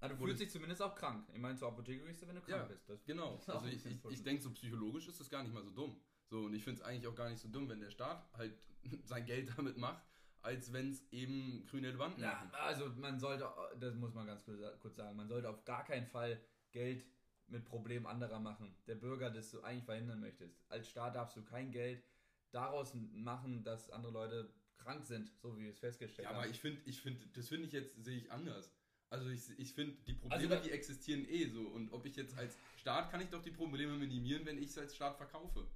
also 0.00 0.14
du 0.14 0.24
fühlst 0.24 0.40
dich 0.40 0.50
zumindest 0.50 0.82
auch 0.82 0.94
krank. 0.94 1.28
Ich 1.32 1.40
meine, 1.40 1.56
zur 1.56 1.68
Apotheke 1.68 2.04
gehst 2.04 2.22
du, 2.22 2.28
wenn 2.28 2.36
du 2.36 2.42
krank 2.42 2.62
ja, 2.62 2.64
bist. 2.64 2.88
Das 2.88 3.04
genau. 3.04 3.40
Also 3.46 3.66
ich, 3.66 3.84
ich, 3.84 4.04
ich 4.10 4.22
denke, 4.22 4.42
so 4.42 4.50
psychologisch 4.50 5.08
ist 5.08 5.20
das 5.20 5.28
gar 5.28 5.42
nicht 5.42 5.52
mal 5.52 5.64
so 5.64 5.70
dumm. 5.70 6.00
So, 6.26 6.44
und 6.44 6.54
ich 6.54 6.62
finde 6.62 6.80
es 6.80 6.86
eigentlich 6.86 7.06
auch 7.06 7.14
gar 7.14 7.28
nicht 7.30 7.40
so 7.40 7.48
dumm, 7.48 7.68
wenn 7.68 7.80
der 7.80 7.90
Staat 7.90 8.28
halt 8.34 8.54
sein 9.04 9.24
Geld 9.24 9.50
damit 9.56 9.76
macht, 9.76 10.02
als 10.42 10.72
wenn 10.72 10.90
es 10.90 11.10
eben 11.10 11.66
grüne 11.66 11.88
Elefanten 11.88 12.20
Ja, 12.20 12.32
machen. 12.32 12.50
also 12.52 12.88
man 12.90 13.18
sollte, 13.18 13.48
das 13.80 13.94
muss 13.94 14.14
man 14.14 14.26
ganz 14.26 14.44
kurz 14.44 14.96
sagen, 14.96 15.16
man 15.16 15.28
sollte 15.28 15.48
auf 15.48 15.64
gar 15.64 15.84
keinen 15.84 16.06
Fall 16.06 16.40
Geld 16.70 17.04
mit 17.48 17.64
Problemen 17.64 18.06
anderer 18.06 18.38
machen. 18.40 18.76
Der 18.86 18.94
Bürger, 18.94 19.30
das 19.30 19.50
du 19.50 19.62
eigentlich 19.62 19.84
verhindern 19.84 20.20
möchtest. 20.20 20.60
Als 20.68 20.88
Staat 20.88 21.16
darfst 21.16 21.36
du 21.36 21.42
kein 21.42 21.72
Geld 21.72 22.04
daraus 22.50 22.94
machen, 22.94 23.64
dass 23.64 23.90
andere 23.90 24.12
Leute 24.12 24.52
krank 24.76 25.04
sind, 25.04 25.32
so 25.40 25.56
wie 25.56 25.62
wir 25.62 25.70
es 25.70 25.78
festgestellt 25.78 26.28
haben. 26.28 26.34
Ja, 26.36 26.40
aber 26.42 26.50
ich 26.50 26.60
finde, 26.60 26.80
ich 26.84 27.00
finde, 27.00 27.26
das 27.34 27.48
finde 27.48 27.66
ich 27.66 27.72
jetzt, 27.72 28.04
sehe 28.04 28.18
ich 28.18 28.30
anders. 28.30 28.72
Also 29.10 29.30
ich, 29.30 29.40
ich 29.58 29.72
finde, 29.72 29.96
die 30.06 30.12
Probleme, 30.12 30.56
also, 30.56 30.68
die 30.68 30.72
existieren 30.72 31.26
eh 31.28 31.46
so. 31.46 31.60
Und 31.60 31.92
ob 31.92 32.04
ich 32.04 32.16
jetzt 32.16 32.36
als 32.36 32.56
Staat, 32.76 33.10
kann 33.10 33.20
ich 33.20 33.28
doch 33.28 33.42
die 33.42 33.50
Probleme 33.50 33.96
minimieren, 33.96 34.44
wenn 34.44 34.58
ich 34.58 34.66
es 34.66 34.78
als 34.78 34.94
Staat 34.94 35.16
verkaufe 35.16 35.66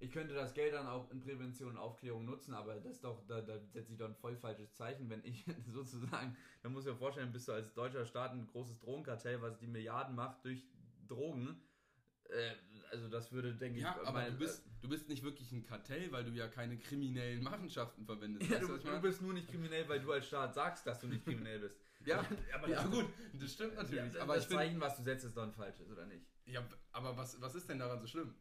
ich 0.00 0.12
könnte 0.12 0.34
das 0.34 0.54
Geld 0.54 0.74
dann 0.74 0.86
auch 0.86 1.10
in 1.10 1.20
Prävention 1.20 1.70
und 1.70 1.76
Aufklärung 1.76 2.24
nutzen, 2.24 2.54
aber 2.54 2.74
das 2.74 2.86
ist 2.86 3.04
doch, 3.04 3.26
da, 3.26 3.40
da 3.40 3.58
setze 3.58 3.92
ich 3.92 3.98
doch 3.98 4.06
ein 4.06 4.14
voll 4.14 4.36
falsches 4.36 4.74
Zeichen, 4.74 5.10
wenn 5.10 5.24
ich 5.24 5.44
sozusagen, 5.72 6.36
da 6.62 6.68
muss 6.68 6.86
ich 6.86 6.92
mir 6.92 6.98
vorstellen, 6.98 7.32
bist 7.32 7.48
du 7.48 7.52
als 7.52 7.72
deutscher 7.74 8.06
Staat 8.06 8.32
ein 8.32 8.46
großes 8.46 8.78
Drogenkartell, 8.78 9.42
was 9.42 9.58
die 9.58 9.66
Milliarden 9.66 10.14
macht 10.14 10.44
durch 10.44 10.64
Drogen. 11.08 11.60
Äh, 12.24 12.52
also 12.90 13.08
das 13.08 13.32
würde, 13.32 13.54
denke 13.54 13.80
ja, 13.80 13.90
ich. 13.90 13.96
Ja, 13.96 14.08
aber 14.08 14.20
mein, 14.20 14.32
du, 14.32 14.38
bist, 14.38 14.66
äh, 14.66 14.70
du 14.82 14.88
bist 14.88 15.08
nicht 15.08 15.22
wirklich 15.22 15.50
ein 15.52 15.64
Kartell, 15.64 16.12
weil 16.12 16.24
du 16.24 16.30
ja 16.30 16.48
keine 16.48 16.78
kriminellen 16.78 17.42
Machenschaften 17.42 18.04
verwendest. 18.04 18.50
Ja, 18.50 18.60
du, 18.60 18.78
du, 18.78 19.00
bist 19.00 19.20
nur 19.22 19.32
nicht 19.32 19.48
kriminell, 19.48 19.88
weil 19.88 20.00
du 20.00 20.12
als 20.12 20.26
Staat 20.26 20.54
sagst, 20.54 20.86
dass 20.86 21.00
du 21.00 21.08
nicht 21.08 21.24
kriminell 21.24 21.58
bist. 21.60 21.76
Ja, 22.04 22.24
aber 22.54 22.68
ja, 22.68 22.84
gut, 22.86 23.06
das 23.34 23.52
stimmt 23.52 23.74
natürlich. 23.74 24.14
Ja, 24.14 24.22
aber 24.22 24.36
das 24.36 24.48
Zeichen, 24.48 24.80
was 24.80 24.96
du 24.96 25.02
setzt, 25.02 25.24
ist 25.24 25.36
dann 25.36 25.52
falsch, 25.52 25.80
oder 25.80 26.06
nicht? 26.06 26.26
Ja, 26.46 26.66
aber 26.92 27.16
was, 27.16 27.40
was 27.40 27.54
ist 27.54 27.68
denn 27.68 27.78
daran 27.78 28.00
so 28.00 28.06
schlimm? 28.06 28.34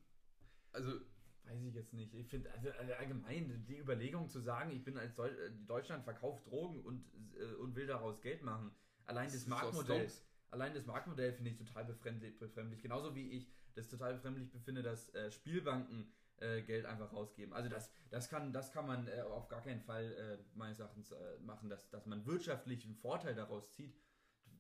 Also, 0.72 1.02
Weiß 1.48 1.64
ich 1.64 1.76
jetzt 1.76 1.94
nicht. 1.94 2.14
Ich 2.14 2.28
finde, 2.28 2.52
also 2.52 2.68
äh, 2.68 2.94
allgemein, 3.00 3.66
die 3.68 3.78
Überlegung 3.78 4.28
zu 4.28 4.42
sagen, 4.42 4.72
ich 4.72 4.84
bin 4.84 4.98
als 4.98 5.16
Deu 5.16 5.30
äh, 5.30 5.52
Deutschland 5.66 6.04
verkauft 6.04 6.46
Drogen 6.46 6.82
und, 6.84 7.06
äh, 7.40 7.56
und 7.56 7.76
will 7.76 7.88
daraus 7.88 8.22
Geld 8.22 8.44
machen. 8.44 8.72
Allein 9.06 9.28
das, 9.28 9.36
ist 9.36 9.46
doch 9.46 9.62
Marktmodell, 9.62 10.12
allein 10.52 10.74
das 10.74 10.86
Marktmodell 10.86 11.32
finde 11.32 11.52
ich 11.52 11.58
total 11.58 11.86
befremdlich, 11.86 12.38
befremdlich. 12.38 12.82
Genauso 12.82 13.16
wie 13.16 13.30
ich 13.32 13.50
das 13.76 13.88
total 13.88 14.16
befremdlich 14.16 14.52
befinde, 14.52 14.84
dass 14.84 15.14
äh, 15.14 15.32
Spielbanken 15.32 16.12
äh, 16.40 16.62
Geld 16.62 16.86
einfach 16.86 17.12
rausgeben. 17.14 17.54
Also 17.54 17.70
das, 17.70 17.92
das, 18.10 18.30
kann, 18.30 18.54
das 18.54 18.72
kann 18.72 18.86
man 18.88 19.08
äh, 19.08 19.22
auf 19.22 19.48
gar 19.48 19.62
keinen 19.64 19.82
Fall 19.82 20.06
äh, 20.14 20.58
meines 20.58 20.80
Erachtens 20.80 21.12
äh, 21.12 21.40
machen, 21.40 21.70
dass, 21.70 21.90
dass 21.90 22.06
man 22.06 22.26
wirtschaftlichen 22.26 22.96
Vorteil 22.96 23.36
daraus 23.36 23.72
zieht, 23.72 23.96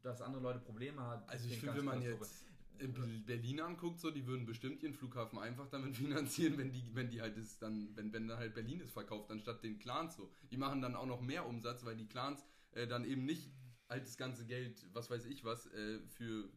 dass 0.01 0.21
andere 0.21 0.41
Leute 0.41 0.59
Probleme 0.59 1.01
haben. 1.01 1.23
Also 1.27 1.47
ich 1.47 1.59
finde, 1.59 1.77
wenn 1.77 1.85
man 1.85 2.01
jetzt 2.01 2.45
in 2.79 2.93
Be- 2.93 3.07
Berlin 3.25 3.59
anguckt, 3.61 3.99
so, 3.99 4.11
die 4.11 4.27
würden 4.27 4.45
bestimmt 4.45 4.83
ihren 4.83 4.93
Flughafen 4.93 5.39
einfach 5.39 5.67
damit 5.69 5.95
finanzieren, 5.97 6.57
wenn 6.57 6.71
die, 6.71 6.93
wenn 6.93 7.09
die 7.09 7.21
halt 7.21 7.35
das 7.37 7.57
dann, 7.57 7.95
wenn, 7.95 8.13
wenn 8.13 8.27
dann 8.27 8.37
halt 8.37 8.53
Berlin 8.53 8.81
es 8.81 8.91
verkauft, 8.91 9.31
anstatt 9.31 9.63
den 9.63 9.79
Clans 9.79 10.15
so. 10.15 10.31
Die 10.51 10.57
machen 10.57 10.81
dann 10.81 10.95
auch 10.95 11.07
noch 11.07 11.21
mehr 11.21 11.45
Umsatz, 11.47 11.83
weil 11.85 11.95
die 11.95 12.07
Clans 12.07 12.45
äh, 12.71 12.85
dann 12.87 13.03
eben 13.05 13.25
nicht 13.25 13.51
halt 13.89 14.03
das 14.05 14.17
ganze 14.17 14.45
Geld, 14.45 14.85
was 14.93 15.09
weiß 15.09 15.25
ich 15.25 15.43
was, 15.43 15.65
äh, 15.73 15.99
für 16.07 16.49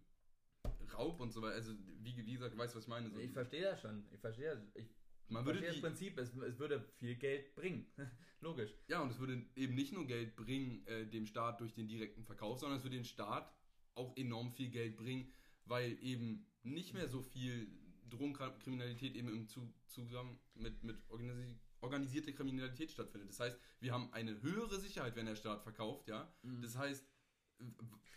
Raub 0.92 1.20
und 1.20 1.32
so 1.32 1.40
weiter. 1.42 1.54
Also 1.54 1.72
wie, 2.02 2.16
wie 2.26 2.32
gesagt, 2.34 2.56
weißt 2.56 2.74
du, 2.74 2.78
was 2.78 2.84
ich 2.84 2.88
meine? 2.88 3.10
So, 3.10 3.18
Ich 3.18 3.30
verstehe 3.32 3.62
das 3.62 3.80
schon. 3.80 4.04
Ich 4.12 4.20
verstehe 4.20 4.50
das. 4.54 4.62
Ich 4.74 4.88
man 5.30 5.44
würde 5.44 5.60
das 5.60 5.74
die, 5.74 5.80
Prinzip. 5.80 6.18
Es, 6.18 6.34
es 6.36 6.58
würde 6.58 6.80
viel 6.98 7.16
Geld 7.16 7.54
bringen. 7.54 7.86
Logisch. 8.40 8.72
Ja, 8.88 9.00
und 9.02 9.10
es 9.10 9.18
würde 9.18 9.44
eben 9.54 9.74
nicht 9.74 9.92
nur 9.92 10.06
Geld 10.06 10.34
bringen 10.36 10.86
äh, 10.86 11.06
dem 11.06 11.26
Staat 11.26 11.60
durch 11.60 11.74
den 11.74 11.88
direkten 11.88 12.24
Verkauf, 12.24 12.58
sondern 12.58 12.78
es 12.78 12.84
würde 12.84 12.96
den 12.96 13.04
Staat 13.04 13.54
auch 13.94 14.16
enorm 14.16 14.50
viel 14.50 14.70
Geld 14.70 14.96
bringen, 14.96 15.32
weil 15.66 15.98
eben 16.02 16.46
nicht 16.62 16.94
mehr 16.94 17.08
so 17.08 17.22
viel 17.22 17.68
Drogenkriminalität 18.08 19.14
eben 19.14 19.28
im 19.28 19.46
Zu 19.46 19.72
Zusammen 19.86 20.38
mit, 20.54 20.82
mit 20.82 20.98
organisi 21.08 21.58
organisierter 21.82 22.32
Kriminalität 22.32 22.90
stattfindet. 22.90 23.30
Das 23.30 23.40
heißt, 23.40 23.58
wir 23.80 23.92
haben 23.92 24.12
eine 24.12 24.42
höhere 24.42 24.78
Sicherheit, 24.78 25.16
wenn 25.16 25.24
der 25.24 25.34
Staat 25.36 25.62
verkauft, 25.62 26.08
ja. 26.08 26.30
Mhm. 26.42 26.60
Das 26.60 26.76
heißt, 26.76 27.08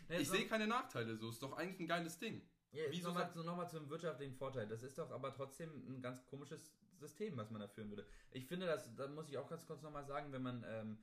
Ja, 0.10 0.20
ich 0.20 0.30
sehe 0.30 0.42
noch- 0.42 0.50
keine 0.50 0.68
Nachteile, 0.68 1.16
so 1.16 1.30
ist 1.30 1.42
doch 1.42 1.54
eigentlich 1.54 1.80
ein 1.80 1.88
geiles 1.88 2.20
Ding. 2.20 2.42
Ja, 2.72 2.84
Wieso 2.90 3.10
nochmal, 3.10 3.32
so, 3.34 3.44
nochmal 3.44 3.70
zum 3.70 3.90
wirtschaftlichen 3.90 4.36
Vorteil. 4.36 4.68
Das 4.68 4.84
ist 4.84 4.98
doch 4.98 5.12
aber 5.12 5.34
trotzdem 5.34 5.70
ein 5.88 6.02
ganz 6.02 6.26
komisches 6.26 6.74
System, 7.04 7.38
was 7.38 7.52
man 7.52 7.62
da 7.62 7.68
führen 7.68 7.90
würde. 7.90 8.06
Ich 8.32 8.48
finde, 8.48 8.66
das, 8.66 8.96
da 8.96 9.08
muss 9.08 9.30
ich 9.30 9.38
auch 9.38 9.50
ganz 9.50 9.66
kurz 9.66 9.82
nochmal 9.82 10.06
sagen, 10.06 10.32
wenn 10.32 10.42
man 10.42 10.66
ähm, 10.68 10.98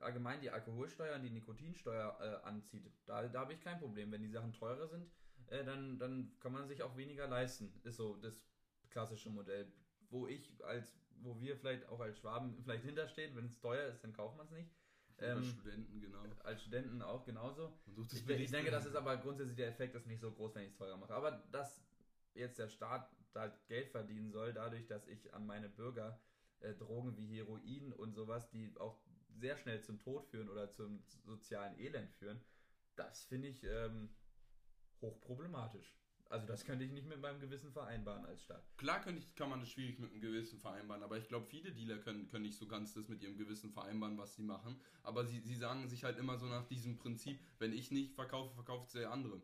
allgemein 0.00 0.40
die 0.40 0.50
Alkoholsteuer 0.50 1.16
und 1.16 1.22
die 1.22 1.30
Nikotinsteuer 1.30 2.18
äh, 2.20 2.46
anzieht, 2.46 2.90
da, 3.06 3.26
da 3.26 3.40
habe 3.40 3.54
ich 3.54 3.60
kein 3.60 3.78
Problem. 3.78 4.12
Wenn 4.12 4.22
die 4.22 4.30
Sachen 4.30 4.52
teurer 4.52 4.86
sind, 4.86 5.10
äh, 5.48 5.64
dann, 5.64 5.98
dann 5.98 6.32
kann 6.40 6.52
man 6.52 6.68
sich 6.68 6.82
auch 6.82 6.96
weniger 6.96 7.26
leisten. 7.26 7.72
Ist 7.82 7.96
so 7.96 8.16
das 8.16 8.46
klassische 8.90 9.30
Modell. 9.30 9.72
Wo 10.10 10.26
ich 10.26 10.62
als, 10.64 10.98
wo 11.22 11.40
wir 11.40 11.56
vielleicht 11.56 11.88
auch 11.88 12.00
als 12.00 12.18
Schwaben 12.18 12.56
vielleicht 12.62 12.84
hinterstehen, 12.84 13.34
wenn 13.36 13.46
es 13.46 13.58
teuer 13.58 13.88
ist, 13.88 14.04
dann 14.04 14.12
kauft 14.12 14.36
man 14.36 14.46
es 14.46 14.52
nicht. 14.52 14.70
Ähm, 15.18 15.42
Studenten, 15.42 16.00
genau. 16.00 16.18
als 16.44 16.60
Studenten 16.60 17.00
auch 17.00 17.24
genauso. 17.24 17.72
Das 17.96 18.12
Ich, 18.12 18.28
ich 18.28 18.50
denke, 18.50 18.70
das 18.70 18.84
ist 18.84 18.94
aber 18.94 19.16
grundsätzlich 19.16 19.56
der 19.56 19.68
Effekt 19.68 19.94
ist 19.94 20.06
nicht 20.06 20.20
so 20.20 20.30
groß, 20.30 20.54
wenn 20.54 20.64
ich 20.64 20.70
es 20.70 20.76
teurer 20.76 20.98
mache. 20.98 21.14
Aber 21.14 21.30
dass 21.50 21.80
jetzt 22.36 22.58
der 22.58 22.68
Staat 22.68 23.10
da 23.32 23.48
Geld 23.68 23.90
verdienen 23.90 24.30
soll, 24.30 24.52
dadurch, 24.52 24.86
dass 24.86 25.06
ich 25.06 25.34
an 25.34 25.46
meine 25.46 25.68
Bürger 25.68 26.20
äh, 26.60 26.74
Drogen 26.74 27.16
wie 27.16 27.36
Heroin 27.36 27.92
und 27.92 28.14
sowas, 28.14 28.48
die 28.50 28.72
auch 28.78 28.98
sehr 29.28 29.56
schnell 29.58 29.82
zum 29.82 29.98
Tod 29.98 30.26
führen 30.26 30.48
oder 30.48 30.70
zum 30.70 31.02
sozialen 31.24 31.78
Elend 31.78 32.10
führen, 32.14 32.40
das 32.96 33.24
finde 33.24 33.48
ich 33.48 33.62
ähm, 33.64 34.08
hochproblematisch. 35.02 35.94
Also 36.28 36.46
das 36.46 36.64
könnte 36.64 36.84
ich 36.84 36.90
nicht 36.90 37.06
mit 37.06 37.20
meinem 37.20 37.38
Gewissen 37.38 37.70
vereinbaren 37.70 38.26
als 38.26 38.42
Staat. 38.42 38.66
Klar 38.78 39.00
kann, 39.00 39.16
ich, 39.16 39.34
kann 39.36 39.48
man 39.48 39.60
das 39.60 39.70
schwierig 39.70 40.00
mit 40.00 40.10
einem 40.10 40.20
Gewissen 40.20 40.58
vereinbaren, 40.58 41.04
aber 41.04 41.18
ich 41.18 41.28
glaube, 41.28 41.46
viele 41.46 41.70
Dealer 41.70 41.98
können, 41.98 42.26
können 42.26 42.42
nicht 42.42 42.58
so 42.58 42.66
ganz 42.66 42.94
das 42.94 43.08
mit 43.08 43.22
ihrem 43.22 43.36
Gewissen 43.36 43.70
vereinbaren, 43.70 44.18
was 44.18 44.34
sie 44.34 44.42
machen. 44.42 44.80
Aber 45.04 45.24
sie, 45.24 45.40
sie 45.40 45.54
sagen 45.54 45.88
sich 45.88 46.02
halt 46.02 46.18
immer 46.18 46.36
so 46.36 46.46
nach 46.46 46.66
diesem 46.66 46.96
Prinzip, 46.96 47.40
wenn 47.58 47.72
ich 47.72 47.92
nicht 47.92 48.14
verkaufe, 48.14 48.54
verkauft 48.54 48.92
der 48.94 49.12
andere. 49.12 49.40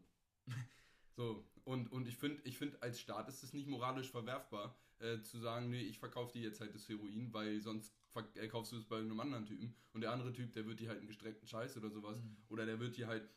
so, 1.12 1.44
und, 1.64 1.90
und 1.92 2.08
ich 2.08 2.16
finde, 2.16 2.42
ich 2.44 2.58
find, 2.58 2.82
als 2.82 3.00
Staat 3.00 3.28
ist 3.28 3.42
es 3.42 3.52
nicht 3.52 3.68
moralisch 3.68 4.10
verwerfbar, 4.10 4.76
äh, 4.98 5.20
zu 5.22 5.38
sagen, 5.38 5.70
nee, 5.70 5.82
ich 5.82 5.98
verkaufe 5.98 6.32
dir 6.32 6.42
jetzt 6.42 6.60
halt 6.60 6.74
das 6.74 6.88
Heroin, 6.88 7.32
weil 7.32 7.60
sonst 7.60 7.92
verk- 8.14 8.36
äh, 8.38 8.48
kaufst 8.48 8.72
du 8.72 8.76
es 8.76 8.84
bei 8.84 8.96
irgendeinem 8.96 9.20
anderen 9.20 9.46
Typen. 9.46 9.74
Und 9.92 10.00
der 10.00 10.12
andere 10.12 10.32
Typ, 10.32 10.52
der 10.52 10.66
wird 10.66 10.80
dir 10.80 10.88
halt 10.88 10.98
einen 10.98 11.08
gestreckten 11.08 11.46
Scheiß 11.46 11.76
oder 11.76 11.90
sowas. 11.90 12.22
Oder 12.48 12.66
der 12.66 12.80
wird 12.80 12.96
dir 12.96 13.06
halt 13.08 13.28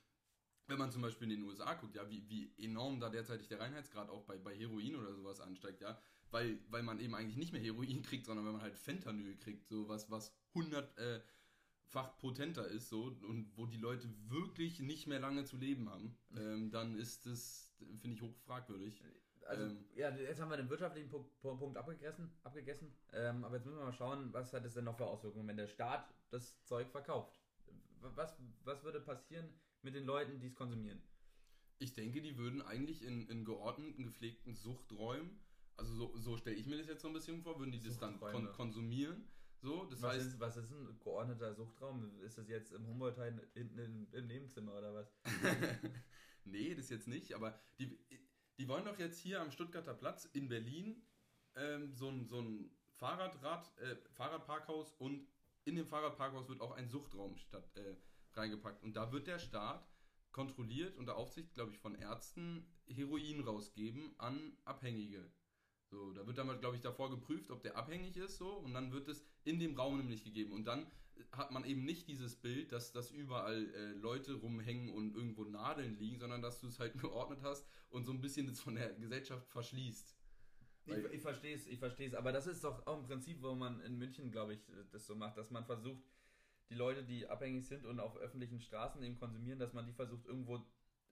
wenn 0.67 0.79
man 0.79 0.91
zum 0.91 1.01
Beispiel 1.01 1.31
in 1.31 1.39
den 1.39 1.47
USA 1.47 1.73
guckt, 1.75 1.95
ja, 1.95 2.09
wie, 2.09 2.27
wie 2.29 2.53
enorm 2.57 2.99
da 2.99 3.09
derzeitig 3.09 3.47
der 3.47 3.59
Reinheitsgrad 3.59 4.09
auch 4.09 4.23
bei, 4.23 4.37
bei 4.37 4.55
Heroin 4.55 4.95
oder 4.95 5.13
sowas 5.13 5.39
ansteigt, 5.39 5.81
ja, 5.81 5.99
weil, 6.31 6.59
weil 6.69 6.81
man 6.83 6.99
eben 6.99 7.13
eigentlich 7.15 7.37
nicht 7.37 7.51
mehr 7.53 7.61
Heroin 7.61 8.01
kriegt, 8.03 8.25
sondern 8.25 8.45
wenn 8.45 8.53
man 8.53 8.61
halt 8.61 8.75
Fentanyl 8.77 9.35
kriegt, 9.37 9.67
so 9.67 9.87
was, 9.87 10.09
was 10.09 10.33
hundertfach 10.55 12.17
potenter 12.17 12.67
ist, 12.67 12.89
so, 12.89 13.03
und 13.27 13.51
wo 13.55 13.65
die 13.65 13.77
Leute 13.77 14.09
wirklich 14.27 14.79
nicht 14.79 15.07
mehr 15.07 15.19
lange 15.19 15.45
zu 15.45 15.57
leben 15.57 15.89
haben, 15.89 16.17
ähm, 16.35 16.71
dann 16.71 16.95
ist 16.95 17.25
finde 17.77 18.15
ich, 18.15 18.21
hoch 18.21 18.35
fragwürdig. 18.45 19.03
Also, 19.47 19.63
Ähm. 19.63 19.85
ja, 19.95 20.09
jetzt 20.09 20.41
haben 20.41 20.49
wir 20.49 20.57
den 20.57 20.69
wirtschaftlichen 20.69 21.09
Punkt, 21.09 21.77
abgegessen, 21.77 22.31
abgegessen. 22.43 22.95
Ähm, 23.13 23.43
aber 23.43 23.57
jetzt 23.57 23.65
müssen 23.65 23.77
wir 23.77 23.85
mal 23.85 23.93
schauen, 23.93 24.33
was 24.33 24.53
hat 24.53 24.65
es 24.65 24.73
denn 24.73 24.85
noch 24.85 24.97
für 24.97 25.05
Auswirkungen, 25.05 25.47
wenn 25.47 25.57
der 25.57 25.67
Staat 25.67 26.13
das 26.31 26.63
Zeug 26.65 26.89
verkauft. 26.89 27.39
Was, 27.99 28.37
was 28.63 28.83
würde 28.83 28.99
passieren 29.01 29.47
mit 29.81 29.95
den 29.95 30.05
Leuten, 30.05 30.39
die 30.39 30.47
es 30.47 30.55
konsumieren? 30.55 31.01
Ich 31.77 31.93
denke, 31.93 32.21
die 32.21 32.37
würden 32.37 32.61
eigentlich 32.61 33.03
in, 33.03 33.27
in 33.27 33.45
geordneten, 33.45 34.03
gepflegten 34.03 34.55
Suchträumen, 34.55 35.39
also 35.77 35.93
so, 35.93 36.17
so 36.17 36.37
stelle 36.37 36.55
ich 36.55 36.65
mir 36.65 36.77
das 36.77 36.87
jetzt 36.87 37.01
so 37.01 37.09
ein 37.09 37.13
bisschen 37.13 37.41
vor, 37.41 37.59
würden 37.59 37.71
die 37.71 37.81
das 37.81 37.99
dann 37.99 38.19
kon 38.19 38.51
konsumieren. 38.53 39.27
So, 39.61 39.85
das 39.85 40.01
was, 40.01 40.13
heißt, 40.13 40.27
ist, 40.27 40.39
was 40.39 40.57
ist 40.57 40.71
ein 40.71 40.99
geordneter 40.99 41.53
Suchtraum? 41.53 42.19
Ist 42.21 42.37
das 42.37 42.47
jetzt 42.47 42.71
im 42.71 42.85
Humboldt-Hain 42.87 43.41
hinten 43.53 43.79
im, 43.79 44.07
im 44.11 44.27
Nebenzimmer 44.27 44.77
oder 44.77 44.93
was? 44.93 45.13
nee, 46.45 46.75
das 46.75 46.89
jetzt 46.89 47.07
nicht, 47.07 47.33
aber 47.33 47.59
die, 47.79 47.97
die 48.57 48.67
wollen 48.67 48.85
doch 48.85 48.97
jetzt 48.99 49.19
hier 49.19 49.41
am 49.41 49.51
Stuttgarter 49.51 49.93
Platz 49.93 50.25
in 50.25 50.47
Berlin 50.47 51.01
ähm, 51.55 51.93
so 51.93 52.09
ein, 52.09 52.27
so 52.27 52.39
ein 52.41 52.71
Fahrradrad, 52.95 53.77
äh, 53.79 53.95
Fahrradparkhaus 54.13 54.93
und 54.93 55.27
in 55.65 55.75
dem 55.75 55.87
Fahrradparkhaus 55.87 56.47
wird 56.47 56.61
auch 56.61 56.71
ein 56.71 56.89
Suchtraum 56.89 57.37
statt, 57.37 57.69
äh, 57.75 57.95
reingepackt. 58.33 58.83
Und 58.83 58.95
da 58.95 59.11
wird 59.11 59.27
der 59.27 59.39
Staat 59.39 59.89
kontrolliert 60.31 60.95
unter 60.97 61.15
Aufsicht, 61.15 61.53
glaube 61.53 61.71
ich, 61.71 61.79
von 61.79 61.95
Ärzten 61.95 62.67
Heroin 62.87 63.41
rausgeben 63.41 64.13
an 64.19 64.57
Abhängige. 64.65 65.31
So, 65.89 66.11
da 66.13 66.25
wird 66.25 66.37
dann, 66.37 66.59
glaube 66.59 66.75
ich, 66.75 66.81
davor 66.81 67.09
geprüft, 67.09 67.51
ob 67.51 67.61
der 67.61 67.77
abhängig 67.77 68.17
ist, 68.17 68.37
so, 68.37 68.53
und 68.53 68.73
dann 68.73 68.91
wird 68.91 69.07
es 69.07 69.23
in 69.43 69.59
dem 69.59 69.75
Raum 69.75 69.97
nämlich 69.97 70.23
gegeben. 70.23 70.51
Und 70.51 70.65
dann 70.65 70.87
hat 71.31 71.51
man 71.51 71.63
eben 71.65 71.85
nicht 71.85 72.07
dieses 72.07 72.35
Bild, 72.35 72.71
dass, 72.71 72.91
dass 72.91 73.11
überall 73.11 73.73
äh, 73.73 73.91
Leute 73.93 74.33
rumhängen 74.33 74.89
und 74.89 75.15
irgendwo 75.15 75.43
Nadeln 75.43 75.97
liegen, 75.97 76.19
sondern 76.19 76.41
dass 76.41 76.59
du 76.59 76.67
es 76.67 76.79
halt 76.79 76.97
geordnet 76.99 77.39
hast 77.41 77.65
und 77.89 78.05
so 78.05 78.11
ein 78.11 78.21
bisschen 78.21 78.47
das 78.47 78.59
von 78.59 78.75
der 78.75 78.93
Gesellschaft 78.93 79.47
verschließt. 79.49 80.15
Ich, 80.87 81.13
ich 81.13 81.21
verstehe 81.21 81.55
es, 81.55 81.65
ich 81.67 81.79
verstehe 81.79 82.07
es. 82.07 82.13
Aber 82.13 82.31
das 82.31 82.47
ist 82.47 82.63
doch 82.63 82.85
auch 82.85 82.99
im 82.99 83.05
Prinzip, 83.05 83.41
wo 83.41 83.55
man 83.55 83.79
in 83.81 83.97
München, 83.97 84.31
glaube 84.31 84.53
ich, 84.53 84.59
das 84.91 85.07
so 85.07 85.15
macht, 85.15 85.37
dass 85.37 85.49
man 85.49 85.65
versucht, 85.65 86.03
die 86.69 86.75
Leute, 86.75 87.03
die 87.03 87.27
abhängig 87.27 87.67
sind 87.67 87.85
und 87.85 87.99
auf 87.99 88.17
öffentlichen 88.17 88.59
Straßen 88.59 89.01
eben 89.03 89.17
konsumieren, 89.17 89.59
dass 89.59 89.73
man 89.73 89.85
die 89.85 89.93
versucht, 89.93 90.25
irgendwo 90.25 90.65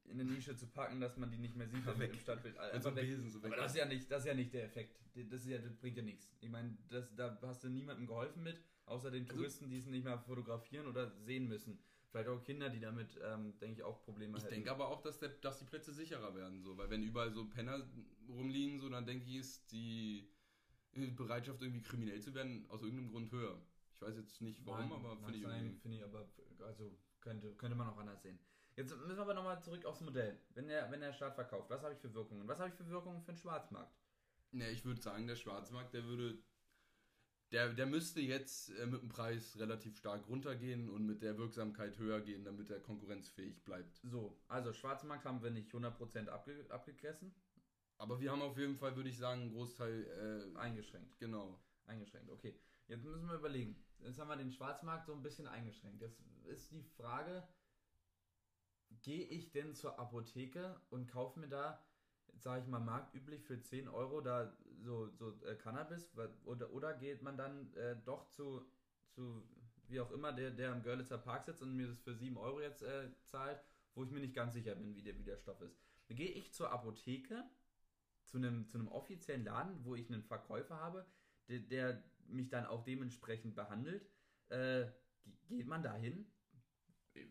in 0.05 0.19
eine 0.19 0.25
Nische 0.25 0.55
zu 0.55 0.67
packen, 0.67 0.99
dass 0.99 1.17
man 1.17 1.31
die 1.31 1.37
nicht 1.37 1.55
mehr 1.55 1.67
sieht 1.67 1.85
im, 1.87 1.99
Weg. 1.99 2.11
im 2.13 2.19
Stadtbild. 2.19 2.55
Mit 2.73 2.83
so. 2.83 2.91
Besen 2.91 3.29
so. 3.29 3.39
Aber 3.39 3.55
das 3.55 3.71
ist 3.71 3.77
ja 3.77 3.85
nicht, 3.85 4.11
das 4.11 4.23
ist 4.23 4.27
ja 4.27 4.33
nicht 4.33 4.53
der 4.53 4.65
Effekt. 4.65 4.99
Das, 5.15 5.41
ist 5.41 5.47
ja, 5.47 5.57
das 5.59 5.75
bringt 5.75 5.97
ja 5.97 6.03
nichts. 6.03 6.29
Ich 6.41 6.49
meine, 6.49 6.77
das, 6.89 7.13
da 7.15 7.37
hast 7.43 7.63
du 7.63 7.69
niemandem 7.69 8.07
geholfen 8.07 8.43
mit, 8.43 8.59
außer 8.85 9.11
den 9.11 9.23
Also- 9.23 9.35
Touristen, 9.35 9.69
die 9.69 9.77
es 9.77 9.85
nicht 9.85 10.03
mehr 10.03 10.17
fotografieren 10.19 10.87
oder 10.87 11.11
sehen 11.21 11.47
müssen. 11.47 11.79
Vielleicht 12.09 12.29
auch 12.29 12.43
Kinder, 12.43 12.69
die 12.69 12.79
damit, 12.79 13.19
ähm, 13.23 13.57
denke 13.59 13.77
ich, 13.77 13.83
auch 13.83 14.03
Probleme 14.03 14.37
Ich 14.37 14.43
hätten. 14.43 14.53
denke 14.55 14.71
aber 14.71 14.87
auch, 14.89 15.01
dass, 15.01 15.17
der, 15.17 15.29
dass 15.29 15.57
die 15.59 15.65
Plätze 15.65 15.93
sicherer 15.93 16.35
werden, 16.35 16.61
so, 16.61 16.77
weil 16.77 16.89
wenn 16.91 17.01
überall 17.01 17.31
so 17.31 17.47
Penner 17.49 17.83
rumliegen, 18.27 18.79
so, 18.79 18.87
dann 18.89 19.05
denke 19.07 19.25
ich, 19.25 19.37
ist 19.37 19.71
die 19.71 20.27
Bereitschaft, 21.15 21.59
irgendwie 21.63 21.81
kriminell 21.81 22.21
zu 22.21 22.33
werden, 22.35 22.65
aus 22.69 22.83
irgendeinem 22.83 23.09
Grund 23.09 23.31
höher. 23.31 23.59
Ich 23.95 24.01
weiß 24.01 24.15
jetzt 24.17 24.41
nicht 24.41 24.63
warum, 24.63 24.89
Mag- 24.89 24.99
aber 24.99 25.17
finde 25.17 25.37
ich 25.37 25.43
irgendwie. 25.43 25.79
finde 25.79 25.97
ich 25.97 26.03
aber, 26.03 26.27
also 26.65 26.95
könnte, 27.19 27.55
könnte 27.55 27.75
man 27.75 27.87
auch 27.87 27.97
anders 27.97 28.21
sehen. 28.21 28.37
Jetzt 28.75 28.95
müssen 28.97 29.15
wir 29.15 29.21
aber 29.21 29.33
nochmal 29.33 29.61
zurück 29.61 29.85
aufs 29.85 30.01
Modell. 30.01 30.39
Wenn 30.49 30.67
der, 30.67 30.89
wenn 30.91 31.01
der 31.01 31.13
Staat 31.13 31.35
verkauft, 31.35 31.69
was 31.69 31.83
habe 31.83 31.93
ich 31.93 31.99
für 31.99 32.13
Wirkungen? 32.13 32.47
Was 32.47 32.59
habe 32.59 32.69
ich 32.69 32.75
für 32.75 32.87
Wirkungen 32.89 33.21
für 33.21 33.33
den 33.33 33.37
Schwarzmarkt? 33.37 33.95
Ne, 34.51 34.69
ich 34.69 34.83
würde 34.85 35.01
sagen, 35.01 35.27
der 35.27 35.35
Schwarzmarkt, 35.35 35.93
der 35.93 36.03
würde. 36.05 36.37
Der, 37.51 37.71
der 37.71 37.85
müsste 37.85 38.19
jetzt 38.19 38.69
äh, 38.79 38.87
mit 38.87 39.03
dem 39.03 39.09
Preis 39.09 39.59
relativ 39.59 39.97
stark 39.97 40.27
runtergehen 40.27 40.89
und 40.89 41.05
mit 41.05 41.21
der 41.21 41.37
Wirksamkeit 41.37 41.99
höher 41.99 42.19
gehen, 42.21 42.43
damit 42.43 42.71
er 42.71 42.79
konkurrenzfähig 42.79 43.63
bleibt. 43.63 43.99
So, 44.03 44.41
also 44.47 44.73
Schwarzmarkt 44.73 45.25
haben 45.25 45.43
wir 45.43 45.51
nicht 45.51 45.71
100% 45.71 46.29
abge, 46.29 46.65
abgegessen, 46.69 47.35
Aber 47.97 48.19
wir 48.19 48.31
haben 48.31 48.41
auf 48.41 48.57
jeden 48.57 48.75
Fall, 48.75 48.95
würde 48.95 49.09
ich 49.09 49.19
sagen, 49.19 49.41
einen 49.41 49.51
Großteil. 49.51 50.53
Äh, 50.55 50.57
eingeschränkt. 50.57 51.19
genau. 51.19 51.59
Eingeschränkt, 51.85 52.31
okay. 52.31 52.59
Jetzt 52.87 53.03
müssen 53.03 53.27
wir 53.27 53.35
überlegen. 53.35 53.75
Jetzt 53.99 54.19
haben 54.19 54.29
wir 54.29 54.37
den 54.37 54.51
Schwarzmarkt 54.51 55.05
so 55.05 55.13
ein 55.13 55.21
bisschen 55.21 55.47
eingeschränkt. 55.47 56.01
Jetzt 56.01 56.21
ist 56.45 56.71
die 56.71 56.83
Frage, 56.83 57.47
gehe 59.01 59.25
ich 59.25 59.51
denn 59.51 59.75
zur 59.75 59.99
Apotheke 59.99 60.79
und 60.89 61.07
kaufe 61.07 61.39
mir 61.39 61.49
da 61.49 61.83
sage 62.37 62.61
ich 62.61 62.67
mal, 62.67 62.79
marktüblich 62.79 63.43
für 63.43 63.61
10 63.61 63.87
Euro 63.87 64.21
da 64.21 64.55
so, 64.81 65.09
so 65.09 65.39
äh, 65.45 65.55
Cannabis? 65.55 66.11
Oder, 66.45 66.71
oder 66.71 66.93
geht 66.93 67.21
man 67.21 67.37
dann 67.37 67.73
äh, 67.75 67.95
doch 68.03 68.29
zu, 68.29 68.65
zu, 69.11 69.43
wie 69.87 69.99
auch 69.99 70.11
immer, 70.11 70.33
der, 70.33 70.51
der 70.51 70.71
am 70.71 70.83
Görlitzer 70.83 71.17
Park 71.17 71.45
sitzt 71.45 71.61
und 71.61 71.75
mir 71.75 71.87
das 71.87 71.99
für 71.99 72.15
7 72.15 72.37
Euro 72.37 72.61
jetzt 72.61 72.81
äh, 72.81 73.09
zahlt, 73.25 73.61
wo 73.95 74.03
ich 74.03 74.11
mir 74.11 74.19
nicht 74.19 74.35
ganz 74.35 74.53
sicher 74.53 74.75
bin, 74.75 74.95
wie 74.95 75.03
der, 75.03 75.17
wie 75.17 75.23
der 75.23 75.37
Stoff 75.37 75.61
ist? 75.61 75.77
Gehe 76.09 76.29
ich 76.29 76.53
zur 76.53 76.71
Apotheke, 76.71 77.43
zu 78.25 78.37
einem, 78.37 78.67
zu 78.67 78.77
einem 78.77 78.87
offiziellen 78.87 79.45
Laden, 79.45 79.83
wo 79.83 79.95
ich 79.95 80.09
einen 80.09 80.23
Verkäufer 80.23 80.79
habe, 80.79 81.05
der, 81.47 81.59
der 81.59 82.03
mich 82.27 82.49
dann 82.49 82.65
auch 82.65 82.83
dementsprechend 82.83 83.55
behandelt. 83.55 84.07
Äh, 84.49 84.85
geht 85.47 85.67
man 85.67 85.83
da 85.83 85.93
hin? 85.95 86.27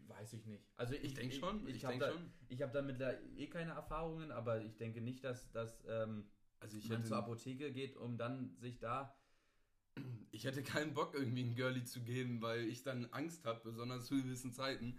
Weiß 0.09 0.33
ich 0.35 0.47
nicht. 0.47 0.65
Also 0.77 0.95
ich, 0.95 1.05
Ich 1.05 1.15
denke 1.15 1.35
schon, 1.35 1.67
Ich, 1.67 1.77
ich 1.77 1.85
habe 1.85 1.99
denke 1.99 2.07
da, 2.07 2.13
schon. 2.13 2.33
ich 2.49 2.63
hab 2.63 2.73
damit 2.73 3.01
da 3.01 3.13
eh 3.37 3.49
keine 3.49 3.73
Erfahrungen, 3.73 4.31
aber 4.31 4.63
ich 4.63 4.77
denke 4.77 5.01
nicht, 5.01 5.25
dass, 5.25 5.51
dass 5.51 5.83
ähm, 5.89 6.31
Also 6.61 6.79
ich 6.79 6.89
man 6.89 6.99
hätte, 6.99 7.09
zur 7.09 7.17
Apotheke 7.19 7.73
geht, 7.73 7.97
um 7.97 8.17
dann 8.17 8.57
sich 8.59 8.79
da. 8.79 9.17
ich 10.31 10.45
hätte 10.45 10.63
keinen 10.63 10.95
Bock, 10.95 11.15
irgendwie 11.15 11.43
in 11.43 11.55
Girlie 11.55 11.85
zu 11.85 12.01
gehen, 12.03 12.41
weil 12.41 12.61
ich 12.69 12.83
dann 12.83 13.07
Angst 13.07 13.45
habe, 13.45 13.61
besonders 13.65 14.07
zu 14.07 14.17
gewissen 14.17 14.53
Zeiten, 14.53 14.99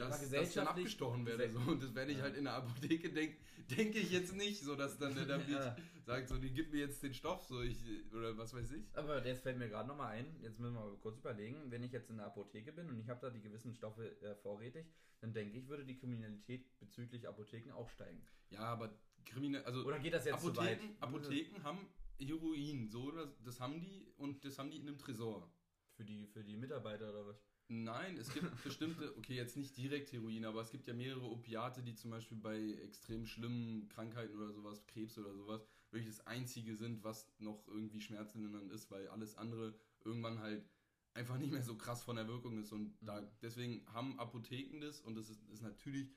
dass, 0.00 0.30
dass 0.30 0.48
ich 0.48 0.54
dann 0.54 0.66
abgestochen 0.66 1.26
werde. 1.26 1.48
So. 1.50 1.58
Und 1.60 1.82
das 1.82 1.94
werde 1.94 2.12
ich 2.12 2.18
Ja. 2.18 2.24
halt 2.24 2.36
in 2.36 2.44
der 2.44 2.54
Apotheke 2.54 3.10
denke 3.10 3.36
denke 3.70 3.98
ich 4.00 4.10
jetzt 4.10 4.34
nicht, 4.34 4.62
so 4.62 4.74
dass 4.74 4.98
dann 4.98 5.14
der 5.14 5.26
da 5.26 5.38
Ja. 5.48 5.76
sagt, 6.04 6.28
so, 6.28 6.38
die 6.38 6.52
gibt 6.52 6.72
mir 6.72 6.80
jetzt 6.80 7.02
den 7.02 7.14
Stoff, 7.14 7.44
so 7.44 7.60
ich, 7.62 7.78
oder 8.12 8.36
was 8.36 8.52
weiß 8.52 8.72
ich. 8.72 8.84
Aber 8.94 9.24
jetzt 9.24 9.42
fällt 9.42 9.58
mir 9.58 9.68
gerade 9.68 9.86
nochmal 9.88 10.12
ein, 10.18 10.26
jetzt 10.42 10.58
müssen 10.58 10.74
wir 10.74 10.80
mal 10.80 10.96
kurz 10.98 11.18
überlegen, 11.18 11.70
wenn 11.70 11.82
ich 11.84 11.92
jetzt 11.92 12.10
in 12.10 12.16
der 12.16 12.26
Apotheke 12.26 12.72
bin 12.72 12.88
und 12.88 12.98
ich 12.98 13.08
habe 13.08 13.20
da 13.20 13.30
die 13.30 13.40
gewissen 13.40 13.72
Stoffe 13.72 14.20
äh, 14.22 14.34
vorrätig, 14.34 14.86
dann 15.20 15.32
denke 15.32 15.58
ich, 15.58 15.68
würde 15.68 15.84
die 15.84 15.96
Kriminalität 15.96 16.66
bezüglich 16.80 17.28
Apotheken 17.28 17.72
auch 17.72 17.88
steigen. 17.90 18.24
Ja, 18.50 18.60
aber 18.60 18.90
kriminell, 19.24 19.62
also 19.64 19.84
Oder 19.84 19.98
geht 20.00 20.14
das 20.14 20.24
jetzt 20.24 20.40
zu 20.40 20.56
weit? 20.56 20.80
Apotheken, 20.80 20.96
Apotheken 21.00 21.62
haben 21.62 21.86
Heroin, 22.18 22.88
so, 22.88 23.10
das, 23.12 23.40
das 23.42 23.60
haben 23.60 23.80
die 23.80 24.12
und 24.16 24.44
das 24.44 24.58
haben 24.58 24.70
die 24.70 24.78
in 24.78 24.88
einem 24.88 24.98
Tresor. 24.98 25.48
Für 25.94 26.04
die, 26.04 26.26
für 26.26 26.42
die 26.42 26.56
Mitarbeiter 26.56 27.10
oder 27.10 27.26
was? 27.26 27.36
Nein, 27.72 28.16
es 28.16 28.32
gibt 28.34 28.50
bestimmte, 28.64 29.16
okay, 29.16 29.34
jetzt 29.36 29.56
nicht 29.56 29.76
direkt 29.76 30.12
Heroin, 30.12 30.44
aber 30.44 30.60
es 30.60 30.70
gibt 30.70 30.88
ja 30.88 30.92
mehrere 30.94 31.30
Opiate, 31.30 31.82
die 31.84 31.94
zum 31.94 32.10
Beispiel 32.10 32.36
bei 32.36 32.58
extrem 32.82 33.26
schlimmen 33.26 33.88
Krankheiten 33.88 34.34
oder 34.36 34.52
sowas, 34.52 34.84
Krebs 34.88 35.16
oder 35.18 35.32
sowas, 35.34 35.64
wirklich 35.92 36.08
das 36.16 36.26
einzige 36.26 36.74
sind, 36.74 37.04
was 37.04 37.30
noch 37.38 37.68
irgendwie 37.68 38.00
schmerzlindernd 38.00 38.72
ist, 38.72 38.90
weil 38.90 39.06
alles 39.08 39.36
andere 39.36 39.78
irgendwann 40.04 40.40
halt 40.40 40.68
einfach 41.14 41.38
nicht 41.38 41.52
mehr 41.52 41.62
so 41.62 41.76
krass 41.76 42.02
von 42.02 42.16
der 42.16 42.26
Wirkung 42.26 42.58
ist. 42.58 42.72
Und 42.72 42.96
da, 43.02 43.20
Mhm. 43.20 43.28
deswegen 43.40 43.86
haben 43.92 44.18
Apotheken 44.18 44.80
das 44.80 45.00
und 45.00 45.14
das 45.14 45.28
ist, 45.30 45.48
ist 45.50 45.62
natürlich 45.62 46.12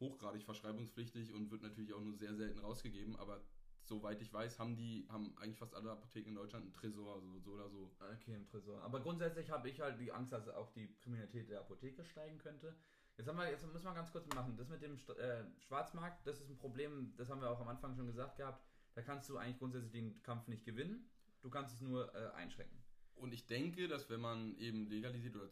hochgradig 0.00 0.42
verschreibungspflichtig 0.42 1.32
und 1.32 1.50
wird 1.50 1.62
natürlich 1.62 1.92
auch 1.92 2.00
nur 2.02 2.14
sehr 2.14 2.34
selten 2.34 2.60
rausgegeben, 2.60 3.16
aber 3.16 3.44
soweit 3.84 4.20
ich 4.20 4.32
weiß, 4.32 4.58
haben 4.58 4.76
die, 4.76 5.06
haben 5.10 5.36
eigentlich 5.38 5.58
fast 5.58 5.74
alle 5.74 5.90
Apotheken 5.90 6.28
in 6.28 6.34
Deutschland 6.34 6.64
einen 6.64 6.72
Tresor, 6.72 7.20
so, 7.20 7.38
so 7.40 7.50
oder 7.52 7.68
so. 7.68 7.90
Okay, 8.00 8.34
im 8.34 8.46
Tresor. 8.46 8.82
Aber 8.82 9.00
grundsätzlich 9.00 9.50
habe 9.50 9.68
ich 9.68 9.80
halt 9.80 10.00
die 10.00 10.12
Angst, 10.12 10.32
dass 10.32 10.48
auch 10.48 10.70
die 10.72 10.94
Kriminalität 11.02 11.48
der 11.48 11.60
Apotheke 11.60 12.04
steigen 12.04 12.38
könnte. 12.38 12.74
Jetzt, 13.16 13.28
haben 13.28 13.38
wir, 13.38 13.48
jetzt 13.48 13.64
müssen 13.72 13.84
wir 13.84 13.94
ganz 13.94 14.10
kurz 14.10 14.26
machen. 14.34 14.56
Das 14.56 14.68
mit 14.68 14.82
dem 14.82 14.94
äh, 14.94 15.44
Schwarzmarkt, 15.60 16.26
das 16.26 16.40
ist 16.40 16.50
ein 16.50 16.58
Problem, 16.58 17.14
das 17.16 17.28
haben 17.28 17.40
wir 17.40 17.50
auch 17.50 17.60
am 17.60 17.68
Anfang 17.68 17.94
schon 17.94 18.06
gesagt 18.06 18.36
gehabt. 18.36 18.64
Da 18.94 19.02
kannst 19.02 19.28
du 19.28 19.36
eigentlich 19.36 19.58
grundsätzlich 19.58 19.92
den 19.92 20.22
Kampf 20.22 20.48
nicht 20.48 20.64
gewinnen. 20.64 21.08
Du 21.42 21.50
kannst 21.50 21.74
es 21.74 21.80
nur 21.80 22.12
äh, 22.14 22.30
einschränken. 22.34 22.82
Und 23.16 23.32
ich 23.32 23.46
denke, 23.46 23.86
dass 23.86 24.10
wenn 24.10 24.20
man 24.20 24.56
eben 24.56 24.86
legalisiert 24.86 25.36
oder 25.36 25.48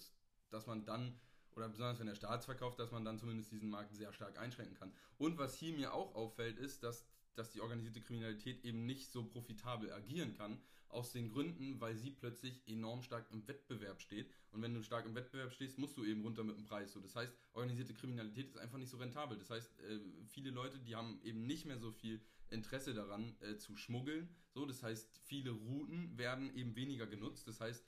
dass 0.51 0.67
man 0.67 0.85
dann, 0.85 1.19
oder 1.55 1.69
besonders 1.69 1.99
wenn 2.01 2.07
der 2.07 2.15
Staat 2.15 2.45
verkauft, 2.45 2.79
dass 2.79 2.91
man 2.91 3.05
dann 3.05 3.19
zumindest 3.19 3.53
diesen 3.53 3.71
Markt 3.71 3.95
sehr 3.95 4.13
stark 4.13 4.39
einschränken 4.39 4.75
kann. 4.75 4.93
Und 5.19 5.39
was 5.39 5.55
hier 5.55 5.75
mir 5.75 5.95
auch 5.95 6.15
auffällt, 6.15 6.59
ist, 6.59 6.83
dass, 6.83 7.07
dass 7.35 7.51
die 7.51 7.61
organisierte 7.61 8.01
Kriminalität 8.01 8.65
eben 8.65 8.87
nicht 8.87 9.11
so 9.11 9.25
profitabel 9.25 9.93
agieren 9.93 10.37
kann, 10.37 10.61
aus 10.93 11.11
den 11.11 11.31
Gründen, 11.31 11.81
weil 11.81 11.97
sie 11.97 12.11
plötzlich 12.11 12.63
enorm 12.67 13.03
stark 13.03 13.27
im 13.33 13.47
Wettbewerb 13.49 14.01
steht. 14.01 14.31
Und 14.51 14.61
wenn 14.63 14.75
du 14.75 14.83
stark 14.83 15.07
im 15.07 15.15
Wettbewerb 15.15 15.53
stehst, 15.53 15.79
musst 15.79 15.97
du 15.97 16.05
eben 16.05 16.23
runter 16.23 16.45
mit 16.45 16.57
dem 16.57 16.65
Preis. 16.65 16.93
So, 16.93 17.01
das 17.01 17.17
heißt, 17.17 17.33
organisierte 17.55 17.95
Kriminalität 17.95 18.49
ist 18.49 18.59
einfach 18.59 18.79
nicht 18.79 18.91
so 18.91 18.99
rentabel. 18.99 19.39
Das 19.39 19.51
heißt, 19.51 19.81
äh, 19.81 20.01
viele 20.27 20.51
Leute, 20.51 20.79
die 20.79 20.95
haben 20.95 21.19
eben 21.25 21.47
nicht 21.47 21.65
mehr 21.65 21.79
so 21.79 21.91
viel 21.91 22.21
Interesse 22.51 22.93
daran, 22.93 23.35
äh, 23.41 23.57
zu 23.57 23.77
schmuggeln. 23.77 24.29
So, 24.51 24.67
das 24.67 24.83
heißt, 24.83 25.19
viele 25.25 25.51
Routen 25.53 26.17
werden 26.19 26.55
eben 26.55 26.77
weniger 26.77 27.07
genutzt. 27.07 27.49
Das 27.49 27.61
heißt, 27.63 27.87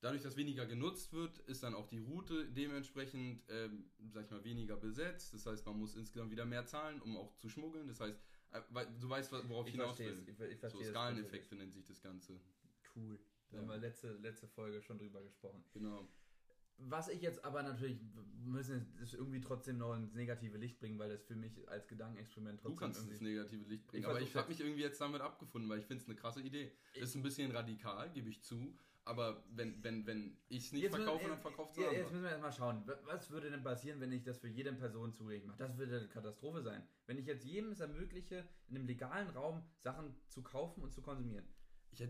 dadurch, 0.00 0.22
dass 0.22 0.36
weniger 0.36 0.66
genutzt 0.66 1.12
wird, 1.12 1.38
ist 1.40 1.64
dann 1.64 1.74
auch 1.74 1.88
die 1.88 1.98
Route 1.98 2.48
dementsprechend, 2.52 3.42
ähm, 3.48 3.90
sag 4.12 4.26
ich 4.26 4.30
mal, 4.30 4.44
weniger 4.44 4.76
besetzt. 4.76 5.34
Das 5.34 5.46
heißt, 5.46 5.66
man 5.66 5.78
muss 5.80 5.96
insgesamt 5.96 6.30
wieder 6.30 6.44
mehr 6.44 6.66
zahlen, 6.66 7.02
um 7.02 7.16
auch 7.16 7.34
zu 7.34 7.48
schmuggeln. 7.48 7.88
Das 7.88 7.98
heißt, 7.98 8.20
du 9.00 9.08
weißt, 9.08 9.32
worauf 9.48 9.66
ich 9.66 9.72
hinaus 9.72 9.96
verstehe 9.96 10.16
will. 10.16 10.22
Ich, 10.28 10.28
ich 10.40 10.54
So 10.54 10.60
verstehe 10.60 10.82
es 10.82 10.88
Skaleneffekte 10.88 11.54
nennt 11.56 11.72
sich 11.74 11.84
das 11.84 12.00
Ganze. 12.00 12.40
Cool. 12.94 13.18
Da 13.50 13.56
Ja. 13.56 13.62
haben 13.62 13.68
wir 13.68 13.76
letzte, 13.78 14.12
letzte 14.14 14.48
Folge 14.48 14.80
schon 14.82 14.98
drüber 14.98 15.22
gesprochen. 15.22 15.64
Genau. 15.72 16.08
Was 16.78 17.08
ich 17.08 17.22
jetzt 17.22 17.42
aber 17.42 17.62
natürlich, 17.62 17.98
wir 18.14 18.52
müssen 18.52 18.94
es 19.02 19.14
irgendwie 19.14 19.40
trotzdem 19.40 19.78
noch 19.78 19.94
ins 19.96 20.12
negative 20.12 20.58
Licht 20.58 20.78
bringen, 20.78 20.98
weil 20.98 21.08
das 21.08 21.22
für 21.24 21.34
mich 21.34 21.66
als 21.70 21.88
Gedankenexperiment 21.88 22.60
Du 22.60 22.64
trotzdem 22.68 22.78
kannst 22.78 23.00
ins 23.00 23.12
irgendwie... 23.12 23.32
negative 23.32 23.64
Licht 23.70 23.86
bringen. 23.86 24.02
Ich 24.02 24.08
aber 24.08 24.20
ich 24.20 24.34
habe 24.36 24.48
mich 24.50 24.60
irgendwie 24.60 24.82
jetzt 24.82 25.00
damit 25.00 25.22
abgefunden, 25.22 25.70
weil 25.70 25.78
ich 25.78 25.86
finde 25.86 26.02
es 26.02 26.08
eine 26.08 26.16
krasse 26.16 26.42
Idee. 26.42 26.70
Ist 26.94 27.14
ein 27.14 27.22
bisschen 27.22 27.50
radikal, 27.50 28.10
gebe 28.10 28.28
ich 28.28 28.42
zu. 28.42 28.76
Aber 29.06 29.44
wenn, 29.54 29.82
wenn, 29.84 30.04
wenn 30.04 30.36
ich 30.48 30.64
es 30.66 30.72
nicht 30.72 30.82
Jetzt 30.82 30.96
verkaufe, 30.96 31.18
müssen- 31.18 31.30
dann 31.30 31.40
verkauft 31.40 31.70
es 31.70 31.76
jetzt 31.92 32.10
müssen 32.10 32.24
wir 32.24 32.30
erstmal 32.30 32.52
schauen, 32.52 32.82
wa- 32.88 32.98
was 33.04 33.30
würde 33.30 33.50
denn 33.52 33.62
passieren, 33.62 34.00
wenn 34.00 34.10
ich 34.10 34.24
das 34.24 34.38
für 34.38 34.48
jede 34.48 34.72
Person 34.72 35.12
zugänglich 35.12 35.46
mache? 35.46 35.58
Das 35.58 35.78
würde 35.78 35.96
eine 35.98 36.08
Katastrophe 36.08 36.60
sein. 36.60 36.82
Wenn 37.06 37.16
ich 37.16 37.24
jetzt 37.26 37.44
jedem 37.44 37.70
es 37.70 37.78
ermögliche, 37.78 38.48
in 38.66 38.76
einem 38.76 38.86
legalen 38.86 39.28
Raum 39.30 39.62
Sachen 39.78 40.12
zu 40.28 40.42
kaufen 40.42 40.82
und 40.82 40.92
zu 40.92 41.02
konsumieren, 41.02 41.46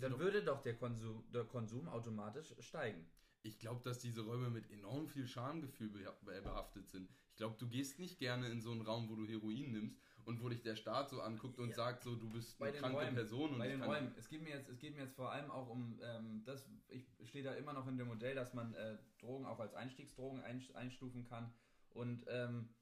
dann 0.01 0.13
doch 0.13 0.19
würde 0.19 0.43
doch 0.43 0.63
der 0.63 0.75
Konsum, 0.75 1.31
der 1.33 1.45
Konsum 1.45 1.87
automatisch 1.87 2.55
steigen. 2.61 3.07
Ich 3.43 3.59
glaube, 3.59 3.83
dass 3.85 3.99
diese 3.99 4.23
Räume 4.23 4.49
mit 4.49 4.71
enorm 4.71 5.07
viel 5.07 5.27
Schamgefühl 5.27 5.91
beha- 5.91 6.17
äh, 6.33 6.41
behaftet 6.41 6.89
sind. 6.89 7.11
Ich 7.33 7.37
glaube, 7.37 7.57
du 7.59 7.69
gehst 7.69 7.99
nicht 7.99 8.19
gerne 8.19 8.49
in 8.49 8.63
so 8.63 8.73
einen 8.73 8.81
Raum, 8.81 9.11
wo 9.11 9.15
du 9.17 9.27
Heroin 9.27 9.71
nimmst 9.71 10.01
und 10.27 10.43
wo 10.43 10.49
dich 10.49 10.61
der 10.62 10.77
Staat 10.77 11.09
so 11.09 11.20
anguckt 11.22 11.59
und 11.59 11.70
Ja. 11.70 11.74
sagt, 11.77 12.03
so 12.03 12.16
du 12.16 12.29
bist 12.31 12.59
Bei 12.59 12.68
eine 12.68 12.79
kranke 12.79 12.99
Räumen. 12.99 13.14
Person 13.14 13.53
und 13.53 13.59
Bei 13.59 13.66
ich 13.66 13.72
den 13.72 13.81
kann 13.81 13.89
Räumen, 13.89 14.14
es 14.18 14.29
geht 14.29 14.43
mir 14.43 14.51
jetzt, 14.51 14.68
es 14.68 14.79
geht 14.79 14.95
mir 14.97 15.03
jetzt 15.05 15.14
vor 15.14 15.31
allem 15.33 15.51
auch 15.51 15.68
um 15.68 15.99
ähm, 16.03 16.43
das, 16.45 16.68
ich 16.89 17.07
stehe 17.29 17.45
da 17.45 17.55
immer 17.55 17.72
noch 17.72 17.87
in 17.87 17.97
dem 17.97 18.09
Modell, 18.09 18.35
dass 18.35 18.53
man 18.53 18.74
äh, 18.74 18.99
Drogen 19.20 19.47
auch 19.47 19.61
als 19.61 19.74
Einstiegsdrogen 19.74 20.43
einst- 20.43 20.74
einstufen 20.74 21.24
kann. 21.24 21.53
Und 21.91 22.24
ähm, 22.29 22.74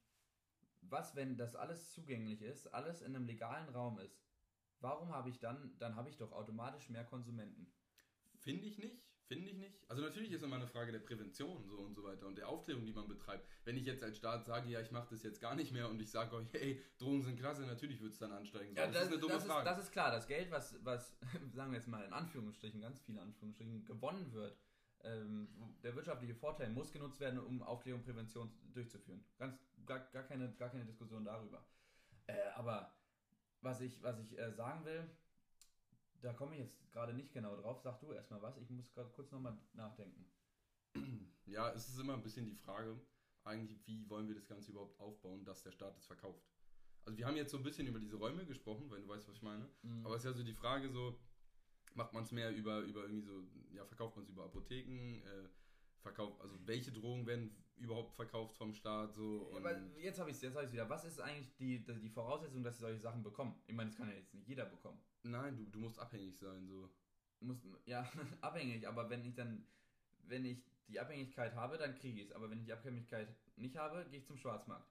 was, 0.81 1.15
wenn 1.15 1.37
das 1.37 1.55
alles 1.55 1.93
zugänglich 1.93 2.41
ist, 2.43 2.67
alles 2.69 3.03
in 3.03 3.15
einem 3.15 3.27
legalen 3.27 3.69
Raum 3.69 3.99
ist? 3.99 4.25
Warum 4.81 5.11
habe 5.15 5.29
ich 5.31 5.39
dann, 5.39 5.77
dann 5.79 5.97
habe 5.97 6.09
ich 6.09 6.17
doch 6.17 6.33
automatisch 6.33 6.89
mehr 6.89 7.05
Konsumenten. 7.05 7.73
Finde 8.39 8.67
ich 8.67 8.79
nicht. 8.79 9.03
Finde 9.27 9.49
ich 9.49 9.57
nicht. 9.57 9.91
Also 9.91 10.03
natürlich 10.03 10.33
ist 10.33 10.43
immer 10.43 10.57
eine 10.57 10.67
Frage 10.67 10.93
der 10.93 10.99
Prävention 10.99 11.65
so 11.65 11.77
und 11.79 11.95
so 11.95 12.05
weiter 12.05 12.27
und 12.27 12.37
der 12.37 12.49
Aufklärung, 12.49 12.85
die 12.85 12.93
man 12.93 13.09
betreibt. 13.09 13.49
Wenn 13.65 13.77
ich 13.77 13.87
jetzt 13.87 14.03
als 14.03 14.19
Staat 14.19 14.45
sage, 14.45 14.69
ja, 14.69 14.81
ich 14.81 14.91
mache 14.91 15.09
das 15.11 15.23
jetzt 15.23 15.41
gar 15.41 15.55
nicht 15.55 15.73
mehr 15.73 15.89
und 15.89 16.01
ich 16.01 16.11
sage 16.11 16.37
euch, 16.37 16.53
hey, 16.53 16.83
Drogen 16.99 17.23
sind 17.23 17.39
klasse, 17.39 17.63
natürlich 17.63 18.03
wird 18.03 18.13
es 18.13 18.19
dann 18.19 18.33
ansteigen. 18.33 18.75
So, 18.75 18.81
Ja, 18.81 18.87
das, 18.87 18.95
das, 18.95 19.03
ist 19.05 19.13
eine 19.13 19.21
dumme 19.21 19.35
das, 19.35 19.43
ist, 19.45 19.51
Frage. 19.51 19.65
das 19.65 19.79
ist 19.79 19.93
klar. 19.93 20.11
Das 20.11 20.27
Geld, 20.27 20.51
was, 20.51 20.77
was, 20.85 21.17
sagen 21.55 21.71
wir 21.73 21.79
jetzt 21.79 21.89
mal 21.89 22.05
in 22.05 22.13
Anführungsstrichen, 22.13 22.83
ganz 22.83 23.01
viele 23.01 23.23
Anführungsstrichen, 23.23 23.85
gewonnen 23.87 24.31
wird, 24.33 24.59
ähm, 25.05 25.49
der 25.83 25.95
wirtschaftliche 25.97 26.35
Vorteil 26.35 26.71
muss 26.71 26.93
genutzt 26.93 27.21
werden, 27.21 27.41
um 27.41 27.63
Aufklärung 27.63 28.01
und 28.01 28.07
Prävention 28.07 28.51
durchzuführen. 28.73 29.25
Ganz, 29.39 29.59
gar, 29.87 30.01
gar, 30.13 30.25
keine, 30.25 30.53
gar 30.55 30.69
keine 30.69 30.85
Diskussion 30.85 31.25
darüber. 31.25 31.65
Äh, 32.27 32.35
aber 32.57 32.95
was 33.63 33.81
ich, 33.81 34.03
was 34.03 34.19
ich 34.19 34.39
äh, 34.39 34.53
sagen 34.53 34.85
will, 34.85 35.09
da 36.25 36.33
komme 36.33 36.55
ich 36.55 36.61
jetzt 36.61 36.91
gerade 36.91 37.13
nicht 37.13 37.33
genau 37.33 37.55
drauf. 37.57 37.81
Sag 37.83 38.01
du 38.01 38.13
erstmal 38.13 38.41
was. 38.41 38.57
Ich 38.57 38.71
muss 38.71 38.91
gerade 38.93 39.11
kurz 39.11 39.31
nochmal 39.31 39.57
nachdenken. 39.75 40.27
Ja, 41.47 41.71
es 41.73 41.89
ist 41.89 41.99
immer 41.99 42.15
ein 42.15 42.23
bisschen 42.23 42.47
die 42.47 42.55
Frage, 42.55 42.99
eigentlich, 43.45 43.87
wie 43.87 44.09
wollen 44.09 44.27
wir 44.27 44.35
das 44.35 44.49
Ganze 44.49 44.71
überhaupt 44.71 44.99
aufbauen, 44.99 45.45
dass 45.45 45.63
der 45.63 45.73
Staat 45.73 45.97
es 45.99 46.07
verkauft. 46.07 46.43
Also 47.05 47.19
wir 47.19 47.27
haben 47.27 47.37
jetzt 47.37 47.51
so 47.51 47.59
ein 47.59 47.63
bisschen 47.63 47.87
über 47.87 47.99
diese 47.99 48.17
Räume 48.17 48.47
gesprochen, 48.47 48.91
weil 48.91 49.03
du 49.03 49.09
weißt, 49.09 49.29
was 49.29 49.37
ich 49.37 49.43
meine. 49.43 49.69
Mhm. 49.83 50.07
Aber 50.07 50.17
es 50.17 50.25
ist 50.25 50.31
ja 50.31 50.33
so 50.33 50.43
die 50.43 50.55
Frage 50.55 50.89
so, 50.89 51.21
macht 51.93 52.15
man 52.15 52.25
es 52.25 52.33
mehr 52.33 52.51
über, 52.51 52.81
über 52.81 53.03
irgendwie 53.03 53.21
so, 53.21 53.43
ja, 53.73 53.85
verkauft 53.85 54.17
man 54.17 54.25
es 54.25 54.31
über 54.31 54.45
Apotheken, 54.45 55.21
äh, 55.23 55.49
verkauft, 56.05 56.41
also 56.41 56.55
welche 56.67 56.93
Drogen 56.93 57.27
werden 57.27 57.51
überhaupt 57.77 58.15
verkauft 58.15 58.57
vom 58.57 58.73
Staat 58.73 59.15
so 59.15 59.49
und 59.51 59.57
Aber 59.57 59.81
jetzt 59.99 60.21
habe 60.21 60.31
ich 60.31 60.37
es 60.37 60.43
jetzt 60.43 60.73
wieder. 60.73 60.89
Was 60.89 61.05
ist 61.05 61.21
eigentlich 61.21 61.53
die, 61.57 61.85
die 61.85 62.11
Voraussetzung, 62.11 62.63
dass 62.63 62.77
sie 62.77 62.83
solche 62.83 63.01
Sachen 63.01 63.23
bekommen? 63.23 63.61
Ich 63.67 63.75
meine, 63.75 63.91
das 63.91 63.99
kann 63.99 64.09
ja 64.09 64.15
jetzt 64.15 64.33
nicht 64.33 64.47
jeder 64.47 64.67
bekommen. 64.67 65.01
nein, 65.25 65.57
du, 65.57 65.65
du 65.65 65.81
musst 65.81 65.99
abhängig 65.99 66.39
sein 66.39 66.69
so. 66.69 66.89
muss 67.41 67.67
ja 67.87 68.09
abhängig, 68.41 68.87
aber 68.87 69.11
wenn 69.11 69.25
ich 69.25 69.35
dann, 69.35 69.67
wenn 70.29 70.45
ich 70.45 70.63
die 70.87 71.01
Abhängigkeit 71.01 71.55
habe, 71.55 71.79
dann 71.79 71.95
kriege 71.95 72.21
ich 72.21 72.27
es. 72.29 72.33
Aber 72.33 72.51
wenn 72.51 72.59
ich 72.61 72.67
die 72.67 72.73
Abhängigkeit 72.73 73.35
nicht 73.57 73.77
habe, 73.77 74.07
gehe 74.11 74.21
ich 74.21 74.27
zum 74.27 74.37
Schwarzmarkt. 74.37 74.89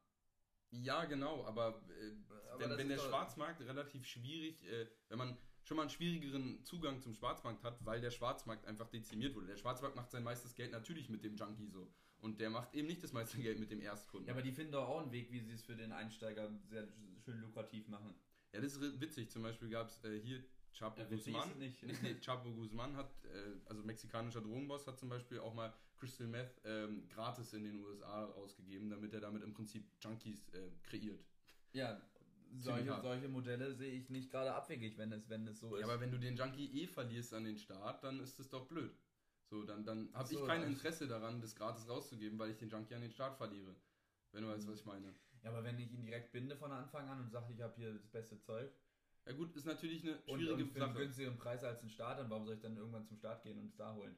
Ja, 0.72 1.06
genau, 1.06 1.46
aber, 1.46 1.84
äh, 1.90 2.16
Aber 2.52 2.70
wenn, 2.70 2.78
wenn 2.78 2.90
der 2.90 2.98
Schwarzmarkt 2.98 3.62
relativ 3.62 4.06
schwierig, 4.08 4.64
äh, 4.64 4.88
wenn 5.08 5.20
man 5.20 5.38
schon 5.64 5.78
mal 5.78 5.84
einen 5.84 5.90
schwierigeren 5.90 6.64
Zugang 6.64 7.02
zum 7.02 7.14
Schwarzmarkt 7.14 7.64
hat, 7.64 7.86
weil 7.86 8.02
der 8.02 8.12
Schwarzmarkt 8.12 8.66
einfach 8.66 8.90
dezimiert 8.90 9.36
wurde. 9.36 9.48
Der 9.48 9.58
Schwarzmarkt 9.58 9.96
macht 9.96 10.12
sein 10.12 10.24
meistes 10.24 10.56
Geld 10.56 10.72
natürlich 10.72 11.10
mit 11.10 11.24
dem 11.24 11.36
Junkie 11.36 11.68
so. 11.68 11.92
Und 12.20 12.40
der 12.40 12.50
macht 12.50 12.74
eben 12.74 12.88
nicht 12.88 13.04
das 13.04 13.12
meiste 13.12 13.38
Geld 13.38 13.60
mit 13.60 13.72
dem 13.72 13.82
Erstkunden. 13.82 14.28
Ja, 14.28 14.34
aber 14.34 14.42
die 14.42 14.52
finden 14.52 14.72
doch 14.72 14.88
auch 14.88 15.02
einen 15.02 15.12
Weg, 15.12 15.32
wie 15.32 15.42
sie 15.42 15.54
es 15.54 15.64
für 15.64 15.76
den 15.76 15.92
Einsteiger 15.92 16.50
sehr 16.70 16.88
schön 17.24 17.40
lukrativ 17.42 17.88
machen. 17.88 18.14
Ja, 18.54 18.62
das 18.62 18.76
ist 18.76 19.02
witzig. 19.02 19.30
Zum 19.30 19.44
Beispiel 19.44 19.70
gab 19.70 19.88
es 19.88 20.04
äh, 20.04 20.20
hier 20.22 20.44
Chapo 20.74 21.02
ja, 21.02 21.08
Guzman. 21.08 21.58
Nicht. 21.60 21.84
nee, 21.84 22.16
Chapo 22.20 22.52
Guzman 22.52 22.96
hat, 22.96 23.12
äh, 23.26 23.60
also 23.66 23.84
mexikanischer 23.84 24.42
Drogenboss, 24.42 24.88
hat 24.88 25.00
zum 25.00 25.10
Beispiel 25.10 25.40
auch 25.40 25.54
mal 25.54 25.74
Crystal 25.98 26.28
Meth 26.28 26.62
ähm, 26.66 27.08
gratis 27.10 27.54
in 27.54 27.64
den 27.64 27.84
USA 27.84 28.26
ausgegeben, 28.26 28.90
damit 28.90 29.14
er 29.14 29.22
damit 29.22 29.44
im 29.44 29.54
Prinzip 29.54 29.86
Junkies 30.02 30.50
äh, 30.50 30.70
kreiert. 30.84 31.24
Ja, 31.74 32.02
solche, 32.58 33.02
solche 33.02 33.28
Modelle 33.28 33.74
sehe 33.74 33.92
ich 33.92 34.10
nicht 34.10 34.30
gerade 34.30 34.54
abwegig, 34.54 34.98
wenn 34.98 35.12
es, 35.12 35.30
wenn 35.30 35.48
es 35.48 35.60
so 35.60 35.76
ist. 35.76 35.82
Ja, 35.82 35.88
aber 35.88 36.00
wenn 36.00 36.12
du 36.12 36.20
den 36.20 36.36
Junkie 36.36 36.84
eh 36.84 36.88
verlierst 36.88 37.34
an 37.34 37.46
den 37.46 37.58
Staat, 37.58 38.04
dann 38.04 38.20
ist 38.20 38.40
es 38.40 38.50
doch 38.50 38.68
blöd. 38.68 38.96
So, 39.46 39.64
dann, 39.64 39.84
dann 39.84 40.14
habe 40.14 40.28
so, 40.28 40.40
ich 40.40 40.48
kein 40.48 40.64
Interesse 40.64 41.08
daran, 41.08 41.42
das 41.42 41.56
gratis 41.56 41.88
rauszugeben, 41.88 42.40
weil 42.40 42.52
ich 42.52 42.58
den 42.58 42.70
Junkie 42.70 42.96
an 42.96 43.02
den 43.02 43.12
Staat 43.12 43.38
verliere. 43.38 43.76
Wenn 44.32 44.44
du 44.44 44.50
weißt, 44.50 44.68
was 44.68 44.80
ich 44.80 44.86
meine. 44.86 45.14
Ja, 45.44 45.52
aber 45.52 45.64
wenn 45.64 45.78
ich 45.78 45.92
ihn 45.94 46.06
direkt 46.06 46.32
binde 46.32 46.56
von 46.56 46.72
Anfang 46.72 47.08
an 47.08 47.20
und 47.20 47.30
sage, 47.30 47.54
ich 47.54 47.62
habe 47.62 47.76
hier 47.76 47.94
das 47.94 48.08
beste 48.08 48.40
Zeug. 48.40 48.72
Ja 49.26 49.34
gut, 49.34 49.56
ist 49.56 49.66
natürlich 49.66 50.04
eine 50.04 50.20
schwierige 50.24 50.54
und, 50.54 50.62
und 50.62 50.72
für 50.72 50.80
Sache. 50.80 50.90
einen 50.90 50.98
günstigeren 50.98 51.38
Preis 51.38 51.64
als 51.64 51.84
ein 51.84 51.90
Staat, 51.90 52.20
dann 52.20 52.30
warum 52.30 52.46
soll 52.46 52.56
ich 52.56 52.62
dann 52.62 52.76
irgendwann 52.76 53.06
zum 53.06 53.18
Staat 53.18 53.44
gehen 53.44 53.58
und 53.60 53.68
es 53.68 53.76
da 53.76 53.94
holen? 53.94 54.16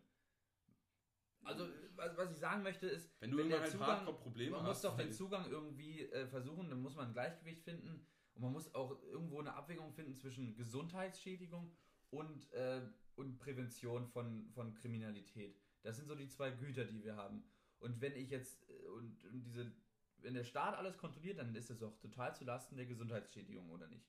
Also, 1.44 1.68
was 2.16 2.32
ich 2.32 2.38
sagen 2.38 2.64
möchte 2.64 2.88
ist, 2.88 3.12
wenn 3.20 3.30
du 3.30 3.38
wenn 3.38 3.52
irgendwann 3.52 3.82
ein 3.82 3.88
Hardcore-Problem 3.88 4.54
hast, 4.54 4.62
man 4.62 4.68
muss 4.68 4.82
doch 4.82 4.98
den 4.98 5.12
Zugang 5.12 5.48
irgendwie 5.48 6.02
äh, 6.02 6.26
versuchen, 6.26 6.70
dann 6.70 6.82
muss 6.82 6.96
man 6.96 7.08
ein 7.08 7.14
Gleichgewicht 7.14 7.62
finden 7.62 8.08
und 8.36 8.42
man 8.42 8.52
muss 8.52 8.74
auch 8.76 9.02
irgendwo 9.04 9.40
eine 9.40 9.54
Abwägung 9.54 9.92
finden 9.94 10.16
zwischen 10.16 10.56
Gesundheitsschädigung 10.56 11.72
und, 12.10 12.52
äh, 12.54 12.82
und 13.16 13.38
Prävention 13.38 14.08
von, 14.08 14.50
von 14.52 14.74
Kriminalität. 14.74 15.58
Das 15.84 15.96
sind 15.96 16.08
so 16.08 16.16
die 16.16 16.28
zwei 16.28 16.52
Güter, 16.52 16.86
die 16.86 17.04
wir 17.04 17.16
haben. 17.16 17.44
Und 17.80 18.02
wenn 18.02 18.16
ich 18.16 18.30
jetzt, 18.30 18.70
äh, 18.70 18.88
und, 18.90 19.24
und 19.26 19.42
diese, 19.44 19.72
wenn 20.18 20.34
der 20.34 20.44
Staat 20.44 20.76
alles 20.76 20.98
kontrolliert, 20.98 21.40
dann 21.40 21.56
ist 21.56 21.70
das 21.70 21.82
auch 21.82 21.98
total 21.98 22.36
zu 22.36 22.44
Lasten 22.44 22.76
der 22.76 22.86
Gesundheitsschädigung, 22.86 23.70
oder 23.70 23.88
nicht? 23.88 24.06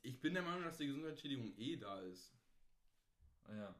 Ich 0.00 0.20
bin 0.20 0.34
der 0.34 0.42
Meinung, 0.42 0.64
dass 0.64 0.78
die 0.78 0.86
Gesundheitsschädigung 0.86 1.52
eh 1.56 1.76
da 1.76 2.00
ist. 2.00 2.34
Ah 3.44 3.54
ja, 3.54 3.74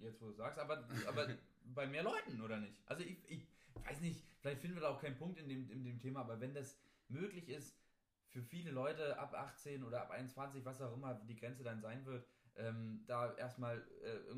jetzt 0.00 0.20
wo 0.20 0.26
du 0.26 0.32
sagst, 0.32 0.58
aber, 0.58 0.86
aber 1.06 1.28
bei 1.74 1.86
mehr 1.86 2.02
Leuten, 2.02 2.40
oder 2.42 2.58
nicht? 2.58 2.82
Also 2.86 3.04
ich, 3.04 3.18
ich 3.30 3.46
weiß 3.84 4.00
nicht, 4.00 4.22
vielleicht 4.40 4.60
finden 4.60 4.76
wir 4.76 4.82
da 4.82 4.90
auch 4.90 5.00
keinen 5.00 5.16
Punkt 5.16 5.38
in 5.38 5.48
dem, 5.48 5.70
in 5.70 5.84
dem 5.84 5.98
Thema, 5.98 6.20
aber 6.20 6.40
wenn 6.40 6.52
das 6.52 6.78
möglich 7.08 7.48
ist, 7.48 7.77
für 8.28 8.42
viele 8.42 8.70
Leute 8.70 9.18
ab 9.18 9.34
18 9.34 9.82
oder 9.84 10.02
ab 10.02 10.10
21, 10.10 10.64
was 10.64 10.80
auch 10.80 10.94
immer 10.94 11.14
die 11.14 11.36
Grenze 11.36 11.62
dann 11.62 11.80
sein 11.80 12.04
wird, 12.04 12.26
ähm, 12.56 13.04
da 13.06 13.34
erstmal 13.34 13.78
äh, 14.02 14.34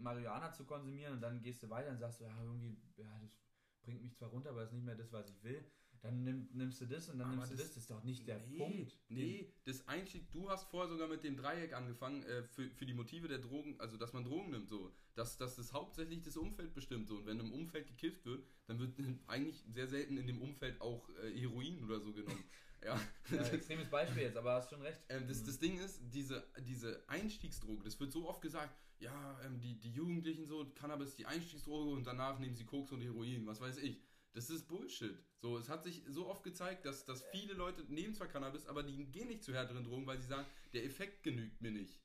Marihuana 0.00 0.52
zu 0.52 0.64
konsumieren 0.64 1.14
und 1.14 1.20
dann 1.20 1.40
gehst 1.42 1.62
du 1.62 1.70
weiter 1.70 1.90
und 1.90 1.98
sagst, 1.98 2.20
ja, 2.20 2.34
irgendwie, 2.42 2.76
ja, 2.96 3.18
das 3.20 3.36
bringt 3.82 4.02
mich 4.02 4.14
zwar 4.14 4.30
runter, 4.30 4.50
aber 4.50 4.60
das 4.60 4.70
ist 4.70 4.76
nicht 4.76 4.84
mehr 4.84 4.96
das, 4.96 5.12
was 5.12 5.28
ich 5.30 5.42
will. 5.42 5.64
Dann 6.00 6.22
nimm, 6.22 6.48
nimmst 6.52 6.80
du 6.80 6.86
das 6.86 7.08
und 7.08 7.18
dann 7.18 7.28
aber 7.28 7.36
nimmst 7.38 7.52
du 7.52 7.56
das. 7.56 7.68
Das 7.68 7.76
ist 7.78 7.90
doch 7.90 8.04
nicht 8.04 8.26
der 8.28 8.38
nee, 8.46 8.58
Punkt. 8.58 8.96
Nee, 9.08 9.52
das 9.64 9.86
Einstieg, 9.88 10.30
du 10.30 10.48
hast 10.48 10.70
vorher 10.70 10.88
sogar 10.88 11.08
mit 11.08 11.24
dem 11.24 11.36
Dreieck 11.36 11.72
angefangen, 11.72 12.22
äh, 12.22 12.44
für, 12.44 12.70
für 12.70 12.86
die 12.86 12.94
Motive 12.94 13.26
der 13.26 13.38
Drogen, 13.38 13.80
also 13.80 13.96
dass 13.96 14.12
man 14.12 14.24
Drogen 14.24 14.50
nimmt, 14.50 14.68
so. 14.68 14.92
Dass, 15.14 15.36
dass 15.36 15.56
das 15.56 15.72
hauptsächlich 15.72 16.22
das 16.22 16.36
Umfeld 16.36 16.72
bestimmt, 16.72 17.08
so. 17.08 17.16
Und 17.16 17.26
wenn 17.26 17.40
im 17.40 17.52
Umfeld 17.52 17.88
gekifft 17.88 18.24
wird, 18.26 18.44
dann 18.66 18.78
wird 18.78 18.92
eigentlich 19.26 19.64
sehr 19.68 19.88
selten 19.88 20.16
in 20.18 20.26
dem 20.28 20.40
Umfeld 20.40 20.80
auch 20.80 21.08
äh, 21.20 21.32
Heroin 21.36 21.82
oder 21.82 22.00
so 22.00 22.12
genommen. 22.12 22.44
Ja. 22.84 23.00
ja 23.30 23.42
extremes 23.48 23.88
Beispiel 23.88 24.22
jetzt, 24.22 24.36
aber 24.36 24.54
hast 24.54 24.70
schon 24.70 24.82
recht. 24.82 25.00
Ähm, 25.08 25.26
das, 25.26 25.42
mhm. 25.42 25.46
das 25.46 25.58
Ding 25.58 25.78
ist, 25.78 26.00
diese, 26.12 26.46
diese 26.60 27.02
Einstiegsdroge, 27.08 27.84
das 27.84 27.98
wird 27.98 28.12
so 28.12 28.28
oft 28.28 28.40
gesagt, 28.40 28.74
ja, 29.00 29.40
ähm, 29.44 29.60
die, 29.60 29.78
die 29.78 29.92
Jugendlichen 29.92 30.46
so, 30.46 30.66
Cannabis 30.74 31.14
die 31.14 31.26
Einstiegsdroge 31.26 31.90
und 31.90 32.06
danach 32.06 32.38
nehmen 32.38 32.54
sie 32.54 32.64
Koks 32.64 32.92
und 32.92 33.00
Heroin, 33.00 33.46
was 33.46 33.60
weiß 33.60 33.78
ich. 33.78 34.02
Das 34.32 34.50
ist 34.50 34.68
Bullshit. 34.68 35.18
So, 35.38 35.56
es 35.56 35.68
hat 35.68 35.84
sich 35.84 36.04
so 36.08 36.28
oft 36.28 36.42
gezeigt, 36.42 36.84
dass, 36.84 37.04
dass 37.04 37.24
viele 37.30 37.54
Leute 37.54 37.82
nehmen 37.88 38.14
zwar 38.14 38.28
Cannabis, 38.28 38.66
aber 38.66 38.82
die 38.82 39.04
gehen 39.06 39.28
nicht 39.28 39.42
zu 39.42 39.52
härteren 39.52 39.84
Drogen, 39.84 40.06
weil 40.06 40.20
sie 40.20 40.28
sagen, 40.28 40.46
der 40.72 40.84
Effekt 40.84 41.22
genügt 41.22 41.60
mir 41.60 41.70
nicht. 41.70 42.00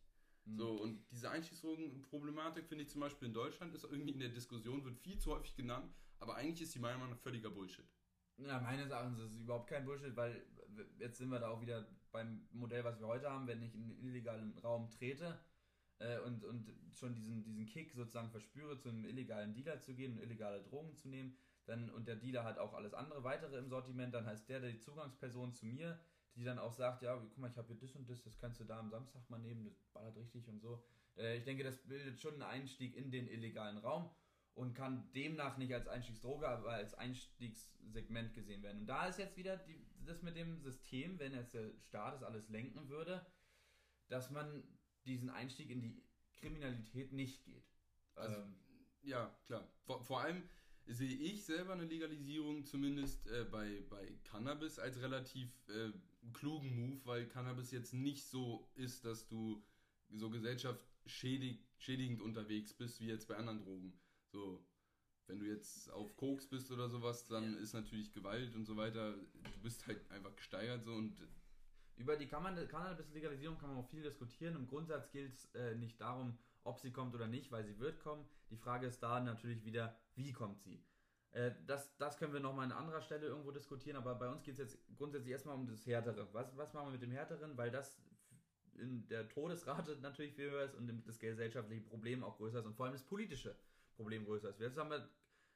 Mhm. 0.45 0.57
So, 0.57 0.71
und 0.71 1.05
diese 1.11 1.29
Einstiegsdrogen-Problematik 1.29 2.65
finde 2.67 2.83
ich 2.83 2.89
zum 2.89 3.01
Beispiel 3.01 3.27
in 3.27 3.33
Deutschland 3.33 3.73
ist 3.73 3.83
irgendwie 3.83 4.11
in 4.11 4.19
der 4.19 4.29
Diskussion, 4.29 4.83
wird 4.83 4.97
viel 4.99 5.17
zu 5.17 5.31
häufig 5.31 5.55
genannt, 5.55 5.93
aber 6.19 6.35
eigentlich 6.35 6.61
ist 6.61 6.75
die 6.75 6.79
meiner 6.79 6.97
Meinung 6.97 7.13
nach 7.13 7.21
völliger 7.21 7.49
Bullshit. 7.49 7.85
Ja, 8.37 8.59
meines 8.59 8.89
Erachtens 8.89 9.19
ist 9.19 9.35
es 9.35 9.41
überhaupt 9.41 9.69
kein 9.69 9.85
Bullshit, 9.85 10.15
weil 10.15 10.43
jetzt 10.97 11.17
sind 11.17 11.29
wir 11.29 11.39
da 11.39 11.49
auch 11.49 11.61
wieder 11.61 11.87
beim 12.11 12.47
Modell, 12.51 12.83
was 12.83 12.99
wir 12.99 13.07
heute 13.07 13.29
haben, 13.29 13.47
wenn 13.47 13.61
ich 13.61 13.75
in 13.75 13.83
einen 13.83 13.99
illegalen 13.99 14.57
Raum 14.59 14.89
trete 14.89 15.39
äh, 15.99 16.19
und, 16.19 16.43
und 16.43 16.71
schon 16.91 17.15
diesen, 17.15 17.43
diesen 17.43 17.65
Kick 17.65 17.93
sozusagen 17.93 18.29
verspüre, 18.29 18.77
zu 18.77 18.89
einem 18.89 19.05
illegalen 19.05 19.53
Dealer 19.53 19.79
zu 19.79 19.93
gehen 19.95 20.13
und 20.13 20.23
illegale 20.23 20.63
Drogen 20.63 20.95
zu 20.95 21.09
nehmen, 21.09 21.35
dann, 21.65 21.89
und 21.89 22.07
der 22.07 22.17
Dealer 22.17 22.43
hat 22.43 22.57
auch 22.57 22.73
alles 22.73 22.93
andere 22.93 23.23
weitere 23.23 23.57
im 23.57 23.69
Sortiment, 23.69 24.13
dann 24.13 24.25
heißt 24.25 24.49
der, 24.49 24.59
der 24.59 24.71
die 24.71 24.79
Zugangsperson 24.79 25.53
zu 25.53 25.65
mir, 25.65 25.99
die 26.35 26.43
dann 26.43 26.59
auch 26.59 26.73
sagt, 26.73 27.03
ja, 27.03 27.15
guck 27.15 27.37
mal, 27.37 27.49
ich 27.49 27.57
habe 27.57 27.67
hier 27.67 27.77
das 27.77 27.95
und 27.95 28.09
das, 28.09 28.21
das 28.23 28.37
kannst 28.37 28.59
du 28.59 28.65
da 28.65 28.79
am 28.79 28.89
Samstag 28.89 29.29
mal 29.29 29.39
nehmen, 29.39 29.63
das 29.63 29.77
ballert 29.93 30.17
richtig 30.17 30.47
und 30.47 30.59
so. 30.59 30.83
Äh, 31.15 31.37
ich 31.37 31.43
denke, 31.43 31.63
das 31.63 31.77
bildet 31.87 32.19
schon 32.19 32.33
einen 32.33 32.43
Einstieg 32.43 32.95
in 32.95 33.11
den 33.11 33.27
illegalen 33.27 33.77
Raum 33.77 34.09
und 34.55 34.73
kann 34.73 35.11
demnach 35.13 35.57
nicht 35.57 35.73
als 35.73 35.87
Einstiegsdroge, 35.87 36.47
aber 36.47 36.71
als 36.71 36.93
Einstiegssegment 36.95 38.33
gesehen 38.33 38.61
werden. 38.61 38.81
Und 38.81 38.87
da 38.87 39.07
ist 39.07 39.19
jetzt 39.19 39.37
wieder 39.37 39.57
die, 39.57 39.85
das 40.05 40.21
mit 40.21 40.35
dem 40.35 40.59
System, 40.61 41.19
wenn 41.19 41.33
jetzt 41.33 41.53
der 41.53 41.71
Staat 41.79 42.15
es 42.15 42.23
alles 42.23 42.49
lenken 42.49 42.89
würde, 42.89 43.25
dass 44.07 44.29
man 44.29 44.63
diesen 45.05 45.29
Einstieg 45.29 45.69
in 45.69 45.81
die 45.81 46.03
Kriminalität 46.33 47.11
nicht 47.11 47.43
geht. 47.43 47.65
Also, 48.15 48.35
ähm, 48.35 48.55
ja, 49.01 49.35
klar. 49.45 49.67
Vor, 49.85 50.03
vor, 50.03 50.21
allem 50.21 50.43
sehe 50.85 51.15
ich 51.15 51.45
selber 51.45 51.73
eine 51.73 51.85
Legalisierung 51.85 52.65
zumindest 52.65 53.27
äh, 53.27 53.45
bei, 53.45 53.83
bei 53.89 54.13
Cannabis 54.23 54.79
als 54.79 55.01
relativ 55.01 55.49
äh, 55.69 55.91
klugen 56.33 56.75
Move, 56.75 57.05
weil 57.05 57.27
Cannabis 57.27 57.71
jetzt 57.71 57.93
nicht 57.93 58.25
so 58.25 58.69
ist, 58.75 59.05
dass 59.05 59.27
du 59.27 59.63
so 60.09 60.29
gesellschaftsschädigend 60.29 62.21
unterwegs 62.21 62.73
bist 62.73 62.99
wie 62.99 63.07
jetzt 63.07 63.27
bei 63.27 63.35
anderen 63.35 63.59
Drogen. 63.59 63.99
So, 64.27 64.65
wenn 65.27 65.39
du 65.39 65.45
jetzt 65.45 65.91
auf 65.91 66.15
Koks 66.17 66.47
bist 66.47 66.71
oder 66.71 66.89
sowas, 66.89 67.25
dann 67.27 67.53
ja. 67.53 67.59
ist 67.59 67.73
natürlich 67.73 68.11
Gewalt 68.11 68.55
und 68.55 68.65
so 68.65 68.75
weiter. 68.77 69.13
Du 69.13 69.61
bist 69.61 69.87
halt 69.87 69.99
einfach 70.11 70.35
gesteigert 70.35 70.83
so 70.83 70.93
und. 70.93 71.15
Über 71.95 72.17
die 72.17 72.27
Cannabis-Legalisierung 72.27 73.57
kann 73.59 73.69
man 73.69 73.77
auch 73.77 73.89
viel 73.89 74.01
diskutieren. 74.01 74.55
Im 74.55 74.67
Grundsatz 74.67 75.11
gilt 75.11 75.31
es 75.31 75.45
äh, 75.53 75.75
nicht 75.75 76.01
darum, 76.01 76.37
ob 76.63 76.79
sie 76.79 76.91
kommt 76.91 77.13
oder 77.13 77.27
nicht, 77.27 77.51
weil 77.51 77.63
sie 77.63 77.77
wird 77.77 77.99
kommen. 77.99 78.25
Die 78.49 78.57
Frage 78.57 78.87
ist 78.87 79.03
da 79.03 79.19
natürlich 79.19 79.63
wieder, 79.63 79.95
wie 80.15 80.31
kommt 80.31 80.59
sie? 80.61 80.83
Äh, 81.31 81.51
das, 81.67 81.95
das 81.97 82.17
können 82.17 82.33
wir 82.33 82.39
nochmal 82.39 82.65
an 82.65 82.71
anderer 82.71 83.01
Stelle 83.01 83.27
irgendwo 83.27 83.51
diskutieren, 83.51 83.95
aber 83.95 84.15
bei 84.15 84.29
uns 84.29 84.43
geht 84.43 84.53
es 84.53 84.59
jetzt 84.59 84.95
grundsätzlich 84.95 85.31
erstmal 85.31 85.55
um 85.55 85.67
das 85.67 85.85
Härtere. 85.85 86.27
Was, 86.33 86.55
was 86.57 86.73
machen 86.73 86.87
wir 86.87 86.93
mit 86.93 87.01
dem 87.01 87.11
Härteren? 87.11 87.57
Weil 87.57 87.71
das 87.71 88.01
in 88.75 89.07
der 89.07 89.29
Todesrate 89.29 89.97
natürlich 89.97 90.33
viel 90.33 90.49
höher 90.49 90.65
ist 90.65 90.75
und 90.75 91.03
das 91.05 91.19
gesellschaftliche 91.19 91.81
Problem 91.81 92.23
auch 92.23 92.37
größer 92.37 92.59
ist 92.59 92.65
und 92.65 92.75
vor 92.75 92.85
allem 92.85 92.93
das 92.93 93.03
politische 93.03 93.55
Problem 93.95 94.25
größer 94.25 94.49
ist. 94.49 94.59
Jetzt 94.59 94.77
haben 94.77 94.89
wir 94.89 95.07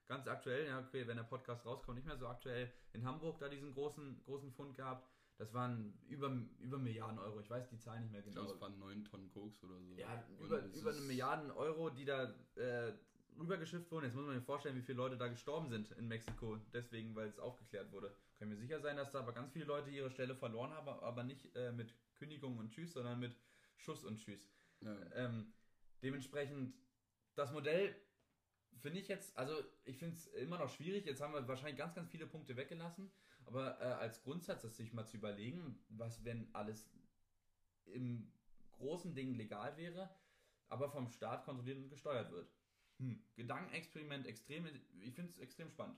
ganz 0.08 0.28
aktuell, 0.28 0.68
ja, 0.68 0.80
okay, 0.80 1.06
wenn 1.08 1.18
der 1.18 1.24
Podcast 1.24 1.66
rauskommt, 1.66 1.98
nicht 1.98 2.08
mehr 2.08 2.18
so 2.18 2.28
aktuell, 2.28 2.72
in 2.94 3.06
Hamburg 3.06 3.40
da 3.40 3.50
diesen 3.50 3.74
großen, 3.74 4.24
großen 4.26 4.52
Fund 4.52 4.76
gehabt. 4.76 5.08
Das 5.38 5.54
waren 5.54 5.94
über, 6.08 6.36
über 6.58 6.80
Milliarden 6.80 7.20
Euro. 7.20 7.40
Ich 7.40 7.50
weiß 7.50 7.70
die 7.70 7.78
Zahl 7.78 8.00
nicht 8.00 8.12
mehr 8.12 8.24
genau. 8.24 8.42
Ich 8.42 8.48
glaube, 8.48 8.56
es 8.56 8.62
waren 8.62 8.80
9 8.80 9.06
Tonnen 9.06 9.30
Koks 9.30 9.64
oder 9.64 9.80
so. 9.80 9.94
Ja, 9.96 10.24
über, 10.40 10.64
über 10.66 10.90
eine 10.92 11.02
Milliarden 11.02 11.52
Euro, 11.52 11.92
die 11.92 12.06
da 12.06 12.34
äh, 12.56 12.94
rübergeschifft 13.38 13.92
wurden. 13.92 14.06
Jetzt 14.06 14.16
muss 14.16 14.26
man 14.26 14.36
sich 14.36 14.44
vorstellen, 14.44 14.76
wie 14.76 14.82
viele 14.82 14.98
Leute 14.98 15.16
da 15.16 15.28
gestorben 15.28 15.70
sind 15.70 15.92
in 15.92 16.08
Mexiko, 16.08 16.58
deswegen, 16.74 17.16
weil 17.16 17.28
es 17.28 17.38
aufgeklärt 17.38 17.92
wurde. 17.92 18.16
Können 18.40 18.52
wir 18.52 18.58
sicher 18.58 18.80
sein, 18.80 18.98
dass 18.98 19.12
da 19.12 19.20
aber 19.20 19.34
ganz 19.34 19.52
viele 19.52 19.66
Leute 19.66 19.92
ihre 19.92 20.10
Stelle 20.10 20.36
verloren 20.36 20.72
haben, 20.72 20.88
aber 20.88 21.24
nicht 21.24 21.56
äh, 21.56 21.72
mit 21.72 21.94
Kündigung 22.16 22.58
und 22.58 22.72
Tschüss, 22.72 22.94
sondern 22.94 23.20
mit 23.20 23.36
Schuss 23.78 24.04
und 24.04 24.18
Tschüss. 24.18 24.50
Ja. 24.82 24.96
Ähm, 25.14 25.54
dementsprechend, 26.02 26.74
das 27.36 27.52
Modell 27.52 27.96
finde 28.82 29.00
ich 29.00 29.08
jetzt, 29.08 29.38
also 29.38 29.54
ich 29.86 29.98
finde 29.98 30.16
es 30.16 30.28
immer 30.28 30.58
noch 30.58 30.70
schwierig. 30.70 31.06
Jetzt 31.06 31.22
haben 31.22 31.34
wir 31.34 31.48
wahrscheinlich 31.48 31.78
ganz, 31.78 31.96
ganz 31.96 32.10
viele 32.10 32.28
Punkte 32.28 32.56
weggelassen. 32.56 33.12
Aber 33.46 33.80
äh, 33.80 33.86
als 33.86 34.22
Grundsatz, 34.24 34.62
das 34.62 34.76
sich 34.76 34.94
mal 34.94 35.06
zu 35.06 35.18
überlegen, 35.18 35.80
was, 35.90 36.24
wenn 36.26 36.54
alles 36.54 36.90
im 37.86 38.32
großen 38.74 39.16
Ding 39.16 39.36
legal 39.36 39.76
wäre, 39.78 40.10
aber 40.68 40.90
vom 40.90 41.08
Staat 41.10 41.46
kontrolliert 41.46 41.78
und 41.78 41.90
gesteuert 41.90 42.32
wird. 42.32 42.52
Hm. 43.00 43.24
Gedankenexperiment 43.36 44.26
extrem, 44.26 44.68
ich 45.02 45.14
finde 45.14 45.32
es 45.32 45.38
extrem 45.38 45.70
spannend. 45.70 45.98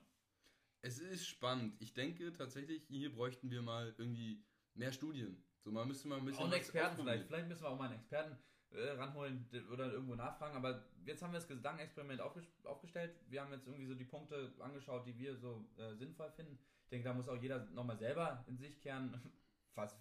Es 0.82 0.98
ist 0.98 1.26
spannend. 1.26 1.74
Ich 1.80 1.92
denke 1.92 2.32
tatsächlich, 2.32 2.84
hier 2.88 3.12
bräuchten 3.12 3.50
wir 3.50 3.62
mal 3.62 3.94
irgendwie 3.98 4.44
mehr 4.74 4.92
Studien. 4.92 5.42
So, 5.62 5.70
man 5.70 5.88
müsste 5.88 6.08
mal 6.08 6.18
ein 6.18 6.24
bisschen. 6.24 6.40
Auch 6.40 6.44
einen 6.44 6.54
Experten 6.54 6.96
vielleicht. 6.96 7.26
Vielleicht 7.26 7.48
müssen 7.48 7.62
wir 7.62 7.68
auch 7.68 7.78
mal 7.78 7.86
einen 7.86 7.96
Experten 7.96 8.38
äh, 8.72 8.90
ranholen 8.90 9.48
oder 9.72 9.92
irgendwo 9.92 10.14
nachfragen. 10.14 10.56
Aber 10.56 10.84
jetzt 11.04 11.22
haben 11.22 11.32
wir 11.32 11.38
das 11.38 11.48
Gedankenexperiment 11.48 12.20
aufgestellt. 12.20 13.14
Wir 13.28 13.42
haben 13.42 13.52
jetzt 13.52 13.66
irgendwie 13.66 13.86
so 13.86 13.94
die 13.94 14.04
Punkte 14.04 14.52
angeschaut, 14.60 15.06
die 15.06 15.18
wir 15.18 15.36
so 15.36 15.64
äh, 15.76 15.94
sinnvoll 15.94 16.30
finden. 16.30 16.58
Ich 16.84 16.88
denke, 16.90 17.08
da 17.08 17.14
muss 17.14 17.28
auch 17.28 17.40
jeder 17.40 17.64
nochmal 17.70 17.96
selber 17.96 18.44
in 18.46 18.56
sich 18.58 18.80
kehren. 18.80 19.20
Fast, 19.74 19.96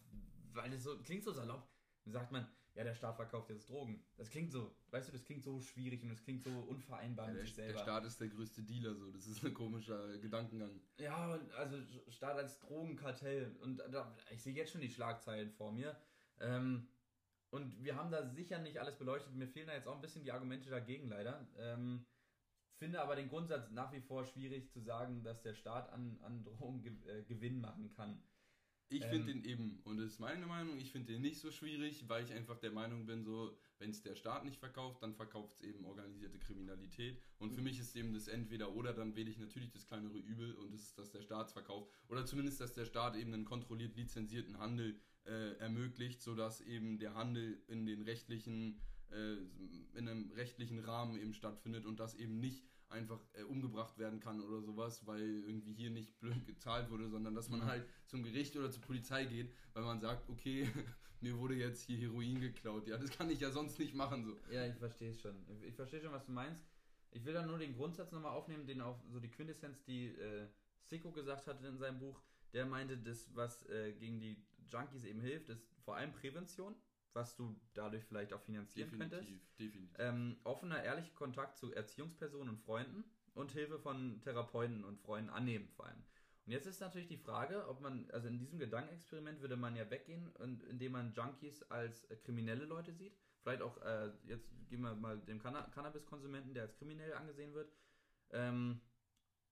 weil 0.53 0.69
das 0.71 0.83
so 0.83 0.97
klingt 0.99 1.23
so 1.23 1.31
salopp. 1.31 1.67
Dann 2.05 2.13
sagt 2.13 2.31
man, 2.31 2.47
ja, 2.75 2.83
der 2.83 2.95
Staat 2.95 3.15
verkauft 3.15 3.49
jetzt 3.49 3.69
Drogen. 3.69 4.03
Das 4.15 4.29
klingt 4.29 4.51
so, 4.51 4.73
weißt 4.91 5.09
du, 5.09 5.11
das 5.11 5.23
klingt 5.23 5.43
so 5.43 5.59
schwierig 5.59 6.01
und 6.03 6.09
das 6.09 6.23
klingt 6.23 6.43
so 6.43 6.49
unvereinbar 6.49 7.27
ja, 7.27 7.33
mit 7.33 7.41
sich 7.41 7.55
selber. 7.55 7.73
Der 7.73 7.79
Staat 7.79 8.05
ist 8.05 8.21
der 8.21 8.29
größte 8.29 8.63
Dealer, 8.63 8.95
so. 8.95 9.11
Das 9.11 9.27
ist 9.27 9.43
ein 9.43 9.53
komischer 9.53 10.17
Gedankengang. 10.19 10.79
Ja, 10.97 11.37
also 11.57 11.77
Staat 12.09 12.37
als 12.37 12.59
Drogenkartell. 12.59 13.55
Und 13.61 13.77
da, 13.91 14.15
ich 14.31 14.41
sehe 14.41 14.53
jetzt 14.53 14.71
schon 14.71 14.81
die 14.81 14.89
Schlagzeilen 14.89 15.51
vor 15.51 15.71
mir 15.71 15.95
Ähm, 16.39 16.87
und 17.51 17.83
wir 17.83 17.95
haben 17.95 18.11
da 18.11 18.27
sicher 18.27 18.59
nicht 18.59 18.79
alles 18.79 18.97
beleuchtet. 18.97 19.33
Mir 19.33 19.47
fehlen 19.47 19.67
da 19.67 19.73
jetzt 19.73 19.87
auch 19.87 19.95
ein 19.95 20.01
bisschen 20.01 20.23
die 20.23 20.31
Argumente 20.31 20.69
dagegen 20.69 21.09
leider. 21.09 21.47
Ähm, 21.57 22.05
finde 22.77 23.01
aber 23.01 23.15
den 23.15 23.29
Grundsatz 23.29 23.71
nach 23.71 23.91
wie 23.91 24.01
vor 24.01 24.25
schwierig 24.25 24.71
zu 24.71 24.79
sagen, 24.81 25.23
dass 25.23 25.41
der 25.41 25.53
Staat 25.53 25.91
an, 25.91 26.19
an 26.21 26.43
Drogen 26.43 26.81
ge 26.81 26.93
äh, 27.07 27.23
Gewinn 27.23 27.59
machen 27.59 27.89
kann. 27.89 28.23
Ich 28.89 29.03
ähm, 29.03 29.09
finde 29.09 29.33
den 29.33 29.43
eben, 29.43 29.81
und 29.83 29.97
das 29.97 30.13
ist 30.13 30.19
meine 30.19 30.45
Meinung, 30.45 30.79
ich 30.79 30.91
finde 30.91 31.13
den 31.13 31.21
nicht 31.21 31.39
so 31.39 31.51
schwierig, 31.51 32.07
weil 32.07 32.23
ich 32.23 32.33
einfach 32.33 32.57
der 32.59 32.71
Meinung 32.71 33.05
bin, 33.05 33.23
so, 33.23 33.57
wenn 33.79 33.91
es 33.91 34.01
der 34.01 34.15
Staat 34.15 34.45
nicht 34.45 34.59
verkauft, 34.59 35.01
dann 35.01 35.13
verkauft 35.13 35.55
es 35.55 35.61
eben 35.61 35.85
organisierte 35.85 36.37
Kriminalität. 36.37 37.21
Und 37.39 37.53
für 37.53 37.61
mich 37.61 37.79
ist 37.79 37.95
eben 37.95 38.13
das 38.13 38.27
entweder 38.27 38.75
oder, 38.75 38.93
dann 38.93 39.15
wähle 39.15 39.29
ich 39.29 39.37
natürlich 39.37 39.71
das 39.71 39.87
kleinere 39.87 40.17
Übel 40.17 40.53
und 40.55 40.71
das 40.71 40.81
ist, 40.81 40.99
dass 40.99 41.11
der 41.11 41.21
Staat 41.21 41.47
es 41.47 41.53
verkauft. 41.53 41.89
Oder 42.09 42.25
zumindest, 42.25 42.59
dass 42.61 42.73
der 42.73 42.85
Staat 42.85 43.15
eben 43.15 43.33
einen 43.33 43.45
kontrolliert 43.45 43.95
lizenzierten 43.95 44.59
Handel 44.59 44.99
äh, 45.25 45.57
ermöglicht, 45.57 46.21
sodass 46.21 46.61
eben 46.61 46.99
der 46.99 47.15
Handel 47.15 47.61
in 47.67 47.85
den 47.85 48.01
rechtlichen, 48.01 48.79
äh, 49.11 49.35
in 49.97 50.07
einem 50.07 50.31
rechtlichen 50.31 50.79
Rahmen 50.79 51.17
eben 51.17 51.33
stattfindet 51.33 51.85
und 51.85 51.99
das 51.99 52.15
eben 52.15 52.39
nicht 52.39 52.68
einfach 52.89 53.19
äh, 53.33 53.43
umgebracht 53.43 53.97
werden 53.97 54.19
kann 54.19 54.41
oder 54.41 54.61
sowas, 54.61 55.05
weil 55.05 55.21
irgendwie 55.21 55.73
hier 55.73 55.89
nicht 55.89 56.19
blöd 56.19 56.45
gezahlt 56.45 56.89
wurde, 56.89 57.09
sondern 57.09 57.35
dass 57.35 57.49
man 57.49 57.61
mhm. 57.61 57.65
halt 57.65 57.85
zum 58.07 58.23
Gericht 58.23 58.55
oder 58.57 58.71
zur 58.71 58.81
Polizei 58.81 59.25
geht, 59.25 59.53
weil 59.73 59.83
man 59.83 59.99
sagt, 59.99 60.29
okay, 60.29 60.67
mir 61.21 61.37
wurde 61.37 61.55
jetzt 61.55 61.83
hier 61.83 61.97
Heroin 61.97 62.39
geklaut. 62.39 62.87
Ja, 62.87 62.97
das 62.97 63.11
kann 63.11 63.29
ich 63.29 63.39
ja 63.39 63.51
sonst 63.51 63.77
nicht 63.79 63.93
machen 63.93 64.25
so. 64.25 64.37
Ja, 64.51 64.65
ich 64.65 64.75
verstehe 64.75 65.11
es 65.11 65.21
schon. 65.21 65.35
Ich 65.61 65.75
verstehe 65.75 66.01
schon, 66.01 66.11
was 66.11 66.25
du 66.25 66.31
meinst. 66.31 66.63
Ich 67.11 67.25
will 67.25 67.33
dann 67.33 67.47
nur 67.47 67.57
den 67.57 67.75
Grundsatz 67.75 68.11
nochmal 68.11 68.31
aufnehmen, 68.31 68.67
den 68.67 68.81
auch 68.81 68.99
so 69.09 69.19
die 69.19 69.29
Quintessenz, 69.29 69.83
die 69.83 70.07
äh, 70.07 70.47
Sicko 70.83 71.11
gesagt 71.11 71.47
hatte 71.47 71.67
in 71.67 71.77
seinem 71.77 71.99
Buch. 71.99 72.21
Der 72.53 72.65
meinte, 72.65 72.97
das, 72.97 73.29
was 73.35 73.67
äh, 73.69 73.93
gegen 73.93 74.19
die 74.19 74.43
Junkies 74.71 75.03
eben 75.03 75.21
hilft, 75.21 75.49
ist 75.49 75.67
vor 75.83 75.95
allem 75.95 76.13
Prävention 76.13 76.75
was 77.13 77.35
du 77.35 77.59
dadurch 77.73 78.03
vielleicht 78.05 78.33
auch 78.33 78.41
finanzieren 78.41 78.89
definitiv, 78.89 79.19
könntest. 79.19 79.59
Definitiv. 79.59 79.89
Ähm, 79.99 80.37
offener, 80.43 80.83
ehrlicher 80.83 81.13
Kontakt 81.13 81.57
zu 81.57 81.73
Erziehungspersonen 81.73 82.49
und 82.49 82.57
Freunden 82.57 83.03
und 83.33 83.51
Hilfe 83.51 83.79
von 83.79 84.21
Therapeuten 84.21 84.83
und 84.83 84.99
Freunden 84.99 85.29
annehmen 85.29 85.67
vor 85.69 85.85
allem. 85.85 86.03
Und 86.45 86.53
jetzt 86.53 86.65
ist 86.65 86.79
natürlich 86.81 87.07
die 87.07 87.17
Frage, 87.17 87.67
ob 87.67 87.79
man, 87.81 88.09
also 88.11 88.27
in 88.27 88.39
diesem 88.39 88.57
Gedankenexperiment 88.57 89.41
würde 89.41 89.55
man 89.55 89.75
ja 89.75 89.89
weggehen, 89.89 90.29
und, 90.39 90.63
indem 90.63 90.93
man 90.93 91.13
Junkies 91.13 91.63
als 91.63 92.05
äh, 92.05 92.15
kriminelle 92.15 92.65
Leute 92.65 92.93
sieht. 92.93 93.15
Vielleicht 93.41 93.61
auch, 93.61 93.81
äh, 93.83 94.11
jetzt 94.25 94.49
gehen 94.67 94.81
wir 94.81 94.95
mal 94.95 95.19
dem 95.19 95.39
Canna 95.39 95.61
Cannabiskonsumenten, 95.73 96.53
der 96.53 96.63
als 96.63 96.75
kriminell 96.75 97.13
angesehen 97.13 97.53
wird. 97.53 97.71
Ähm, 98.31 98.81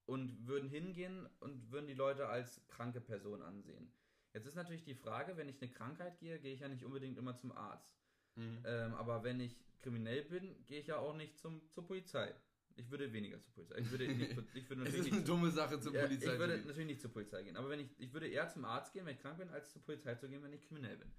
und 0.08 0.48
würden 0.48 0.70
hingehen 0.70 1.28
und 1.40 1.70
würden 1.72 1.88
die 1.88 1.94
Leute 1.94 2.28
als 2.28 2.66
kranke 2.68 3.02
Person 3.02 3.42
ansehen. 3.42 3.92
Jetzt 4.34 4.46
ist 4.46 4.56
natürlich 4.56 4.84
die 4.84 4.96
Frage, 4.96 5.38
wenn 5.38 5.50
ich 5.50 5.62
eine 5.62 5.72
Krankheit 5.72 6.20
gehe, 6.20 6.40
gehe 6.40 6.54
ich 6.54 6.60
ja 6.60 6.68
nicht 6.68 6.84
unbedingt 6.84 7.18
immer 7.18 7.36
zum 7.36 7.52
Arzt. 7.52 7.98
Mhm. 8.36 8.64
Ähm, 8.66 8.94
aber 8.96 9.24
wenn 9.24 9.40
ich 9.40 9.58
kriminell 9.80 10.24
bin, 10.24 10.66
gehe 10.66 10.80
ich 10.80 10.88
ja 10.88 10.98
auch 10.98 11.16
nicht 11.16 11.38
zum, 11.38 11.70
zur 11.72 11.86
Polizei. 11.86 12.34
Ich 12.76 12.92
würde 12.92 13.12
weniger 13.12 13.42
zur 13.42 13.54
Polizei. 13.54 13.80
Ich 13.80 13.92
würde, 13.92 14.08
nicht, 14.08 14.38
ich 14.54 14.70
würde 14.70 14.84
es 14.88 14.94
ist 14.94 15.12
eine 15.12 15.24
dumme 15.24 15.50
Sache 15.50 15.80
zur 15.80 15.94
ja, 15.94 16.04
Polizei. 16.04 16.34
Ich 16.34 16.40
würde 16.40 16.58
natürlich 16.60 16.88
nicht 16.88 17.02
zur 17.02 17.12
Polizei 17.12 17.42
gehen. 17.44 17.58
Aber 17.58 17.70
wenn 17.70 17.80
ich, 17.80 17.90
ich 18.00 18.14
würde 18.14 18.28
eher 18.28 18.48
zum 18.50 18.66
Arzt 18.66 18.94
gehen, 18.94 19.06
wenn 19.06 19.16
ich 19.16 19.22
krank 19.22 19.40
bin, 19.40 19.50
als 19.50 19.72
zur 19.74 19.82
Polizei 19.82 20.14
zu 20.16 20.30
gehen, 20.30 20.44
wenn 20.44 20.54
ich 20.54 20.62
kriminell 20.62 20.98
bin. 20.98 21.12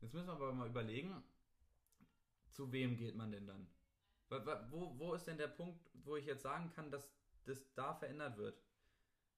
Jetzt 0.00 0.14
müssen 0.14 0.26
wir 0.26 0.32
aber 0.32 0.52
mal 0.52 0.68
überlegen, 0.68 1.22
zu 2.48 2.72
wem 2.72 2.96
geht 2.96 3.14
man 3.14 3.30
denn 3.30 3.46
dann? 3.46 3.68
Wo, 4.70 4.98
wo 4.98 5.12
ist 5.12 5.26
denn 5.26 5.36
der 5.36 5.48
Punkt, 5.48 5.90
wo 5.92 6.16
ich 6.16 6.24
jetzt 6.24 6.42
sagen 6.42 6.70
kann, 6.70 6.90
dass 6.90 7.12
das 7.44 7.72
da 7.74 7.94
verändert 7.94 8.38
wird? 8.38 8.58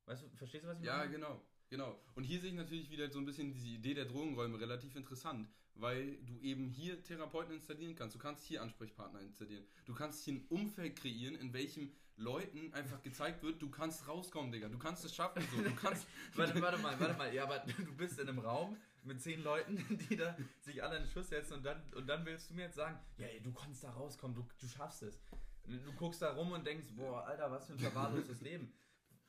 Weißt 0.06 0.22
du, 0.22 0.28
verstehst 0.36 0.64
du, 0.64 0.68
was 0.68 0.78
ich 0.78 0.86
ja, 0.86 0.98
meine? 0.98 1.12
Ja, 1.12 1.18
genau. 1.18 1.44
Genau. 1.70 1.98
Und 2.14 2.24
hier 2.24 2.40
sehe 2.40 2.50
ich 2.50 2.56
natürlich 2.56 2.90
wieder 2.90 3.10
so 3.10 3.18
ein 3.18 3.24
bisschen 3.24 3.52
diese 3.52 3.68
Idee 3.68 3.94
der 3.94 4.04
Drogenräume 4.04 4.60
relativ 4.60 4.94
interessant, 4.96 5.48
weil 5.74 6.16
du 6.24 6.38
eben 6.40 6.68
hier 6.68 7.02
Therapeuten 7.02 7.54
installieren 7.54 7.94
kannst. 7.94 8.14
Du 8.14 8.20
kannst 8.20 8.44
hier 8.44 8.62
Ansprechpartner 8.62 9.20
installieren. 9.20 9.64
Du 9.86 9.94
kannst 9.94 10.24
hier 10.24 10.34
ein 10.34 10.46
Umfeld 10.48 10.96
kreieren, 10.96 11.34
in 11.34 11.52
welchem 11.52 11.90
Leuten 12.16 12.72
einfach 12.74 13.02
gezeigt 13.02 13.42
wird, 13.42 13.60
du 13.60 13.68
kannst 13.70 14.06
rauskommen, 14.06 14.52
Digga. 14.52 14.68
Du 14.68 14.78
kannst 14.78 15.04
es 15.04 15.14
schaffen 15.14 15.42
so. 15.50 15.62
Du 15.62 15.74
kannst. 15.74 16.06
warte, 16.34 16.60
warte 16.62 16.78
mal, 16.78 16.98
warte 17.00 17.18
mal. 17.18 17.34
Ja, 17.34 17.44
aber 17.44 17.58
du 17.58 17.96
bist 17.96 18.18
in 18.18 18.28
einem 18.28 18.38
Raum 18.38 18.76
mit 19.02 19.20
zehn 19.20 19.42
Leuten, 19.42 19.84
die 20.10 20.16
da 20.16 20.36
sich 20.60 20.82
alle 20.82 20.96
in 20.96 21.02
den 21.02 21.10
Schuss 21.10 21.28
setzen 21.28 21.54
und 21.54 21.64
dann, 21.64 21.82
und 21.94 22.06
dann 22.06 22.24
willst 22.24 22.50
du 22.50 22.54
mir 22.54 22.62
jetzt 22.62 22.76
sagen, 22.76 22.98
ja, 23.18 23.26
ey, 23.26 23.40
du 23.42 23.52
kannst 23.52 23.82
da 23.84 23.90
rauskommen, 23.90 24.36
du, 24.36 24.46
du 24.60 24.68
schaffst 24.68 25.02
es. 25.02 25.20
Du 25.66 25.92
guckst 25.94 26.20
da 26.20 26.32
rum 26.32 26.52
und 26.52 26.66
denkst, 26.66 26.88
boah, 26.94 27.24
Alter, 27.26 27.50
was 27.50 27.66
für 27.66 27.72
ein 27.72 27.78
verwahrloses 27.78 28.40
Leben. 28.42 28.72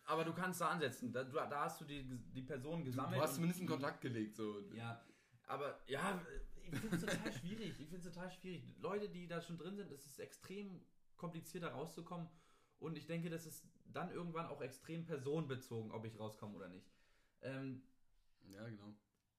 Aber 0.06 0.24
du 0.24 0.34
kannst 0.34 0.62
da 0.62 0.70
ansetzen. 0.70 1.12
Da, 1.12 1.24
da 1.24 1.66
hast 1.66 1.82
du 1.82 1.86
die, 1.86 2.04
die 2.04 2.42
Person 2.44 2.84
gesammelt. 2.84 3.18
Du 3.18 3.24
hast 3.24 3.36
zumindest 3.36 3.60
einen 3.62 3.70
Kontakt 3.70 4.02
gelegt. 4.02 4.36
So. 4.36 4.62
Ja, 4.74 5.04
aber 5.48 5.80
ja, 5.88 6.22
ich 6.72 6.80
finde 6.80 6.96
es 6.96 7.02
total 7.02 7.34
schwierig. 7.34 7.70
Ich 7.80 7.90
finde 7.90 7.98
es 7.98 8.04
total 8.04 8.30
schwierig. 8.30 8.64
Leute, 8.80 9.10
die 9.10 9.28
da 9.28 9.42
schon 9.42 9.58
drin 9.58 9.76
sind, 9.76 9.92
es 9.92 10.06
ist 10.06 10.20
extrem 10.20 10.82
kompliziert 11.18 11.64
da 11.64 11.70
rauszukommen. 11.70 12.28
Und 12.80 12.98
ich 12.98 13.08
denke, 13.08 13.30
das 13.30 13.46
ist 13.46 13.66
dann 13.86 14.12
irgendwann 14.12 14.48
auch 14.48 14.62
extrem 14.62 15.06
personenbezogen, 15.06 15.92
ob 15.92 16.06
ich 16.06 16.20
rauskomme 16.20 16.56
oder 16.56 16.68
nicht. 16.68 16.88
Ähm, 17.42 17.82
ja, 18.48 18.68
genau. 18.68 18.94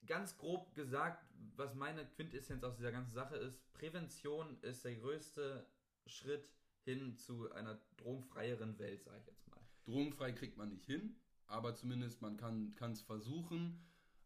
Ganz 0.06 0.36
grob 0.36 0.74
gesagt, 0.74 1.24
was 1.56 1.74
meine 1.74 2.06
Quintessenz 2.06 2.62
aus 2.64 2.76
dieser 2.76 2.92
ganzen 2.92 3.12
Sache 3.12 3.36
ist, 3.36 3.72
Prävention 3.72 4.58
ist 4.62 4.84
der 4.84 4.96
größte 4.96 5.66
Schritt 6.06 6.48
hin 6.84 7.16
zu 7.16 7.50
einer 7.52 7.80
drogenfreieren 7.96 8.78
Welt, 8.78 9.02
sage 9.02 9.18
ich 9.20 9.26
jetzt 9.26 9.45
mal. 9.45 9.45
Drogenfrei 9.86 10.32
kriegt 10.32 10.56
man 10.56 10.68
nicht 10.68 10.84
hin, 10.84 11.16
aber 11.46 11.74
zumindest 11.74 12.22
man 12.22 12.36
kann 12.36 12.92
es 12.92 13.00
versuchen, 13.00 13.80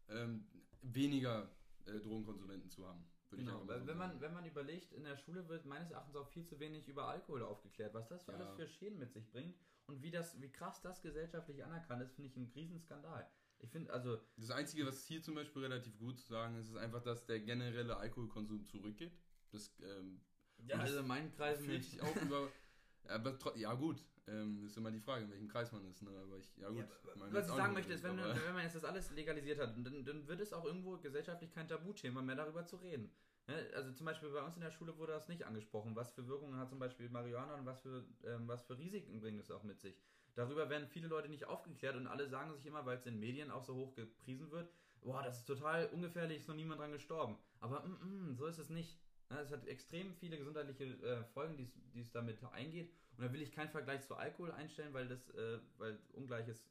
ähm, 0.09 0.47
weniger 0.81 1.49
äh, 1.85 1.99
Drogenkonsumenten 1.99 2.69
zu 2.69 2.87
haben. 2.87 3.05
Genau, 3.29 3.61
so 3.61 3.87
wenn, 3.87 3.97
man, 3.97 4.19
wenn 4.19 4.33
man 4.33 4.45
überlegt, 4.45 4.91
in 4.91 5.05
der 5.05 5.15
Schule 5.15 5.47
wird 5.47 5.65
meines 5.65 5.89
Erachtens 5.89 6.15
auch 6.17 6.27
viel 6.27 6.45
zu 6.45 6.59
wenig 6.59 6.89
über 6.89 7.07
Alkohol 7.07 7.43
aufgeklärt, 7.43 7.93
was 7.93 8.09
das 8.09 8.23
für 8.25 8.33
ja. 8.33 8.37
alles 8.37 8.55
für 8.55 8.67
Schäden 8.67 8.99
mit 8.99 9.13
sich 9.13 9.29
bringt 9.31 9.55
und 9.85 10.01
wie, 10.01 10.11
das, 10.11 10.39
wie 10.41 10.51
krass 10.51 10.81
das 10.81 11.01
gesellschaftlich 11.01 11.63
anerkannt 11.63 12.01
ist, 12.01 12.13
finde 12.13 12.29
ich 12.29 12.35
einen 12.35 12.47
Riesenskandal. 12.47 13.29
Ich 13.59 13.69
finde 13.69 13.93
also. 13.93 14.19
Das 14.37 14.51
Einzige, 14.51 14.85
was 14.85 15.05
hier 15.05 15.21
zum 15.21 15.35
Beispiel 15.35 15.61
relativ 15.61 15.97
gut 15.97 16.19
zu 16.19 16.27
sagen 16.27 16.55
ist, 16.57 16.69
ist 16.69 16.75
einfach, 16.75 17.03
dass 17.03 17.25
der 17.25 17.39
generelle 17.39 17.95
Alkoholkonsum 17.95 18.65
zurückgeht. 18.65 19.13
Das, 19.51 19.71
ähm, 19.81 20.19
ja, 20.65 20.77
also 20.77 20.99
in 20.99 21.07
meinen 21.07 21.31
Kreisen 21.31 21.67
nicht. 21.67 22.01
Auch 22.01 22.15
über, 22.17 22.49
aber 23.07 23.37
ja, 23.55 23.73
gut, 23.75 24.03
ähm, 24.27 24.65
ist 24.65 24.77
immer 24.77 24.91
die 24.91 24.99
Frage, 24.99 25.23
in 25.23 25.31
welchem 25.31 25.47
Kreis 25.47 25.71
man 25.71 25.85
ist. 25.85 26.01
Ne? 26.01 26.11
Aber 26.11 26.37
ich, 26.37 26.55
ja 26.57 26.69
gut. 26.69 26.79
Ja, 26.79 27.31
was 27.31 27.47
ich 27.47 27.53
sagen 27.53 27.73
möchte, 27.73 27.93
ist, 27.93 28.03
wenn, 28.03 28.17
wenn, 28.17 28.53
man 28.53 28.63
jetzt 28.63 28.75
das 28.75 28.85
alles 28.85 29.11
legalisiert 29.11 29.59
hat, 29.59 29.75
dann, 29.75 30.05
dann 30.05 30.27
wird 30.27 30.41
es 30.41 30.53
auch 30.53 30.65
irgendwo 30.65 30.97
gesellschaftlich 30.97 31.51
kein 31.51 31.67
Tabuthema 31.67 32.21
mehr 32.21 32.35
darüber 32.35 32.65
zu 32.65 32.77
reden. 32.77 33.11
Ne? 33.47 33.55
Also 33.75 33.91
zum 33.93 34.05
Beispiel 34.05 34.29
bei 34.29 34.41
uns 34.41 34.55
in 34.55 34.61
der 34.61 34.71
Schule 34.71 34.97
wurde 34.97 35.13
das 35.13 35.27
nicht 35.27 35.45
angesprochen. 35.45 35.95
Was 35.95 36.11
für 36.11 36.27
Wirkungen 36.27 36.57
hat 36.57 36.69
zum 36.69 36.79
Beispiel 36.79 37.09
Marihuana 37.09 37.55
und 37.55 37.65
was 37.65 37.81
für, 37.81 38.05
ähm, 38.23 38.47
was 38.47 38.63
für 38.63 38.77
Risiken 38.77 39.19
bringt 39.19 39.39
es 39.39 39.51
auch 39.51 39.63
mit 39.63 39.79
sich? 39.79 39.99
Darüber 40.35 40.69
werden 40.69 40.87
viele 40.87 41.07
Leute 41.07 41.27
nicht 41.27 41.45
aufgeklärt 41.45 41.95
und 41.95 42.07
alle 42.07 42.27
sagen 42.29 42.53
sich 42.53 42.65
immer, 42.65 42.85
weil 42.85 42.97
es 42.97 43.05
in 43.05 43.19
Medien 43.19 43.51
auch 43.51 43.63
so 43.63 43.75
hoch 43.75 43.95
gepriesen 43.95 44.49
wird, 44.51 44.71
boah, 45.01 45.21
das 45.23 45.39
ist 45.39 45.45
total 45.45 45.87
ungefährlich, 45.87 46.37
ist 46.37 46.47
noch 46.47 46.55
niemand 46.55 46.79
dran 46.79 46.91
gestorben. 46.91 47.37
Aber 47.59 47.81
mm, 47.81 48.29
mm, 48.29 48.35
so 48.35 48.45
ist 48.45 48.59
es 48.59 48.69
nicht. 48.69 48.97
Ja, 49.31 49.41
es 49.41 49.51
hat 49.51 49.65
extrem 49.65 50.13
viele 50.15 50.37
gesundheitliche 50.37 50.83
äh, 50.83 51.23
Folgen, 51.33 51.71
die 51.93 52.01
es 52.01 52.11
damit 52.11 52.43
eingeht. 52.43 52.91
Und 53.17 53.23
da 53.23 53.31
will 53.31 53.41
ich 53.41 53.51
keinen 53.51 53.69
Vergleich 53.69 54.01
zu 54.01 54.15
Alkohol 54.15 54.51
einstellen, 54.51 54.93
weil 54.93 55.07
das, 55.07 55.29
äh, 55.29 55.59
weil 55.77 55.97
Ungleiches 56.11 56.67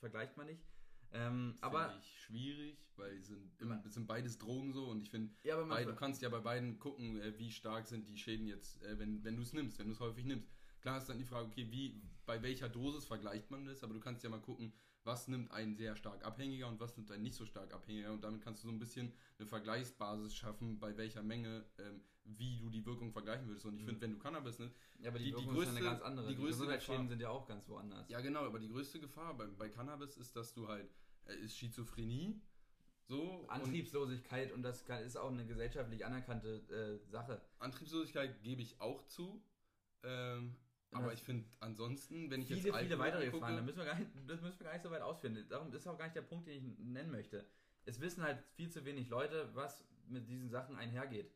vergleicht 0.00 0.36
man 0.36 0.46
nicht. 0.46 0.62
Ähm, 1.12 1.56
aber 1.60 1.96
ich 2.00 2.20
schwierig, 2.20 2.78
weil 2.96 3.16
es 3.16 3.26
sind, 3.28 3.92
sind 3.92 4.06
beides 4.06 4.38
Drogen 4.38 4.72
so 4.72 4.86
und 4.86 5.02
ich 5.02 5.10
finde, 5.10 5.32
ja, 5.42 5.56
du 5.56 5.94
kannst 5.96 6.22
ja 6.22 6.28
bei 6.28 6.38
beiden 6.38 6.78
gucken, 6.78 7.20
äh, 7.20 7.36
wie 7.38 7.50
stark 7.50 7.86
sind 7.86 8.08
die 8.08 8.16
Schäden 8.16 8.46
jetzt, 8.46 8.80
äh, 8.82 8.98
wenn, 8.98 9.22
wenn 9.24 9.36
du 9.36 9.42
es 9.42 9.52
nimmst, 9.52 9.78
wenn 9.78 9.86
du 9.86 9.92
es 9.92 10.00
häufig 10.00 10.24
nimmst. 10.24 10.48
Klar 10.80 10.98
ist 10.98 11.08
dann 11.08 11.18
die 11.18 11.24
Frage, 11.24 11.46
okay, 11.46 11.66
wie, 11.70 12.00
bei 12.26 12.42
welcher 12.42 12.68
Dosis 12.68 13.04
vergleicht 13.04 13.50
man 13.50 13.64
das, 13.66 13.82
aber 13.82 13.94
du 13.94 14.00
kannst 14.00 14.22
ja 14.22 14.30
mal 14.30 14.40
gucken, 14.40 14.72
was 15.04 15.28
nimmt 15.28 15.50
einen 15.50 15.74
sehr 15.74 15.96
stark 15.96 16.24
Abhängiger 16.24 16.68
und 16.68 16.80
was 16.80 16.96
nimmt 16.96 17.10
einen 17.10 17.22
nicht 17.22 17.34
so 17.34 17.46
stark 17.46 17.72
Abhängiger 17.72 18.12
und 18.12 18.22
damit 18.22 18.42
kannst 18.42 18.62
du 18.62 18.68
so 18.68 18.74
ein 18.74 18.78
bisschen 18.78 19.12
eine 19.38 19.46
Vergleichsbasis 19.46 20.34
schaffen, 20.34 20.78
bei 20.78 20.96
welcher 20.96 21.22
Menge, 21.22 21.64
ähm, 21.78 22.02
wie 22.24 22.58
du 22.58 22.68
die 22.68 22.84
Wirkung 22.84 23.12
vergleichen 23.12 23.46
würdest. 23.46 23.66
Und 23.66 23.76
ich 23.76 23.82
mhm. 23.82 23.86
finde, 23.86 24.00
wenn 24.02 24.12
du 24.12 24.18
Cannabis 24.18 24.58
nimmst, 24.58 24.76
ja, 25.00 25.08
aber 25.08 25.18
die, 25.18 25.26
die, 25.26 25.34
die 25.34 25.46
größte, 25.46 25.72
ist 25.72 25.76
eine 25.76 25.86
ganz 25.86 26.02
andere. 26.02 26.28
Die, 26.28 26.36
die 26.36 26.42
Gesundheitsschäden 26.42 27.08
sind 27.08 27.20
ja 27.20 27.30
auch 27.30 27.46
ganz 27.46 27.68
woanders. 27.68 28.08
Ja, 28.08 28.20
genau, 28.20 28.44
aber 28.44 28.58
die 28.58 28.68
größte 28.68 29.00
Gefahr 29.00 29.36
bei, 29.36 29.46
bei 29.46 29.68
Cannabis 29.68 30.16
ist, 30.16 30.36
dass 30.36 30.52
du 30.52 30.68
halt, 30.68 30.88
äh, 31.26 31.34
ist 31.36 31.56
Schizophrenie, 31.56 32.40
so, 33.10 33.44
Antriebslosigkeit 33.48 34.50
und, 34.52 34.58
und, 34.58 34.62
das 34.62 34.82
ist 35.04 35.16
auch 35.16 35.32
eine 35.32 35.44
gesellschaftlich 35.44 36.04
anerkannte 36.04 37.00
äh, 37.04 37.10
Sache. 37.10 37.42
Antriebslosigkeit 37.58 38.40
gebe 38.42 38.62
ich 38.62 38.80
auch 38.80 39.04
zu. 39.06 39.42
Ähm, 40.04 40.54
aber 40.92 41.12
ich 41.12 41.22
finde 41.22 41.48
ansonsten, 41.60 42.30
wenn 42.30 42.42
ich 42.42 42.48
viele, 42.48 42.68
jetzt 42.68 42.78
viele 42.78 42.98
weitere 42.98 43.26
angucke, 43.26 43.38
Gefahren, 43.38 43.56
da 43.56 43.62
müssen 43.62 43.78
wir 43.78 43.84
gar 43.84 43.98
nicht, 43.98 44.10
das 44.26 44.40
müssen 44.40 44.58
wir 44.58 44.64
gar 44.64 44.72
nicht 44.72 44.82
so 44.82 44.90
weit 44.90 45.02
ausführen. 45.02 45.46
Darum 45.48 45.72
ist 45.72 45.86
auch 45.86 45.96
gar 45.96 46.06
nicht 46.06 46.16
der 46.16 46.22
Punkt, 46.22 46.46
den 46.46 46.56
ich 46.56 46.78
nennen 46.78 47.10
möchte. 47.10 47.46
Es 47.84 48.00
wissen 48.00 48.22
halt 48.22 48.42
viel 48.54 48.70
zu 48.70 48.84
wenig 48.84 49.08
Leute, 49.08 49.50
was 49.54 49.84
mit 50.08 50.28
diesen 50.28 50.50
Sachen 50.50 50.76
einhergeht. 50.76 51.32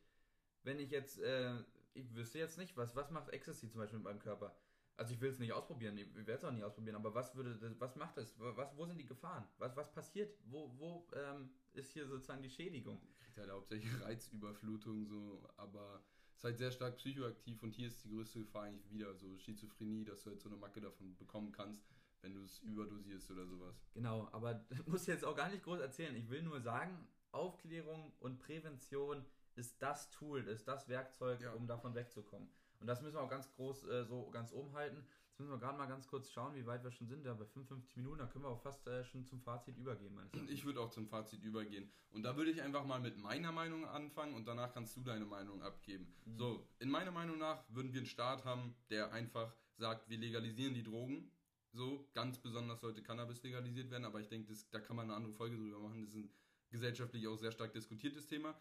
Wenn 0.64 0.78
ich 0.78 0.90
jetzt, 0.90 1.20
äh, 1.20 1.55
ich 1.94 2.14
wüsste 2.14 2.38
jetzt 2.38 2.59
nicht, 2.59 2.76
was, 2.76 2.96
was 2.96 3.11
macht 3.11 3.30
Ecstasy 3.30 3.70
zum 3.70 3.80
Beispiel 3.80 3.98
mit 3.98 4.05
meinem 4.05 4.18
Körper? 4.18 4.57
Also 4.96 5.12
ich 5.12 5.20
will 5.20 5.30
es 5.30 5.38
nicht 5.38 5.52
ausprobieren, 5.52 5.98
ich 5.98 6.14
werde 6.14 6.34
es 6.34 6.44
auch 6.44 6.52
nicht 6.52 6.62
ausprobieren, 6.62 6.94
aber 6.94 7.14
was 7.14 7.34
würde 7.34 7.57
das, 7.57 7.80
was 7.80 7.96
macht 7.96 8.16
es? 8.18 8.34
Was, 8.38 8.76
wo 8.76 8.86
sind 8.86 8.98
die 8.98 9.07
Gefahren? 9.07 9.44
Was, 9.59 9.76
was 9.76 9.92
passiert? 9.92 10.36
Wo, 10.44 10.72
wo 10.78 11.07
ähm, 11.14 11.50
ist 11.72 11.92
hier 11.92 12.07
sozusagen 12.07 12.42
die 12.42 12.50
Schädigung? 12.50 13.00
Kriegt 13.18 13.38
halt 13.38 13.50
hauptsächlich 13.50 13.90
Reizüberflutung, 14.02 15.05
so, 15.07 15.48
aber 15.57 16.05
ist 16.37 16.45
halt 16.45 16.59
sehr 16.59 16.70
stark 16.70 16.97
psychoaktiv 16.97 17.62
und 17.62 17.70
hier 17.70 17.89
ist 17.89 18.05
die 18.05 18.11
größte 18.11 18.41
Gefahr 18.41 18.64
eigentlich 18.64 18.91
wieder 18.91 19.14
so 19.14 19.37
Schizophrenie, 19.39 20.05
dass 20.05 20.22
du 20.24 20.30
halt 20.30 20.41
so 20.41 20.49
eine 20.49 20.59
Macke 20.59 20.80
davon 20.80 21.16
bekommen 21.16 21.53
kannst, 21.53 21.82
wenn 22.22 22.35
du 22.35 22.43
es 22.43 22.59
überdosierst 22.61 23.30
oder 23.30 23.47
sowas. 23.47 23.74
Genau, 23.93 24.28
aber 24.32 24.55
das 24.70 24.87
muss 24.87 25.03
ich 25.03 25.09
jetzt 25.09 25.24
auch 25.24 25.37
gar 25.37 25.49
nicht 25.51 25.62
groß 25.62 25.80
erzählen. 25.80 26.14
Ich 26.16 26.28
will 26.28 26.43
nur 26.43 26.61
sagen, 26.61 27.07
Aufklärung 27.32 28.12
und 28.20 28.39
Prävention 28.39 29.24
ist 29.57 29.80
das 29.82 30.11
Tool, 30.11 30.41
ist 30.49 30.66
das 30.68 30.89
Werkzeug, 30.89 31.41
Ja. 31.41 31.53
um 31.53 31.66
davon 31.66 31.95
wegzukommen. 31.95 32.49
Und 32.80 32.87
das 32.89 33.01
müssen 33.01 33.14
wir 33.16 33.22
auch 33.22 33.30
ganz 33.30 33.51
groß 33.53 33.85
äh, 33.85 34.05
so 34.05 34.30
ganz 34.30 34.53
oben 34.53 34.72
halten. 34.74 35.07
Jetzt 35.35 35.41
müssen 35.41 35.51
wir 35.51 35.59
gerade 35.59 35.76
mal 35.76 35.87
ganz 35.87 36.07
kurz 36.07 36.30
schauen, 36.30 36.55
wie 36.55 36.64
weit 36.64 36.85
wir 36.85 36.93
schon 36.93 37.09
sind. 37.09 37.24
Ja, 37.24 37.35
bei 37.35 37.45
55 37.45 37.97
Minuten, 37.97 38.18
da 38.18 38.26
können 38.26 38.45
wir 38.45 38.51
auch 38.51 38.62
fast 38.62 38.87
äh, 38.87 39.05
schon 39.05 39.26
zum 39.26 39.41
Fazit 39.41 39.76
übergehen. 39.76 40.16
Ich 40.49 40.64
würde 40.64 40.80
auch 40.80 40.91
zum 40.91 41.09
Fazit 41.09 41.43
übergehen. 41.43 41.91
Und 42.12 42.22
da 42.22 42.37
würde 42.37 42.53
ich 42.53 42.62
einfach 42.62 42.85
mal 42.85 43.01
mit 43.01 43.18
meiner 43.18 43.51
Meinung 43.51 43.85
anfangen 43.85 44.35
und 44.37 44.47
danach 44.47 44.72
kannst 44.72 44.97
du 44.97 45.01
deine 45.01 45.24
Meinung 45.24 45.61
abgeben. 45.61 46.07
Mhm. 46.24 46.39
So, 46.39 46.68
in 46.78 46.89
meiner 46.89 47.11
Meinung 47.11 47.37
nach 47.39 47.64
würden 47.68 47.93
wir 47.93 47.99
einen 47.99 48.07
Staat 48.07 48.45
haben, 48.45 48.76
der 48.91 49.12
einfach 49.12 49.53
sagt, 49.76 50.09
wir 50.09 50.18
legalisieren 50.18 50.72
die 50.72 50.85
Drogen. 50.85 51.32
So, 51.72 52.09
ganz 52.14 52.39
besonders 52.39 52.80
sollte 52.80 53.03
Cannabis 53.03 53.43
legalisiert 53.43 53.91
werden, 53.91 54.05
aber 54.05 54.20
ich 54.20 54.28
denke, 54.28 54.47
das- 54.53 54.70
da 54.70 54.78
kann 54.78 54.95
man 54.95 55.07
eine 55.07 55.16
andere 55.16 55.32
Folge 55.32 55.57
drüber 55.57 55.80
machen. 55.80 56.03
Das 56.05 56.11
ist 56.11 56.16
ein 56.18 56.30
gesellschaftlich 56.70 57.26
auch 57.26 57.35
sehr 57.39 57.51
stark 57.51 57.72
diskutiertes 57.72 58.28
Thema. 58.28 58.55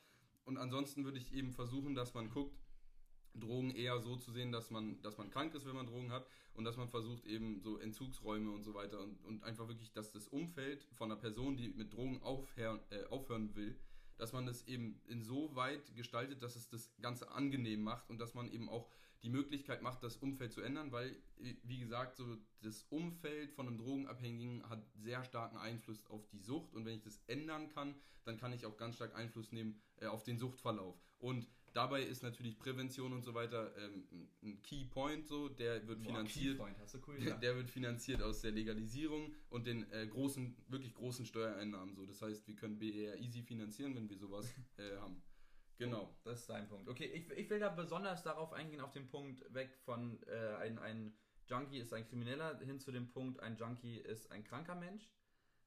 Und 0.46 0.58
ansonsten 0.58 1.06
würde 1.06 1.20
ich 1.20 1.32
eben 1.34 1.52
versuchen, 1.52 1.94
dass 1.94 2.16
man 2.16 2.32
guckt, 2.32 2.58
Drogen 3.34 3.72
eher 3.72 4.00
so 4.00 4.16
zu 4.16 4.32
sehen, 4.32 4.52
dass 4.52 4.70
man, 4.70 5.02
dass 5.02 5.18
man 5.18 5.30
krank 5.30 5.54
ist, 5.56 5.66
wenn 5.66 5.76
man 5.76 5.88
Drogen 5.88 6.12
hat 6.12 6.28
und 6.54 6.66
dass 6.66 6.78
man 6.78 6.88
versucht 6.88 7.26
eben 7.26 7.62
so 7.62 7.78
Entzugsräume 7.78 8.52
und 8.52 8.64
so 8.64 8.74
weiter 8.74 9.00
und, 9.00 9.24
und 9.26 9.44
einfach 9.44 9.68
wirklich, 9.68 9.92
dass 9.92 10.12
das 10.12 10.28
Umfeld 10.28 10.84
von 10.94 11.12
einer 11.12 11.20
Person, 11.20 11.58
die 11.58 11.70
mit 11.70 11.94
Drogen 11.94 12.22
aufhören, 12.22 12.80
äh, 12.92 13.04
aufhören 13.06 13.56
will, 13.56 13.76
dass 14.18 14.34
man 14.34 14.46
das 14.46 14.68
eben 14.68 15.02
insoweit 15.08 15.96
gestaltet, 15.96 16.44
dass 16.44 16.56
es 16.56 16.70
das 16.70 16.92
Ganze 17.02 17.32
angenehm 17.32 17.82
macht 17.82 18.10
und 18.10 18.20
dass 18.20 18.34
man 18.34 18.52
eben 18.52 18.70
auch 18.70 18.88
die 19.24 19.30
Möglichkeit 19.30 19.82
macht, 19.82 20.04
das 20.04 20.18
Umfeld 20.18 20.52
zu 20.52 20.62
ändern, 20.62 20.92
weil, 20.92 21.12
äh, 21.40 21.56
wie 21.64 21.80
gesagt, 21.80 22.18
so 22.18 22.38
das 22.62 22.84
Umfeld 22.90 23.52
von 23.52 23.68
einem 23.68 23.78
Drogenabhängigen 23.78 24.70
hat 24.70 24.86
sehr 24.96 25.24
starken 25.24 25.58
Einfluss 25.58 26.06
auf 26.08 26.28
die 26.28 26.40
Sucht 26.40 26.74
und 26.76 26.86
wenn 26.86 26.96
ich 26.96 27.04
das 27.04 27.22
ändern 27.28 27.70
kann, 27.70 27.96
dann 28.26 28.38
kann 28.38 28.54
ich 28.54 28.66
auch 28.66 28.78
ganz 28.78 28.96
stark 28.96 29.16
Einfluss 29.16 29.52
nehmen 29.52 29.82
äh, 29.98 30.06
auf 30.06 30.24
den 30.24 30.38
Suchtverlauf. 30.38 30.96
Und 31.20 31.48
dabei 31.74 32.04
ist 32.04 32.24
natürlich 32.24 32.58
Prävention 32.58 33.14
und 33.14 33.24
so 33.24 33.34
weiter 33.34 33.76
ähm, 33.78 34.30
ein 34.42 34.62
Key 34.62 34.86
Point, 34.86 35.28
so, 35.28 35.50
der 35.50 35.86
wird 35.88 36.00
Boah, 36.00 36.10
finanziert. 36.10 36.58
Keypoint, 36.58 36.80
hast 36.80 36.94
du 36.94 37.00
cool 37.08 37.20
Der, 37.20 37.38
der 37.38 37.56
wird 37.56 37.70
finanziert 37.70 38.22
aus 38.22 38.42
der 38.42 38.52
Legalisierung 38.52 39.34
und 39.50 39.68
den 39.68 39.92
äh, 39.92 40.08
großen, 40.08 40.56
wirklich 40.68 40.94
großen 40.94 41.26
Steuereinnahmen. 41.26 41.96
So. 41.96 42.06
Das 42.06 42.22
heißt, 42.22 42.48
wir 42.48 42.56
können 42.56 42.80
BER 42.80 43.18
easy 43.20 43.42
finanzieren, 43.42 43.96
wenn 43.96 44.10
wir 44.10 44.18
sowas 44.18 44.54
äh, 44.78 44.96
haben. 44.98 45.22
Genau. 45.78 46.16
Das 46.24 46.42
ist 46.42 46.50
dein 46.50 46.68
Punkt. 46.68 46.88
Okay, 46.88 47.06
ich, 47.06 47.30
ich 47.32 47.50
will 47.50 47.60
da 47.60 47.70
besonders 47.70 48.24
darauf 48.24 48.54
eingehen, 48.54 48.80
auf 48.80 48.92
den 48.92 49.08
Punkt 49.08 49.44
weg 49.54 49.76
von 49.84 50.22
äh, 50.24 50.56
ein, 50.62 50.78
ein 50.78 51.14
Junkie 51.48 51.80
ist 51.80 51.94
ein 51.94 52.06
Krimineller 52.08 52.60
hin 52.60 52.80
zu 52.80 52.92
dem 52.92 53.10
Punkt, 53.10 53.40
ein 53.42 53.58
Junkie 53.58 53.98
ist 53.98 54.32
ein 54.32 54.44
kranker 54.44 54.76
Mensch. 54.76 55.10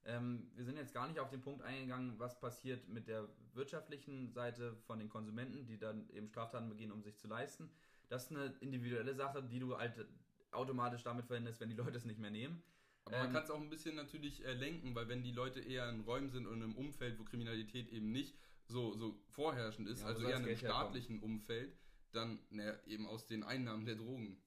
Ähm, 0.06 0.50
wir 0.54 0.64
sind 0.64 0.76
jetzt 0.76 0.94
gar 0.94 1.08
nicht 1.08 1.18
auf 1.18 1.30
den 1.30 1.42
Punkt 1.42 1.62
eingegangen, 1.62 2.18
was 2.18 2.38
passiert 2.38 2.88
mit 2.88 3.08
der 3.08 3.28
wirtschaftlichen 3.54 4.32
Seite 4.32 4.76
von 4.86 4.98
den 4.98 5.08
Konsumenten, 5.08 5.66
die 5.66 5.78
dann 5.78 6.08
eben 6.10 6.28
Straftaten 6.28 6.68
begehen, 6.68 6.92
um 6.92 7.02
sich 7.02 7.16
zu 7.18 7.26
leisten. 7.26 7.70
Das 8.08 8.24
ist 8.24 8.30
eine 8.30 8.54
individuelle 8.60 9.14
Sache, 9.14 9.42
die 9.42 9.58
du 9.58 9.76
halt 9.76 10.06
automatisch 10.52 11.02
damit 11.02 11.26
verhinderst, 11.26 11.60
wenn 11.60 11.68
die 11.68 11.74
Leute 11.74 11.96
es 11.98 12.04
nicht 12.04 12.20
mehr 12.20 12.30
nehmen. 12.30 12.62
Aber 13.04 13.18
man 13.18 13.26
Ähm, 13.26 13.32
kann 13.32 13.44
es 13.44 13.50
auch 13.50 13.60
ein 13.60 13.70
bisschen 13.70 13.96
natürlich 13.96 14.44
äh, 14.44 14.52
lenken, 14.54 14.94
weil 14.94 15.08
wenn 15.08 15.22
die 15.22 15.32
Leute 15.32 15.60
eher 15.60 15.88
in 15.90 16.00
Räumen 16.00 16.28
sind 16.30 16.46
und 16.46 16.62
im 16.62 16.76
Umfeld, 16.76 17.18
wo 17.18 17.24
Kriminalität 17.24 17.88
eben 17.90 18.12
nicht 18.12 18.36
so, 18.68 18.96
so 18.96 19.18
vorherrschend 19.28 19.88
ist, 19.88 20.00
Ja, 20.02 20.06
also 20.08 20.26
eher 20.26 20.36
in 20.36 20.44
einem 20.44 20.56
staatlichen 20.56 21.20
Umfeld, 21.20 21.76
dann 22.12 22.38
naja, 22.50 22.74
eben 22.86 23.06
aus 23.06 23.26
den 23.26 23.42
Einnahmen 23.42 23.84
der 23.86 23.96
Drogen. 23.96 24.40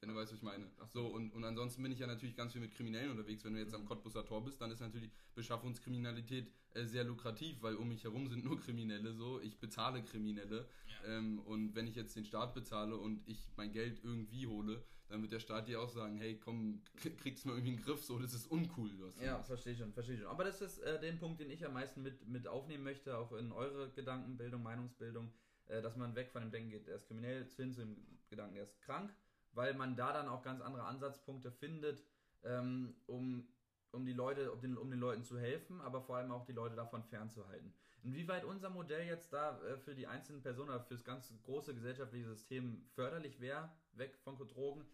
Wenn 0.00 0.08
du 0.08 0.14
weißt, 0.14 0.32
was 0.32 0.38
ich 0.38 0.42
meine. 0.42 0.66
Ach 0.80 0.88
so. 0.88 1.06
Und, 1.06 1.32
und 1.34 1.44
ansonsten 1.44 1.82
bin 1.82 1.92
ich 1.92 1.98
ja 1.98 2.06
natürlich 2.06 2.34
ganz 2.34 2.52
viel 2.52 2.62
mit 2.62 2.74
Kriminellen 2.74 3.10
unterwegs. 3.10 3.44
Wenn 3.44 3.54
du 3.54 3.60
jetzt 3.60 3.74
am. 3.74 3.84
Cottbusser 3.84 4.24
Tor 4.24 4.44
bist, 4.44 4.60
dann 4.60 4.70
ist 4.70 4.80
natürlich 4.80 5.10
Beschaffungskriminalität 5.34 6.50
äh, 6.74 6.84
sehr 6.84 7.04
lukrativ, 7.04 7.60
weil 7.60 7.74
um 7.74 7.88
mich 7.88 8.04
herum 8.04 8.28
sind 8.28 8.44
nur 8.44 8.58
Kriminelle 8.60 9.12
so. 9.12 9.40
Ich 9.40 9.58
bezahle 9.58 10.02
Kriminelle. 10.02 10.66
Ähm, 11.06 11.40
und 11.40 11.74
wenn 11.74 11.86
ich 11.86 11.96
jetzt 11.96 12.16
den 12.16 12.24
Staat 12.24 12.54
bezahle 12.54 12.96
und 12.96 13.26
ich 13.26 13.50
mein 13.56 13.72
Geld 13.72 14.00
irgendwie 14.02 14.46
hole, 14.46 14.82
dann 15.10 15.22
wird 15.22 15.32
der 15.32 15.40
Staat 15.40 15.66
dir 15.66 15.80
auch 15.80 15.88
sagen, 15.88 16.16
hey, 16.18 16.38
komm, 16.38 16.82
kriegst 17.22 17.44
mal 17.44 17.52
irgendwie 17.52 17.72
einen 17.72 17.82
Griff, 17.82 18.04
so, 18.04 18.18
das 18.18 18.32
ist 18.32 18.46
uncool, 18.50 18.90
was 19.00 19.16
du 19.16 19.24
Ja, 19.24 19.42
verstehe 19.42 19.74
schon, 19.74 19.92
verstehe 19.92 20.16
schon. 20.16 20.28
Aber 20.28 20.44
das 20.44 20.62
ist 20.62 20.78
äh, 20.78 21.00
den 21.00 21.18
Punkt, 21.18 21.40
den 21.40 21.50
ich 21.50 21.66
am 21.66 21.72
meisten 21.72 22.02
mit, 22.02 22.26
mit 22.28 22.46
aufnehmen 22.46 22.84
möchte, 22.84 23.18
auch 23.18 23.32
in 23.32 23.50
eure 23.50 23.90
Gedankenbildung, 23.90 24.62
Meinungsbildung, 24.62 25.32
äh, 25.66 25.82
dass 25.82 25.96
man 25.96 26.14
weg 26.14 26.30
von 26.30 26.42
dem 26.42 26.52
Denken 26.52 26.70
geht, 26.70 26.86
er 26.86 26.96
ist 26.96 27.08
kriminell, 27.08 27.44
hin 27.56 27.72
zu 27.72 27.80
dem 27.80 27.96
Gedanken, 28.28 28.56
er 28.56 28.62
ist 28.62 28.80
krank, 28.82 29.12
weil 29.52 29.74
man 29.74 29.96
da 29.96 30.12
dann 30.12 30.28
auch 30.28 30.42
ganz 30.42 30.60
andere 30.60 30.84
Ansatzpunkte 30.84 31.50
findet, 31.50 32.04
ähm, 32.42 32.94
um, 33.06 33.48
um 33.92 34.04
die 34.04 34.12
Leute, 34.12 34.52
um 34.52 34.60
den, 34.60 34.76
um 34.76 34.90
den 34.90 35.00
Leuten 35.00 35.24
zu 35.24 35.38
helfen, 35.38 35.80
aber 35.80 36.00
vor 36.02 36.16
allem 36.16 36.32
auch 36.32 36.44
die 36.44 36.52
Leute 36.52 36.76
davon 36.76 37.02
fernzuhalten. 37.04 37.74
Inwieweit 38.02 38.44
unser 38.44 38.70
Modell 38.70 39.06
jetzt 39.06 39.32
da 39.32 39.60
äh, 39.62 39.76
für 39.76 39.94
die 39.94 40.06
einzelnen 40.06 40.42
Personen 40.42 40.70
oder 40.70 40.80
für 40.80 40.94
das 40.94 41.04
ganz 41.04 41.32
große 41.42 41.74
gesellschaftliche 41.74 42.28
System 42.28 42.86
förderlich 42.94 43.40
wäre, 43.40 43.70
weg 43.92 44.16
von 44.24 44.38
Drogen, 44.38 44.86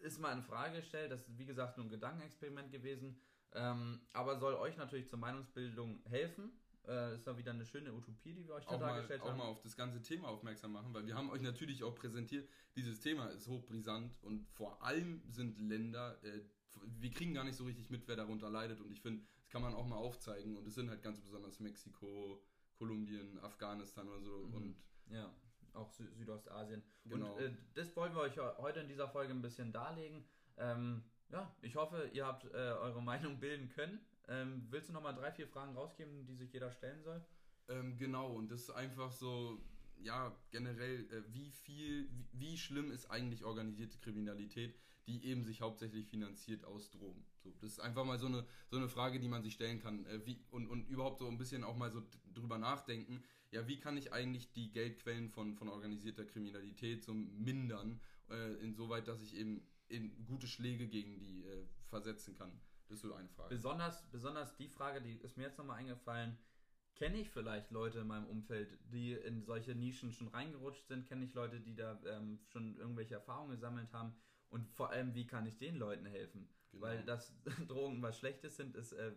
ist 0.00 0.18
mal 0.18 0.32
in 0.32 0.42
Frage 0.42 0.78
gestellt. 0.78 1.12
Das 1.12 1.28
ist 1.28 1.38
wie 1.38 1.46
gesagt 1.46 1.76
nur 1.76 1.86
ein 1.86 1.90
Gedankenexperiment 1.90 2.72
gewesen, 2.72 3.20
ähm, 3.52 4.00
aber 4.12 4.38
soll 4.38 4.54
euch 4.54 4.76
natürlich 4.76 5.08
zur 5.08 5.18
Meinungsbildung 5.18 6.02
helfen. 6.04 6.52
Äh, 6.86 7.14
ist 7.16 7.26
da 7.26 7.36
wieder 7.36 7.50
eine 7.50 7.66
schöne 7.66 7.92
Utopie, 7.92 8.32
die 8.32 8.46
wir 8.46 8.54
euch 8.54 8.64
da 8.64 8.70
Auch, 8.76 8.80
mal, 8.80 8.86
dargestellt 8.88 9.20
auch 9.22 9.28
haben. 9.28 9.38
mal 9.38 9.44
auf 9.44 9.60
das 9.60 9.76
ganze 9.76 10.00
Thema 10.00 10.28
aufmerksam 10.28 10.72
machen, 10.72 10.94
weil 10.94 11.06
wir 11.06 11.14
haben 11.16 11.30
euch 11.30 11.42
natürlich 11.42 11.82
auch 11.84 11.94
präsentiert, 11.94 12.48
dieses 12.76 13.00
Thema 13.00 13.26
ist 13.26 13.46
hochbrisant 13.48 14.16
und 14.22 14.48
vor 14.48 14.82
allem 14.82 15.20
sind 15.28 15.58
Länder, 15.58 16.18
äh, 16.24 16.40
wir 16.98 17.10
kriegen 17.10 17.34
gar 17.34 17.44
nicht 17.44 17.56
so 17.56 17.64
richtig 17.64 17.90
mit, 17.90 18.06
wer 18.08 18.16
darunter 18.16 18.48
leidet 18.48 18.80
und 18.80 18.90
ich 18.90 19.02
finde, 19.02 19.22
das 19.36 19.48
kann 19.50 19.60
man 19.60 19.74
auch 19.74 19.86
mal 19.86 19.96
aufzeigen 19.96 20.56
und 20.56 20.66
es 20.66 20.74
sind 20.76 20.88
halt 20.88 21.02
ganz 21.02 21.20
besonders 21.20 21.60
Mexiko, 21.60 22.42
Kolumbien, 22.78 23.38
Afghanistan 23.40 24.08
oder 24.08 24.20
so 24.22 24.46
Mhm. 24.46 24.54
und 24.54 24.76
Ja, 25.10 25.34
auch 25.74 25.90
Sü 25.90 26.04
Südostasien. 26.14 26.82
Genau. 27.04 27.34
Und 27.34 27.40
äh, 27.42 27.50
das 27.74 27.94
wollen 27.96 28.14
wir 28.14 28.20
euch 28.22 28.34
he- 28.34 28.56
heute 28.58 28.80
in 28.80 28.88
dieser 28.88 29.08
Folge 29.08 29.32
ein 29.32 29.42
bisschen 29.42 29.72
darlegen. 29.72 30.24
Ähm, 30.56 31.02
ja, 31.30 31.54
ich 31.60 31.76
hoffe, 31.76 32.08
ihr 32.12 32.26
habt 32.26 32.44
äh, 32.44 32.48
eure 32.56 33.02
Meinung 33.02 33.38
bilden 33.40 33.68
können. 33.68 34.00
Ähm, 34.28 34.66
willst 34.70 34.90
du 34.90 34.92
nochmal 34.92 35.14
drei, 35.14 35.32
vier 35.32 35.48
Fragen 35.48 35.74
rausgeben, 35.74 36.26
die 36.26 36.36
sich 36.36 36.52
jeder 36.52 36.70
stellen 36.70 37.02
soll? 37.02 37.24
Ähm, 37.68 37.96
genau, 37.96 38.32
und 38.34 38.50
das 38.50 38.62
ist 38.62 38.70
einfach 38.70 39.10
so, 39.10 39.58
ja, 39.96 40.36
generell, 40.50 41.10
äh, 41.10 41.22
wie 41.32 41.50
viel, 41.50 42.08
wie, 42.12 42.28
wie 42.32 42.58
schlimm 42.58 42.90
ist 42.90 43.10
eigentlich 43.10 43.44
organisierte 43.44 43.98
Kriminalität, 43.98 44.78
die 45.06 45.24
eben 45.24 45.44
sich 45.44 45.62
hauptsächlich 45.62 46.06
finanziert 46.06 46.64
aus 46.64 46.90
Drogen? 46.90 47.24
So, 47.42 47.50
das 47.60 47.72
ist 47.72 47.80
einfach 47.80 48.04
mal 48.04 48.18
so 48.18 48.26
eine, 48.26 48.46
so 48.70 48.76
eine 48.76 48.88
Frage, 48.88 49.18
die 49.18 49.28
man 49.28 49.42
sich 49.42 49.54
stellen 49.54 49.80
kann. 49.80 50.04
Äh, 50.06 50.24
wie, 50.26 50.44
und, 50.50 50.66
und 50.68 50.88
überhaupt 50.88 51.20
so 51.20 51.28
ein 51.28 51.38
bisschen 51.38 51.64
auch 51.64 51.76
mal 51.76 51.90
so 51.90 52.02
drüber 52.34 52.58
nachdenken, 52.58 53.22
ja, 53.50 53.66
wie 53.66 53.80
kann 53.80 53.96
ich 53.96 54.12
eigentlich 54.12 54.52
die 54.52 54.70
Geldquellen 54.70 55.30
von, 55.30 55.54
von 55.54 55.70
organisierter 55.70 56.26
Kriminalität 56.26 57.02
so 57.02 57.14
mindern, 57.14 58.00
äh, 58.28 58.54
insoweit, 58.62 59.08
dass 59.08 59.22
ich 59.22 59.34
eben 59.34 59.66
in 59.88 60.26
gute 60.26 60.46
Schläge 60.46 60.86
gegen 60.86 61.18
die 61.18 61.44
äh, 61.44 61.64
versetzen 61.88 62.34
kann? 62.34 62.52
Das 62.88 62.96
ist 62.96 63.02
so 63.02 63.14
eine 63.14 63.28
Frage. 63.28 63.54
Besonders, 63.54 64.10
besonders 64.10 64.56
die 64.56 64.68
Frage, 64.68 65.02
die 65.02 65.16
ist 65.18 65.36
mir 65.36 65.44
jetzt 65.44 65.58
nochmal 65.58 65.78
eingefallen. 65.78 66.38
Kenne 66.94 67.18
ich 67.18 67.30
vielleicht 67.30 67.70
Leute 67.70 68.00
in 68.00 68.08
meinem 68.08 68.26
Umfeld, 68.26 68.76
die 68.92 69.12
in 69.12 69.44
solche 69.44 69.74
Nischen 69.74 70.12
schon 70.12 70.28
reingerutscht 70.28 70.88
sind? 70.88 71.06
Kenne 71.06 71.24
ich 71.24 71.34
Leute, 71.34 71.60
die 71.60 71.76
da 71.76 72.00
ähm, 72.06 72.40
schon 72.46 72.76
irgendwelche 72.76 73.14
Erfahrungen 73.14 73.52
gesammelt 73.52 73.92
haben? 73.92 74.14
Und 74.48 74.68
vor 74.70 74.90
allem, 74.90 75.14
wie 75.14 75.26
kann 75.26 75.46
ich 75.46 75.58
den 75.58 75.76
Leuten 75.76 76.06
helfen? 76.06 76.48
Genau. 76.72 76.86
Weil 76.86 77.04
dass 77.04 77.32
Drogen 77.68 78.02
was 78.02 78.18
Schlechtes 78.18 78.56
sind, 78.56 78.74
ist 78.74 78.92
äh, 78.92 79.12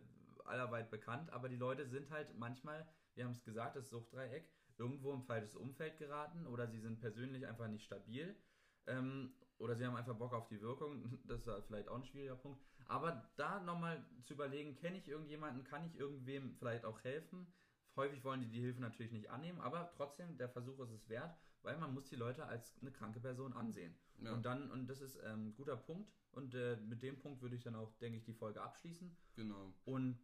allerweit 0.46 0.92
bekannt, 0.92 1.32
aber 1.32 1.50
die 1.50 1.58
Leute 1.58 1.88
sind 1.88 2.10
halt 2.12 2.38
manchmal, 2.38 2.88
wir 3.16 3.24
haben 3.24 3.32
es 3.32 3.44
gesagt, 3.44 3.76
das 3.76 3.90
Suchtdreieck, 3.90 4.50
irgendwo 4.78 5.14
im 5.14 5.24
falsches 5.24 5.56
Umfeld 5.56 5.98
geraten 5.98 6.48
oder 6.48 6.68
sie 6.68 6.80
sind 6.80 7.00
persönlich 7.00 7.46
einfach 7.46 7.68
nicht 7.68 7.86
stabil 7.86 8.36
ähm, 8.88 9.34
oder 9.58 9.76
sie 9.76 9.86
haben 9.86 9.96
einfach 9.96 10.16
Bock 10.16 10.34
auf 10.34 10.48
die 10.48 10.62
Wirkung, 10.62 11.20
das 11.28 11.42
ist 11.42 11.48
halt 11.48 11.66
vielleicht 11.66 11.88
auch 11.88 11.96
ein 11.96 12.06
schwieriger 12.06 12.36
Punkt. 12.36 12.62
Aber 12.92 13.32
da 13.38 13.62
nochmal 13.62 14.06
zu 14.24 14.34
überlegen, 14.34 14.76
kenne 14.76 14.98
ich 14.98 15.08
irgendjemanden, 15.08 15.64
kann 15.64 15.86
ich 15.86 15.96
irgendwem 15.96 16.54
vielleicht 16.56 16.84
auch 16.84 17.02
helfen? 17.06 17.48
Häufig 17.96 18.24
wollen 18.26 18.42
die 18.42 18.50
die 18.50 18.60
Hilfe 18.60 18.82
natürlich 18.82 19.14
nicht 19.14 19.30
annehmen, 19.30 19.62
aber 19.62 19.90
trotzdem, 19.96 20.38
der 20.38 20.50
Versuch 20.50 20.78
ist 20.80 20.92
es 20.92 21.08
wert, 21.08 21.38
weil 21.62 21.78
man 21.78 21.94
muss 21.94 22.10
die 22.10 22.18
Leute 22.18 22.46
als 22.46 22.78
eine 22.82 22.92
kranke 22.92 23.22
Person 23.22 23.54
ansehen. 23.54 23.96
Ja. 24.18 24.34
Und 24.34 24.46
dann, 24.46 24.70
und 24.72 24.88
das 24.88 25.00
ist 25.00 25.16
ähm, 25.24 25.48
ein 25.48 25.54
guter 25.54 25.78
Punkt. 25.78 26.12
Und 26.32 26.54
äh, 26.54 26.76
mit 26.78 27.02
dem 27.02 27.18
Punkt 27.18 27.42
würde 27.42 27.56
ich 27.56 27.64
dann 27.64 27.76
auch, 27.76 27.98
denke 28.00 28.18
ich, 28.18 28.26
die 28.26 28.34
Folge 28.34 28.62
abschließen. 28.62 29.16
genau. 29.36 29.74
Und 29.86 30.20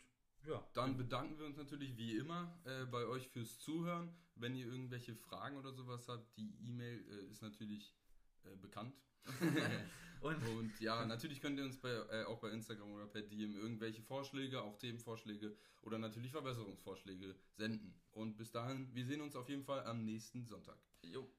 ja, 0.46 0.62
Dann 0.74 0.98
bedanken 0.98 1.38
wir 1.40 1.46
uns 1.46 1.58
natürlich 1.58 1.98
wie 1.98 2.18
immer 2.18 2.60
äh, 2.66 2.86
bei 2.86 3.06
euch 3.06 3.28
fürs 3.30 3.60
Zuhören. 3.60 4.14
Wenn 4.36 4.56
ihr 4.56 4.68
irgendwelche 4.68 5.16
Fragen 5.16 5.58
oder 5.58 5.74
sowas 5.74 6.08
habt, 6.10 6.38
die 6.38 6.54
E-Mail 6.68 7.04
äh, 7.10 7.32
ist 7.32 7.42
natürlich 7.42 7.98
äh, 8.44 8.56
bekannt. 8.56 8.96
und, 10.22 10.36
und, 10.48 10.80
ja, 10.80 11.06
natürlich 11.06 11.42
könnt 11.42 11.58
ihr 11.60 11.66
uns 11.66 11.78
bei, 11.78 11.90
äh, 11.90 12.24
auch 12.26 12.40
bei 12.40 12.50
Instagram 12.50 12.92
oder 12.92 13.08
per 13.08 13.22
DM 13.22 13.56
irgendwelche 13.56 14.02
Vorschläge, 14.02 14.62
auch 14.62 14.78
Themenvorschläge 14.78 15.56
oder 15.82 15.98
natürlich 15.98 16.32
Verbesserungsvorschläge 16.32 17.36
senden. 17.56 17.94
Und 18.12 18.38
bis 18.38 18.52
dahin, 18.52 18.94
wir 18.94 19.06
sehen 19.06 19.22
uns 19.22 19.36
auf 19.36 19.50
jeden 19.50 19.64
Fall 19.64 19.86
am 19.86 20.04
nächsten 20.06 20.46
Sonntag. 20.46 20.78
Jo. 21.02 21.30